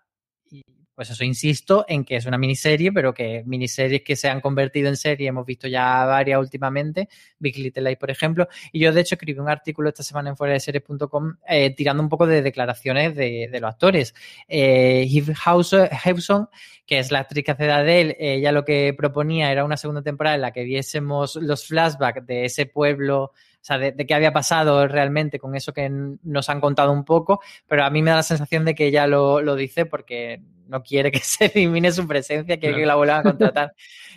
pues 0.96 1.10
eso 1.10 1.24
insisto 1.24 1.86
en 1.88 2.04
que 2.04 2.16
es 2.16 2.26
una 2.26 2.38
miniserie, 2.38 2.92
pero 2.92 3.14
que 3.14 3.44
miniseries 3.46 4.04
que 4.04 4.16
se 4.16 4.30
han 4.30 4.42
convertido 4.42 4.90
en 4.90 4.98
serie 4.98 5.28
hemos 5.28 5.46
visto 5.46 5.68
ya 5.68 6.06
varias 6.06 6.40
últimamente, 6.40 7.10
Big 7.40 7.58
Little 7.58 7.84
Lies, 7.84 7.98
por 7.98 8.12
ejemplo, 8.12 8.48
y 8.72 8.80
yo 8.80 8.94
de 8.94 9.02
hecho 9.02 9.16
escribí 9.16 9.40
un 9.40 9.50
artículo 9.50 9.90
esta 9.90 10.04
semana 10.04 10.30
en 10.30 10.38
fuera 10.38 10.54
de 10.54 10.60
series.com 10.60 11.36
eh, 11.48 11.72
tirando 11.72 12.04
un 12.04 12.10
poco 12.10 12.28
de 12.28 12.42
declaraciones 12.42 13.16
de, 13.16 13.50
los 13.54 13.70
actores. 13.70 14.14
Eh, 14.48 15.08
Eve 15.10 15.34
Hewson, 15.34 16.50
que 16.86 17.00
es 17.00 17.12
la 17.12 17.20
actriz 17.20 17.46
que 17.46 17.52
hace 17.52 17.64
de 17.64 17.72
Adele, 17.72 18.18
ella 18.20 18.52
lo 18.52 18.66
que 18.66 18.94
proponía 18.98 19.52
era 19.52 19.64
una 19.64 19.78
segunda 19.78 20.02
temporada 20.02 20.36
en 20.36 20.42
la 20.42 20.52
que 20.52 20.64
viésemos 20.64 21.36
los 21.38 21.68
flashbacks 21.68 22.26
de 22.26 22.46
ese 22.46 22.66
pueblo 22.66 23.32
sea, 23.66 23.78
de, 23.78 23.92
de, 23.92 24.06
qué 24.06 24.14
había 24.14 24.34
pasado 24.34 24.88
realmente 24.88 25.40
con 25.40 25.56
eso 25.56 25.74
que 25.74 25.90
nos 25.90 26.50
han 26.50 26.62
contado 26.62 26.92
un 26.92 27.06
poco, 27.06 27.42
pero 27.68 27.84
a 27.86 27.90
mí 27.90 28.02
me 28.02 28.12
da 28.12 28.18
la 28.18 28.24
sensación 28.24 28.66
de 28.66 28.76
que 28.76 28.88
ella 28.88 29.08
lo, 29.08 29.42
lo 29.42 29.56
dice 29.56 29.86
porque 29.86 30.42
no 30.68 30.84
quiere 30.84 31.12
que 31.12 31.20
se 31.24 31.46
elimine 31.46 31.92
su 31.92 32.08
presencia, 32.08 32.60
quiere 32.60 32.76
que 32.76 32.86
la 32.86 32.96
vuelvan 32.96 33.20
a 33.20 33.24
contratar. 33.32 33.74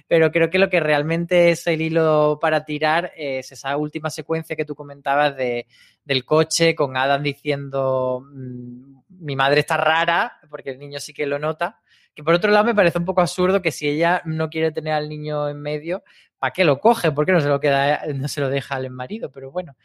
pero 0.09 0.31
creo 0.33 0.51
que 0.51 0.59
lo 0.59 0.71
que 0.71 0.81
realmente 0.81 1.51
es 1.51 1.67
el 1.67 1.83
hilo 1.83 2.39
para 2.41 2.65
tirar 2.65 3.13
es 3.17 3.53
esa 3.53 3.77
última 3.77 4.11
secuencia 4.11 4.57
que 4.57 4.65
tú 4.65 4.75
comentabas 4.75 5.37
de, 5.37 5.67
del 6.05 6.25
coche 6.25 6.75
con 6.75 6.97
Adam 6.97 7.23
diciendo 7.23 8.25
mmm, 8.25 8.97
mi 9.21 9.37
madre 9.37 9.61
está 9.61 9.77
rara, 9.77 10.39
porque 10.51 10.71
el 10.71 10.79
niño 10.79 11.01
sí 11.01 11.13
que 11.13 11.27
lo 11.27 11.39
nota. 11.39 11.81
Que 12.15 12.25
por 12.25 12.33
otro 12.33 12.51
lado 12.51 12.65
me 12.65 12.75
parece 12.75 12.99
un 12.99 13.05
poco 13.05 13.21
absurdo 13.21 13.61
que 13.61 13.71
si 13.71 13.89
ella 13.89 14.23
no 14.25 14.49
quiere 14.49 14.73
tener 14.73 14.95
al 14.95 15.09
niño 15.09 15.49
en 15.51 15.61
medio, 15.61 16.03
¿para 16.39 16.53
qué 16.53 16.65
lo 16.65 16.81
coge? 16.81 17.13
¿Por 17.13 17.27
qué 17.27 17.33
no 17.33 17.41
se 17.41 17.49
lo 17.49 17.61
queda, 17.61 18.03
no 18.15 18.29
se 18.29 18.41
lo 18.41 18.49
deja 18.49 18.77
al 18.77 18.91
marido? 18.91 19.31
Pero 19.31 19.51
bueno, 19.51 19.77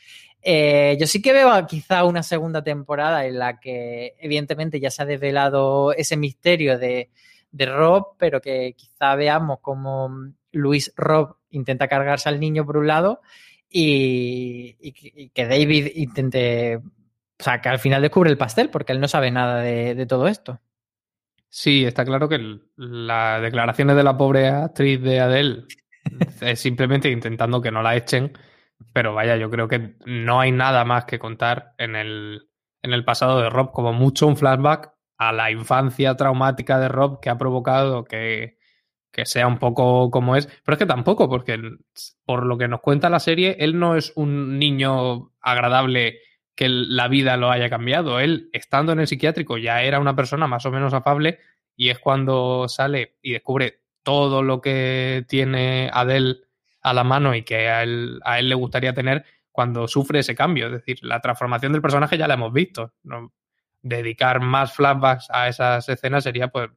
eh, 0.42 0.98
yo 1.00 1.08
sí 1.08 1.22
que 1.22 1.34
veo 1.34 1.66
quizá 1.68 2.04
una 2.04 2.24
segunda 2.24 2.64
temporada 2.64 3.26
en 3.26 3.40
la 3.40 3.60
que 3.60 4.16
evidentemente 4.20 4.80
ya 4.80 4.92
se 4.92 5.04
ha 5.04 5.06
desvelado 5.06 5.94
ese 5.94 6.18
misterio 6.18 6.78
de, 6.78 7.10
de 7.52 7.66
Rob, 7.66 8.16
pero 8.18 8.42
que 8.42 8.74
quizá 8.78 9.16
veamos 9.16 9.60
como 9.62 10.34
Luis 10.52 10.94
Rob 10.96 11.38
intenta 11.52 11.88
cargarse 11.88 12.30
al 12.30 12.40
niño 12.40 12.66
por 12.66 12.78
un 12.78 12.88
lado 12.88 13.22
y, 13.70 15.30
que 15.34 15.46
David 15.46 15.92
intente, 15.96 16.78
o 16.78 17.44
sea, 17.44 17.62
que 17.62 17.70
al 17.70 17.80
final 17.80 18.02
descubre 18.02 18.30
el 18.30 18.38
pastel 18.38 18.70
porque 18.70 18.92
él 18.92 19.00
no 19.00 19.08
sabe 19.08 19.32
nada 19.32 19.62
de, 19.62 19.96
de 19.96 20.06
todo 20.06 20.28
esto. 20.28 20.60
Sí, 21.50 21.84
está 21.84 22.06
claro 22.06 22.30
que 22.30 22.60
las 22.78 23.42
declaraciones 23.42 23.98
de 23.98 24.04
la 24.04 24.18
pobre 24.18 24.48
actriz 24.48 25.02
de 25.02 25.20
Adele 25.20 25.66
es 26.42 26.60
simplemente 26.60 27.10
intentando 27.10 27.62
que 27.62 27.72
no 27.72 27.82
la 27.82 27.96
echen, 27.96 28.34
pero 28.94 29.14
vaya, 29.14 29.38
yo 29.38 29.50
creo 29.50 29.68
que 29.68 29.96
no 30.06 30.40
hay 30.40 30.52
nada 30.52 30.86
más 30.86 31.06
que 31.06 31.20
contar 31.20 31.74
en 31.78 31.96
el, 31.96 32.50
en 32.82 32.94
el 32.94 33.06
pasado 33.06 33.42
de 33.42 33.50
Rob, 33.50 33.72
como 33.72 33.94
mucho 33.94 34.28
un 34.28 34.38
flashback 34.38 34.92
a 35.18 35.32
la 35.32 35.52
infancia 35.52 36.16
traumática 36.16 36.80
de 36.80 36.88
Rob 36.88 37.20
que 37.20 37.30
ha 37.30 37.38
provocado 37.38 38.04
que, 38.04 38.58
que 39.12 39.26
sea 39.26 39.48
un 39.48 39.60
poco 39.60 40.10
como 40.10 40.36
es, 40.36 40.48
pero 40.64 40.76
es 40.76 40.80
que 40.80 40.86
tampoco, 40.86 41.30
porque 41.30 41.60
por 42.26 42.46
lo 42.46 42.58
que 42.58 42.68
nos 42.68 42.82
cuenta 42.82 43.10
la 43.10 43.20
serie, 43.20 43.58
él 43.60 43.78
no 43.78 43.96
es 43.96 44.14
un 44.16 44.58
niño 44.58 45.32
agradable 45.42 46.20
que 46.56 46.70
la 46.70 47.08
vida 47.08 47.38
lo 47.38 47.52
haya 47.52 47.70
cambiado. 47.70 48.20
Él, 48.20 48.50
estando 48.54 48.92
en 48.92 49.00
el 49.00 49.08
psiquiátrico, 49.08 49.58
ya 49.58 49.84
era 49.84 50.00
una 50.00 50.16
persona 50.16 50.48
más 50.48 50.66
o 50.66 50.72
menos 50.72 50.94
afable 50.94 51.40
y 51.76 51.90
es 51.90 52.00
cuando 52.00 52.68
sale 52.68 53.18
y 53.22 53.34
descubre 53.34 53.81
todo 54.04 54.44
lo 54.44 54.62
que 54.62 55.26
tiene 55.28 55.90
Adele 55.94 56.42
a 56.82 56.94
la 56.94 57.04
mano 57.04 57.36
y 57.36 57.44
que 57.44 57.70
a 57.70 57.84
él, 57.84 58.20
a 58.24 58.40
él 58.40 58.50
le 58.50 58.56
gustaría 58.56 58.94
tener 58.94 59.26
cuando 59.52 59.88
sufre 59.88 60.20
ese 60.20 60.36
cambio. 60.36 60.68
Es 60.68 60.72
decir, 60.74 61.00
la 61.04 61.20
transformación 61.20 61.72
del 61.72 61.82
personaje 61.82 62.18
ya 62.18 62.28
la 62.28 62.36
hemos 62.36 62.54
visto. 62.54 62.94
Dedicar 63.82 64.42
más 64.42 64.74
flashbacks 64.74 65.28
a 65.30 65.48
esas 65.48 65.88
escenas 65.90 66.24
sería 66.24 66.48
pues 66.50 66.70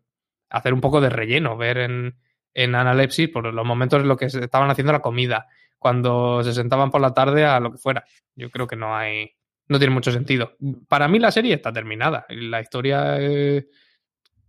hacer 0.51 0.75
un 0.75 0.81
poco 0.81 1.01
de 1.01 1.11
relleno, 1.11 1.57
ver 1.57 1.79
en, 1.79 2.17
en 2.53 2.75
Analepsis 2.75 3.29
por 3.29 3.53
los 3.53 3.67
momentos 3.67 4.01
en 4.01 4.09
los 4.09 4.17
que 4.17 4.31
se 4.31 4.45
estaban 4.45 4.71
haciendo 4.71 4.93
la 4.93 5.01
comida, 5.01 5.49
cuando 5.79 6.43
se 6.43 6.55
sentaban 6.55 6.91
por 6.91 7.01
la 7.01 7.13
tarde 7.13 7.45
a 7.45 7.61
lo 7.61 7.73
que 7.73 7.79
fuera. 7.79 8.05
Yo 8.35 8.51
creo 8.51 8.67
que 8.67 8.77
no 8.77 8.97
hay, 8.97 9.35
no 9.69 9.79
tiene 9.79 9.95
mucho 9.95 10.13
sentido. 10.13 10.57
Para 10.89 11.09
mí 11.09 11.19
la 11.19 11.31
serie 11.31 11.55
está 11.55 11.73
terminada. 11.73 12.27
La 12.29 12.61
historia 12.61 13.17
eh, 13.19 13.69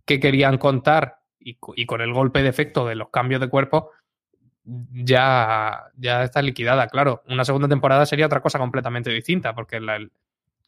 que 0.04 0.20
querían 0.20 0.58
contar 0.58 1.18
y, 1.46 1.58
y, 1.76 1.86
con 1.86 2.00
el 2.00 2.12
golpe 2.12 2.42
de 2.42 2.48
efecto 2.48 2.86
de 2.86 2.94
los 2.94 3.10
cambios 3.10 3.40
de 3.40 3.48
cuerpo 3.48 3.90
ya, 4.64 5.92
ya 5.96 6.24
está 6.24 6.42
liquidada. 6.42 6.88
Claro, 6.88 7.22
una 7.28 7.44
segunda 7.44 7.68
temporada 7.68 8.04
sería 8.06 8.26
otra 8.26 8.40
cosa 8.40 8.58
completamente 8.58 9.10
distinta, 9.10 9.54
porque 9.54 9.80
la, 9.80 9.98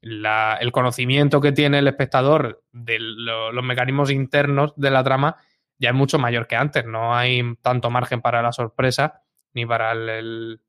la, 0.01 0.57
el 0.61 0.70
conocimiento 0.70 1.41
que 1.41 1.53
tiene 1.53 1.81
el 1.81 1.89
espectador 1.89 2.62
de 2.72 2.99
lo, 3.01 3.51
los 3.51 3.64
mecanismos 3.64 4.11
internos 4.11 4.72
de 4.76 4.91
la 4.91 5.03
trama 5.03 5.37
ya 5.79 5.91
es 5.91 5.95
mucho 5.95 6.18
mayor 6.18 6.47
que 6.47 6.57
antes. 6.57 6.85
No 6.85 7.16
hay 7.16 7.43
tanto 7.62 7.91
margen 7.91 8.20
para 8.20 8.43
la 8.43 8.53
sorpresa 8.53 9.22
ni 9.55 9.66
para 9.66 9.93
el, 9.93 10.09
el, 10.09 10.61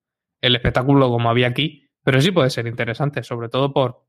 el 0.42 0.56
espectáculo 0.56 1.10
como 1.10 1.30
había 1.30 1.48
aquí 1.48 1.90
pero 2.04 2.22
sí 2.22 2.32
puede 2.32 2.50
ser 2.50 2.68
interesante, 2.68 3.24
sobre 3.24 3.50
todo 3.50 3.72
por. 3.74 4.04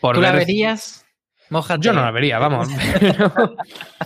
por 0.00 0.16
¿Tú 0.16 0.20
la 0.20 0.32
verías? 0.32 1.06
Mójate. 1.50 1.82
Yo 1.82 1.92
no 1.92 2.00
la 2.02 2.10
vería, 2.10 2.38
vamos. 2.38 2.68
Pero, 2.98 3.32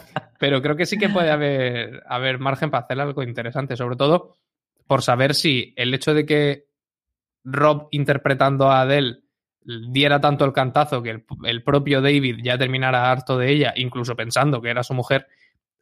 pero, 0.41 0.62
creo 0.62 0.74
que 0.74 0.86
sí 0.86 0.97
que 0.97 1.11
puede 1.11 1.30
haber, 1.30 2.03
haber 2.09 2.38
margen 2.38 2.70
para 2.70 2.84
hacer 2.84 2.99
algo 2.99 3.22
interesante, 3.22 3.76
sobre 3.76 3.97
todo 3.97 4.38
por 4.86 5.03
saber 5.03 5.34
si 5.34 5.74
el 5.76 5.93
hecho 5.95 6.14
de 6.14 6.24
que 6.24 6.64
Rob 7.45 7.88
interpretando 7.91 8.70
a 8.70 8.80
Adele 8.80 9.20
diera 9.91 10.20
tanto 10.20 10.47
el 10.47 10.53
cantazo 10.53 11.03
que 11.03 11.11
el, 11.11 11.24
el, 11.45 11.62
propio 11.62 12.01
David 12.01 12.38
ya 12.43 12.59
terminara 12.59 13.11
harto 13.11 13.38
de 13.38 13.53
ella, 13.53 13.74
incluso 13.76 14.16
pensando 14.16 14.61
que 14.62 14.70
era 14.70 14.82
su 14.82 14.95
mujer, 14.95 15.28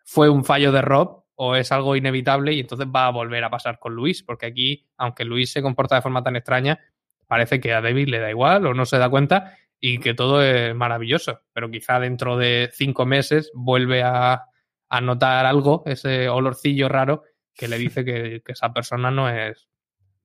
fue 0.04 0.28
un 0.28 0.44
fallo 0.44 0.72
de 0.72 0.82
Rob 0.82 1.24
o 1.36 1.54
es 1.54 1.70
algo 1.70 1.94
inevitable 1.94 2.52
y 2.52 2.60
entonces 2.60 2.88
va 2.94 3.06
a 3.06 3.10
volver 3.10 3.44
a 3.44 3.50
pasar 3.50 3.78
con 3.78 3.94
Luis, 3.94 4.24
porque 4.24 4.46
aquí, 4.46 4.86
aunque 4.96 5.24
Luis 5.24 5.52
se 5.52 5.62
comporta 5.62 5.94
de 5.94 6.02
forma 6.02 6.22
tan 6.22 6.34
extraña, 6.34 6.80
parece 7.28 7.60
que 7.60 7.72
a 7.72 7.80
David 7.80 8.08
le 8.08 8.18
da 8.18 8.28
igual 8.28 8.66
o 8.66 8.74
no 8.74 8.84
se 8.84 8.98
da 8.98 9.08
cuenta 9.08 9.56
y 9.80 9.98
que 9.98 10.14
todo 10.14 10.42
es 10.42 10.74
maravilloso. 10.74 11.40
Pero 11.52 11.70
quizá 11.70 12.00
dentro 12.00 12.36
de 12.36 12.70
cinco 12.72 13.06
meses 13.06 13.50
vuelve 13.54 14.02
a, 14.02 14.44
a 14.88 15.00
notar 15.00 15.46
algo, 15.46 15.82
ese 15.86 16.28
olorcillo 16.28 16.88
raro 16.88 17.22
que 17.54 17.68
le 17.68 17.78
dice 17.78 18.04
que, 18.04 18.42
esa 18.46 18.72
persona 18.72 19.10
no 19.10 19.28
es, 19.28 19.68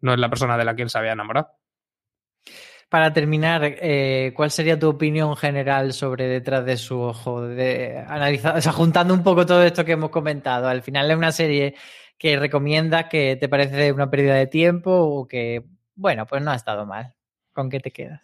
no 0.01 0.13
es 0.13 0.19
la 0.19 0.29
persona 0.29 0.57
de 0.57 0.65
la 0.65 0.75
que 0.75 0.83
él 0.83 0.89
se 0.89 0.99
había 0.99 1.13
enamorado. 1.13 1.49
Para 2.89 3.11
terminar, 3.11 3.61
eh, 3.63 4.33
¿cuál 4.35 4.51
sería 4.51 4.77
tu 4.77 4.87
opinión 4.87 5.35
general 5.35 5.93
sobre 5.93 6.27
detrás 6.27 6.63
de 6.63 6.77
su 6.77 6.99
ojo? 6.99 7.41
De 7.41 7.97
analizar, 8.07 8.55
o 8.55 8.61
sea, 8.61 8.71
juntando 8.71 9.15
un 9.15 9.23
poco 9.23 9.47
todo 9.47 9.63
esto 9.63 9.83
que 9.83 9.93
hemos 9.93 10.11
comentado. 10.11 10.67
Al 10.67 10.83
final 10.83 11.09
es 11.09 11.17
una 11.17 11.31
serie 11.31 11.75
que 12.19 12.37
recomiendas 12.37 13.05
que 13.09 13.35
te 13.35 13.49
parece 13.49 13.91
una 13.91 14.11
pérdida 14.11 14.35
de 14.35 14.45
tiempo 14.45 14.91
o 14.91 15.27
que 15.27 15.65
bueno, 15.95 16.25
pues 16.27 16.41
no 16.43 16.51
ha 16.51 16.55
estado 16.55 16.85
mal. 16.85 17.15
¿Con 17.51 17.69
qué 17.69 17.79
te 17.79 17.91
quedas? 17.91 18.21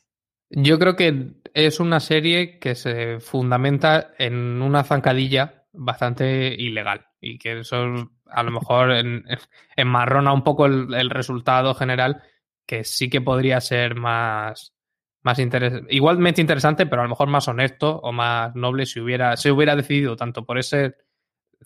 Yo 0.49 0.79
creo 0.79 0.95
que 0.95 1.33
es 1.53 1.79
una 1.79 1.99
serie 1.99 2.59
que 2.59 2.75
se 2.75 3.19
fundamenta 3.19 4.11
en 4.17 4.61
una 4.61 4.83
zancadilla 4.83 5.65
bastante 5.73 6.55
ilegal 6.55 7.07
y 7.21 7.37
que 7.37 7.59
eso 7.59 8.11
a 8.25 8.43
lo 8.43 8.51
mejor 8.51 8.91
en, 8.91 9.25
enmarrona 9.75 10.33
un 10.33 10.43
poco 10.43 10.65
el, 10.65 11.09
resultado 11.09 11.75
general 11.75 12.23
que 12.65 12.83
sí 12.83 13.09
que 13.09 13.21
podría 13.21 13.61
ser 13.61 13.95
más, 13.95 14.73
más 15.21 15.39
interes 15.39 15.83
igualmente 15.89 16.41
interesante, 16.41 16.85
pero 16.87 17.01
a 17.01 17.05
lo 17.05 17.09
mejor 17.09 17.29
más 17.29 17.47
honesto 17.47 17.99
o 17.99 18.11
más 18.11 18.55
noble 18.55 18.85
si 18.85 18.99
hubiera, 18.99 19.37
se 19.37 19.51
hubiera 19.51 19.75
decidido 19.75 20.15
tanto 20.15 20.45
por 20.45 20.57
ese 20.57 20.95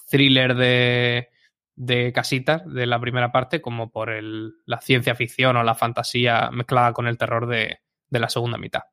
thriller 0.10 0.56
de, 0.56 1.30
de 1.76 2.12
casitas 2.14 2.64
de 2.66 2.86
la 2.86 3.00
primera 3.00 3.32
parte 3.32 3.62
como 3.62 3.92
por 3.92 4.10
el, 4.10 4.56
la 4.66 4.82
ciencia 4.82 5.16
ficción 5.16 5.56
o 5.56 5.64
la 5.64 5.76
fantasía 5.76 6.50
mezclada 6.52 6.94
con 6.94 7.08
el 7.08 7.18
terror 7.18 7.48
de, 7.48 7.80
de 8.14 8.20
la 8.20 8.30
segunda 8.30 8.58
mitad. 8.58 8.84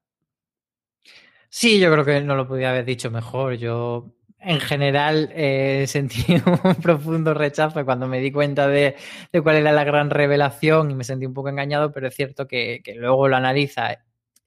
Sí, 1.48 1.78
yo 1.78 1.92
creo 1.92 2.04
que 2.04 2.20
no 2.22 2.36
lo 2.36 2.48
podía 2.48 2.70
haber 2.70 2.84
dicho 2.84 3.10
mejor. 3.10 3.54
Yo 3.54 4.14
en 4.38 4.60
general 4.60 5.30
eh, 5.34 5.84
sentí 5.88 6.24
un 6.34 6.74
profundo 6.76 7.34
rechazo 7.34 7.84
cuando 7.84 8.08
me 8.08 8.20
di 8.20 8.32
cuenta 8.32 8.66
de, 8.66 8.96
de, 9.32 9.40
cuál 9.42 9.56
era 9.56 9.72
la 9.72 9.84
gran 9.84 10.10
revelación 10.10 10.90
y 10.90 10.94
me 10.94 11.04
sentí 11.04 11.26
un 11.26 11.34
poco 11.34 11.50
engañado, 11.50 11.92
pero 11.92 12.08
es 12.08 12.14
cierto 12.14 12.48
que, 12.48 12.80
que 12.82 12.94
luego 12.94 13.28
lo 13.28 13.36
analiza 13.36 13.98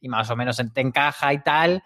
y 0.02 0.10
más 0.10 0.30
o 0.30 0.36
menos 0.36 0.62
te 0.74 0.82
encaja 0.82 1.34
y 1.34 1.44
tal. 1.44 1.84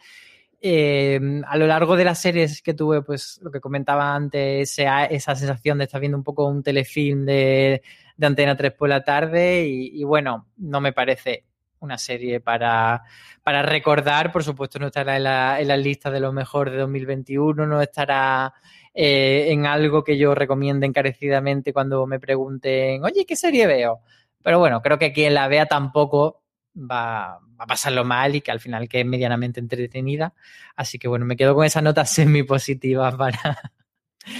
Eh, 0.61 1.19
a 1.45 1.57
lo 1.57 1.67
largo 1.67 1.95
de 1.97 2.05
las 2.05 2.19
series 2.19 2.61
que 2.61 2.73
tuve, 2.73 3.03
pues 3.03 3.39
lo 3.43 3.51
que 3.51 3.59
comentaba 3.59 4.15
antes, 4.15 4.71
esa, 4.71 5.05
esa 5.05 5.35
sensación 5.35 5.77
de 5.77 5.83
estar 5.83 5.99
viendo 5.99 6.17
un 6.17 6.23
poco 6.23 6.47
un 6.47 6.63
telefilm 6.63 7.25
de, 7.25 7.83
de 8.15 8.27
Antena 8.27 8.55
3 8.55 8.73
por 8.73 8.89
la 8.89 9.03
tarde 9.03 9.67
y, 9.67 10.01
y, 10.01 10.03
bueno, 10.03 10.47
no 10.57 10.81
me 10.81 10.93
parece 10.93 11.46
una 11.79 11.97
serie 11.97 12.39
para, 12.39 13.03
para 13.43 13.61
recordar, 13.61 14.31
por 14.31 14.43
supuesto 14.43 14.79
no 14.79 14.87
estará 14.87 15.17
en 15.17 15.23
la, 15.23 15.61
en 15.61 15.67
la 15.67 15.77
lista 15.77 16.11
de 16.11 16.19
lo 16.19 16.33
mejor 16.33 16.71
de 16.71 16.77
2021, 16.77 17.65
no 17.65 17.81
estará 17.81 18.53
eh, 18.93 19.47
en 19.49 19.65
algo 19.65 20.03
que 20.03 20.17
yo 20.17 20.33
recomiende 20.33 20.87
encarecidamente 20.87 21.73
cuando 21.73 22.05
me 22.07 22.19
pregunten, 22.19 23.03
oye, 23.03 23.25
¿qué 23.25 23.35
serie 23.35 23.67
veo? 23.67 24.01
Pero 24.41 24.59
bueno, 24.59 24.81
creo 24.81 24.97
que 24.97 25.13
quien 25.13 25.33
la 25.33 25.47
vea 25.47 25.65
tampoco 25.65 26.41
va, 26.75 27.39
va, 27.39 27.63
a 27.63 27.67
pasarlo 27.67 28.05
mal 28.05 28.35
y 28.35 28.41
que 28.41 28.51
al 28.51 28.59
final 28.59 28.87
que 28.87 29.01
es 29.01 29.05
medianamente 29.05 29.59
entretenida. 29.59 30.33
Así 30.75 30.99
que 30.99 31.07
bueno, 31.07 31.25
me 31.25 31.35
quedo 31.35 31.55
con 31.55 31.65
esa 31.65 31.81
nota 31.81 32.05
semi 32.05 32.43
positiva 32.43 33.15
para. 33.15 33.73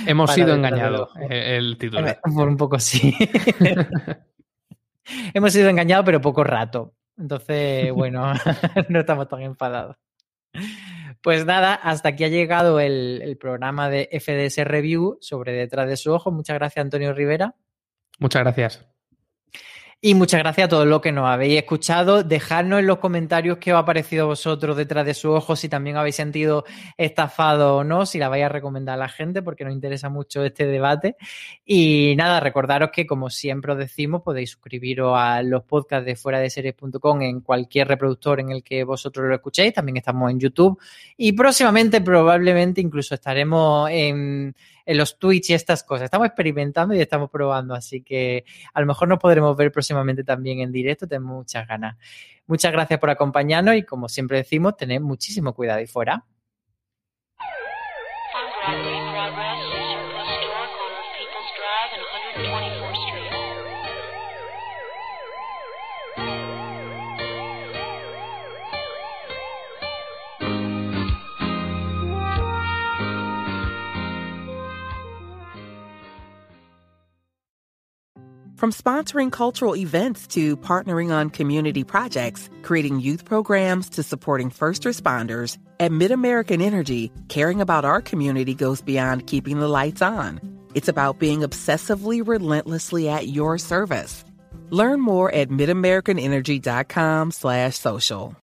Hemos 0.05 0.27
para 0.27 0.35
sido 0.35 0.55
engañados, 0.55 1.09
el 1.29 1.77
título. 1.77 2.07
Por 2.35 2.47
un 2.47 2.57
poco 2.57 2.79
sí. 2.79 3.15
Hemos 5.33 5.53
sido 5.53 5.69
engañados, 5.69 6.05
pero 6.05 6.19
poco 6.19 6.43
rato. 6.43 6.93
Entonces, 7.18 7.91
bueno, 7.91 8.34
no 8.89 8.99
estamos 8.99 9.28
tan 9.28 9.41
enfadados. 9.41 9.97
Pues 11.22 11.45
nada, 11.45 11.74
hasta 11.74 12.09
aquí 12.09 12.24
ha 12.24 12.30
llegado 12.30 12.80
el, 12.80 13.22
el, 13.24 13.38
programa 13.38 13.89
de 13.89 14.09
FDS 14.11 14.65
Review 14.65 15.18
sobre 15.22 15.51
Detrás 15.51 15.88
de 15.88 15.97
su 15.97 16.13
Ojo. 16.13 16.32
Muchas 16.32 16.55
gracias, 16.55 16.84
Antonio 16.84 17.13
Rivera. 17.13 17.55
Muchas 18.20 18.43
gracias. 18.43 18.96
Y 19.99 20.13
muchas 20.13 20.41
gracias 20.41 20.65
a 20.65 20.69
todos 20.69 20.85
los 20.85 21.01
que 21.01 21.11
nos 21.11 21.27
habéis 21.27 21.57
escuchado. 21.57 22.21
Dejadnos 22.21 22.81
en 22.81 22.85
los 22.85 22.99
comentarios 22.99 23.57
qué 23.57 23.73
os 23.73 23.79
ha 23.79 23.85
parecido 23.85 24.27
vosotros 24.27 24.77
detrás 24.77 25.07
de 25.07 25.15
su 25.15 25.31
ojo, 25.31 25.55
si 25.55 25.69
también 25.69 25.97
habéis 25.97 26.17
sentido 26.17 26.65
estafado 26.97 27.77
o 27.77 27.83
no, 27.83 28.05
si 28.05 28.19
la 28.19 28.29
vais 28.29 28.43
a 28.45 28.49
recomendar 28.49 28.93
a 28.93 28.97
la 28.97 29.09
gente, 29.09 29.41
porque 29.41 29.63
nos 29.65 29.73
interesa 29.73 30.09
mucho 30.09 30.43
este 30.43 30.67
debate. 30.67 31.15
Y 31.65 32.13
nada, 32.15 32.39
recordaros 32.39 32.91
que, 32.91 33.07
como 33.07 33.31
siempre 33.31 33.71
os 33.71 33.79
decimos, 33.79 34.21
podéis 34.21 34.51
suscribiros 34.51 35.13
a 35.17 35.41
los 35.41 35.63
podcasts 35.63 36.05
de 36.05 36.15
fuera 36.15 36.37
de 36.37 36.51
series.com 36.51 37.23
en 37.23 37.41
cualquier 37.41 37.87
reproductor 37.87 38.39
en 38.39 38.51
el 38.51 38.61
que 38.61 38.83
vosotros 38.83 39.27
lo 39.27 39.33
escuchéis. 39.33 39.73
También 39.73 39.97
estamos 39.97 40.29
en 40.29 40.39
YouTube. 40.39 40.79
Y 41.17 41.31
próximamente, 41.31 42.01
probablemente, 42.01 42.81
incluso 42.81 43.15
estaremos 43.15 43.89
en 43.89 44.55
en 44.88 44.97
los 44.97 45.19
Twitch 45.19 45.49
y 45.49 45.53
estas 45.53 45.83
cosas. 45.83 46.05
Estamos 46.05 46.27
experimentando 46.27 46.95
y 46.95 47.01
estamos 47.01 47.29
probando, 47.29 47.75
así 47.75 48.01
que 48.01 48.45
a 48.73 48.79
lo 48.79 48.88
mejor 48.88 49.09
nos 49.09 49.19
podremos 49.19 49.55
ver 49.55 49.71
próximamente 49.71 50.23
también 50.23 50.61
en 50.61 50.71
directo. 50.71 51.05
Tengo 51.07 51.27
muchas 51.27 51.67
ganas. 51.67 51.97
Muchas 52.47 52.71
gracias 52.71 52.97
por 52.97 53.09
acompañarnos 53.09 53.75
y 53.75 53.83
como 53.83 54.07
siempre 54.07 54.38
decimos, 54.38 54.77
tened 54.77 55.01
muchísimo 55.01 55.53
cuidado 55.53 55.79
ahí 55.79 55.88
fuera. 55.88 56.25
From 78.58 78.72
sponsoring 78.72 79.32
cultural 79.32 79.76
events 79.76 80.26
to 80.30 80.58
partnering 80.58 81.12
on 81.12 81.30
community 81.30 81.84
projects, 81.84 82.49
creating 82.64 82.99
youth 82.99 83.24
programs 83.24 83.88
to 83.89 84.01
supporting 84.01 84.49
first 84.49 84.82
responders, 84.82 85.60
at 85.80 85.91
MidAmerican 85.91 86.60
Energy, 86.60 87.12
caring 87.28 87.62
about 87.62 87.86
our 87.86 88.01
community 88.01 88.55
goes 88.55 88.82
beyond 88.82 89.28
keeping 89.28 89.60
the 89.60 89.68
lights 89.68 90.01
on. 90.01 90.39
It's 90.74 90.88
about 90.88 91.20
being 91.20 91.41
obsessively 91.41 92.28
relentlessly 92.28 93.08
at 93.08 93.28
your 93.28 93.60
service. 93.60 94.26
Learn 94.72 95.01
more 95.01 95.32
at 95.32 95.49
midamericanenergy.com 95.49 97.32
slash 97.34 97.78
social. 97.78 98.36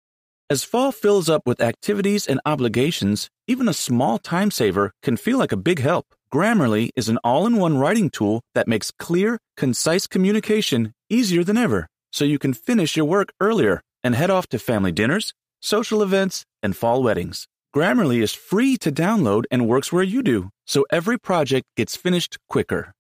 As 0.49 0.63
fall 0.63 0.93
fills 0.93 1.29
up 1.29 1.43
with 1.45 1.61
activities 1.61 2.29
and 2.29 2.41
obligations, 2.47 3.31
even 3.49 3.67
a 3.67 3.75
small 3.75 4.19
time 4.19 4.53
saver 4.53 4.93
can 5.03 5.17
feel 5.17 5.39
like 5.39 5.51
a 5.51 5.57
big 5.57 5.81
help. 5.81 6.15
Grammarly 6.35 6.91
is 6.97 7.09
an 7.09 7.19
all 7.23 7.47
in 7.47 7.59
one 7.59 7.79
writing 7.79 8.11
tool 8.11 8.41
that 8.57 8.67
makes 8.67 8.91
clear, 8.91 9.39
concise 9.57 10.09
communication 10.09 10.93
easier 11.09 11.45
than 11.45 11.57
ever, 11.57 11.87
so 12.11 12.25
you 12.25 12.41
can 12.41 12.53
finish 12.53 12.97
your 12.97 13.07
work 13.07 13.29
earlier 13.39 13.81
and 14.03 14.17
head 14.17 14.31
off 14.31 14.49
to 14.49 14.59
family 14.59 14.91
dinners, 14.91 15.33
social 15.61 16.03
events, 16.03 16.43
and 16.61 16.77
fall 16.77 17.05
weddings. 17.05 17.47
Grammarly 17.73 18.21
is 18.21 18.35
free 18.35 18.77
to 18.79 18.91
download 18.91 19.45
and 19.49 19.69
works 19.69 19.93
where 19.93 20.03
you 20.03 20.25
do, 20.25 20.51
so 20.67 20.85
every 20.91 21.21
project 21.21 21.67
gets 21.77 21.95
finished 21.95 22.37
quicker. 22.49 22.95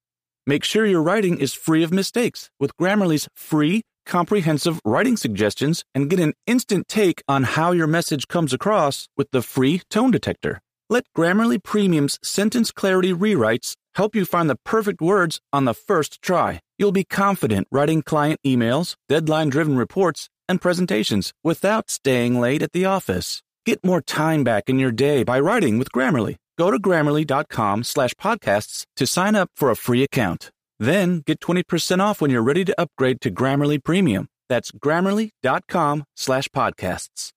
Make 0.46 0.62
sure 0.62 0.86
your 0.86 1.02
writing 1.02 1.38
is 1.38 1.52
free 1.52 1.82
of 1.82 1.92
mistakes 1.92 2.50
with 2.60 2.76
Grammarly's 2.76 3.26
free, 3.34 3.82
comprehensive 4.06 4.78
writing 4.84 5.16
suggestions 5.16 5.82
and 5.92 6.08
get 6.08 6.20
an 6.20 6.34
instant 6.46 6.86
take 6.86 7.20
on 7.26 7.42
how 7.42 7.72
your 7.72 7.88
message 7.88 8.28
comes 8.28 8.52
across 8.52 9.08
with 9.16 9.28
the 9.32 9.42
free 9.42 9.82
tone 9.90 10.12
detector. 10.12 10.60
Let 10.90 11.04
Grammarly 11.16 11.62
Premium's 11.62 12.18
sentence 12.22 12.70
clarity 12.70 13.12
rewrites 13.12 13.74
help 13.94 14.14
you 14.14 14.24
find 14.26 14.50
the 14.50 14.58
perfect 14.64 15.00
words 15.00 15.40
on 15.52 15.64
the 15.64 15.72
first 15.72 16.20
try. 16.20 16.60
You'll 16.78 16.92
be 16.92 17.04
confident 17.04 17.68
writing 17.70 18.02
client 18.02 18.40
emails, 18.46 18.94
deadline 19.08 19.48
driven 19.48 19.76
reports, 19.76 20.28
and 20.46 20.60
presentations 20.60 21.32
without 21.42 21.90
staying 21.90 22.38
late 22.38 22.60
at 22.60 22.72
the 22.72 22.84
office. 22.84 23.42
Get 23.64 23.82
more 23.82 24.02
time 24.02 24.44
back 24.44 24.64
in 24.68 24.78
your 24.78 24.92
day 24.92 25.22
by 25.24 25.40
writing 25.40 25.78
with 25.78 25.90
Grammarly. 25.90 26.36
Go 26.58 26.70
to 26.70 26.78
grammarly.com 26.78 27.84
slash 27.84 28.12
podcasts 28.14 28.84
to 28.96 29.06
sign 29.06 29.34
up 29.34 29.50
for 29.56 29.70
a 29.70 29.76
free 29.76 30.02
account. 30.02 30.50
Then 30.78 31.22
get 31.26 31.40
20% 31.40 32.00
off 32.00 32.20
when 32.20 32.30
you're 32.30 32.42
ready 32.42 32.64
to 32.66 32.78
upgrade 32.78 33.22
to 33.22 33.30
Grammarly 33.30 33.82
Premium. 33.82 34.28
That's 34.50 34.70
grammarly.com 34.70 36.04
slash 36.14 36.48
podcasts. 36.48 37.32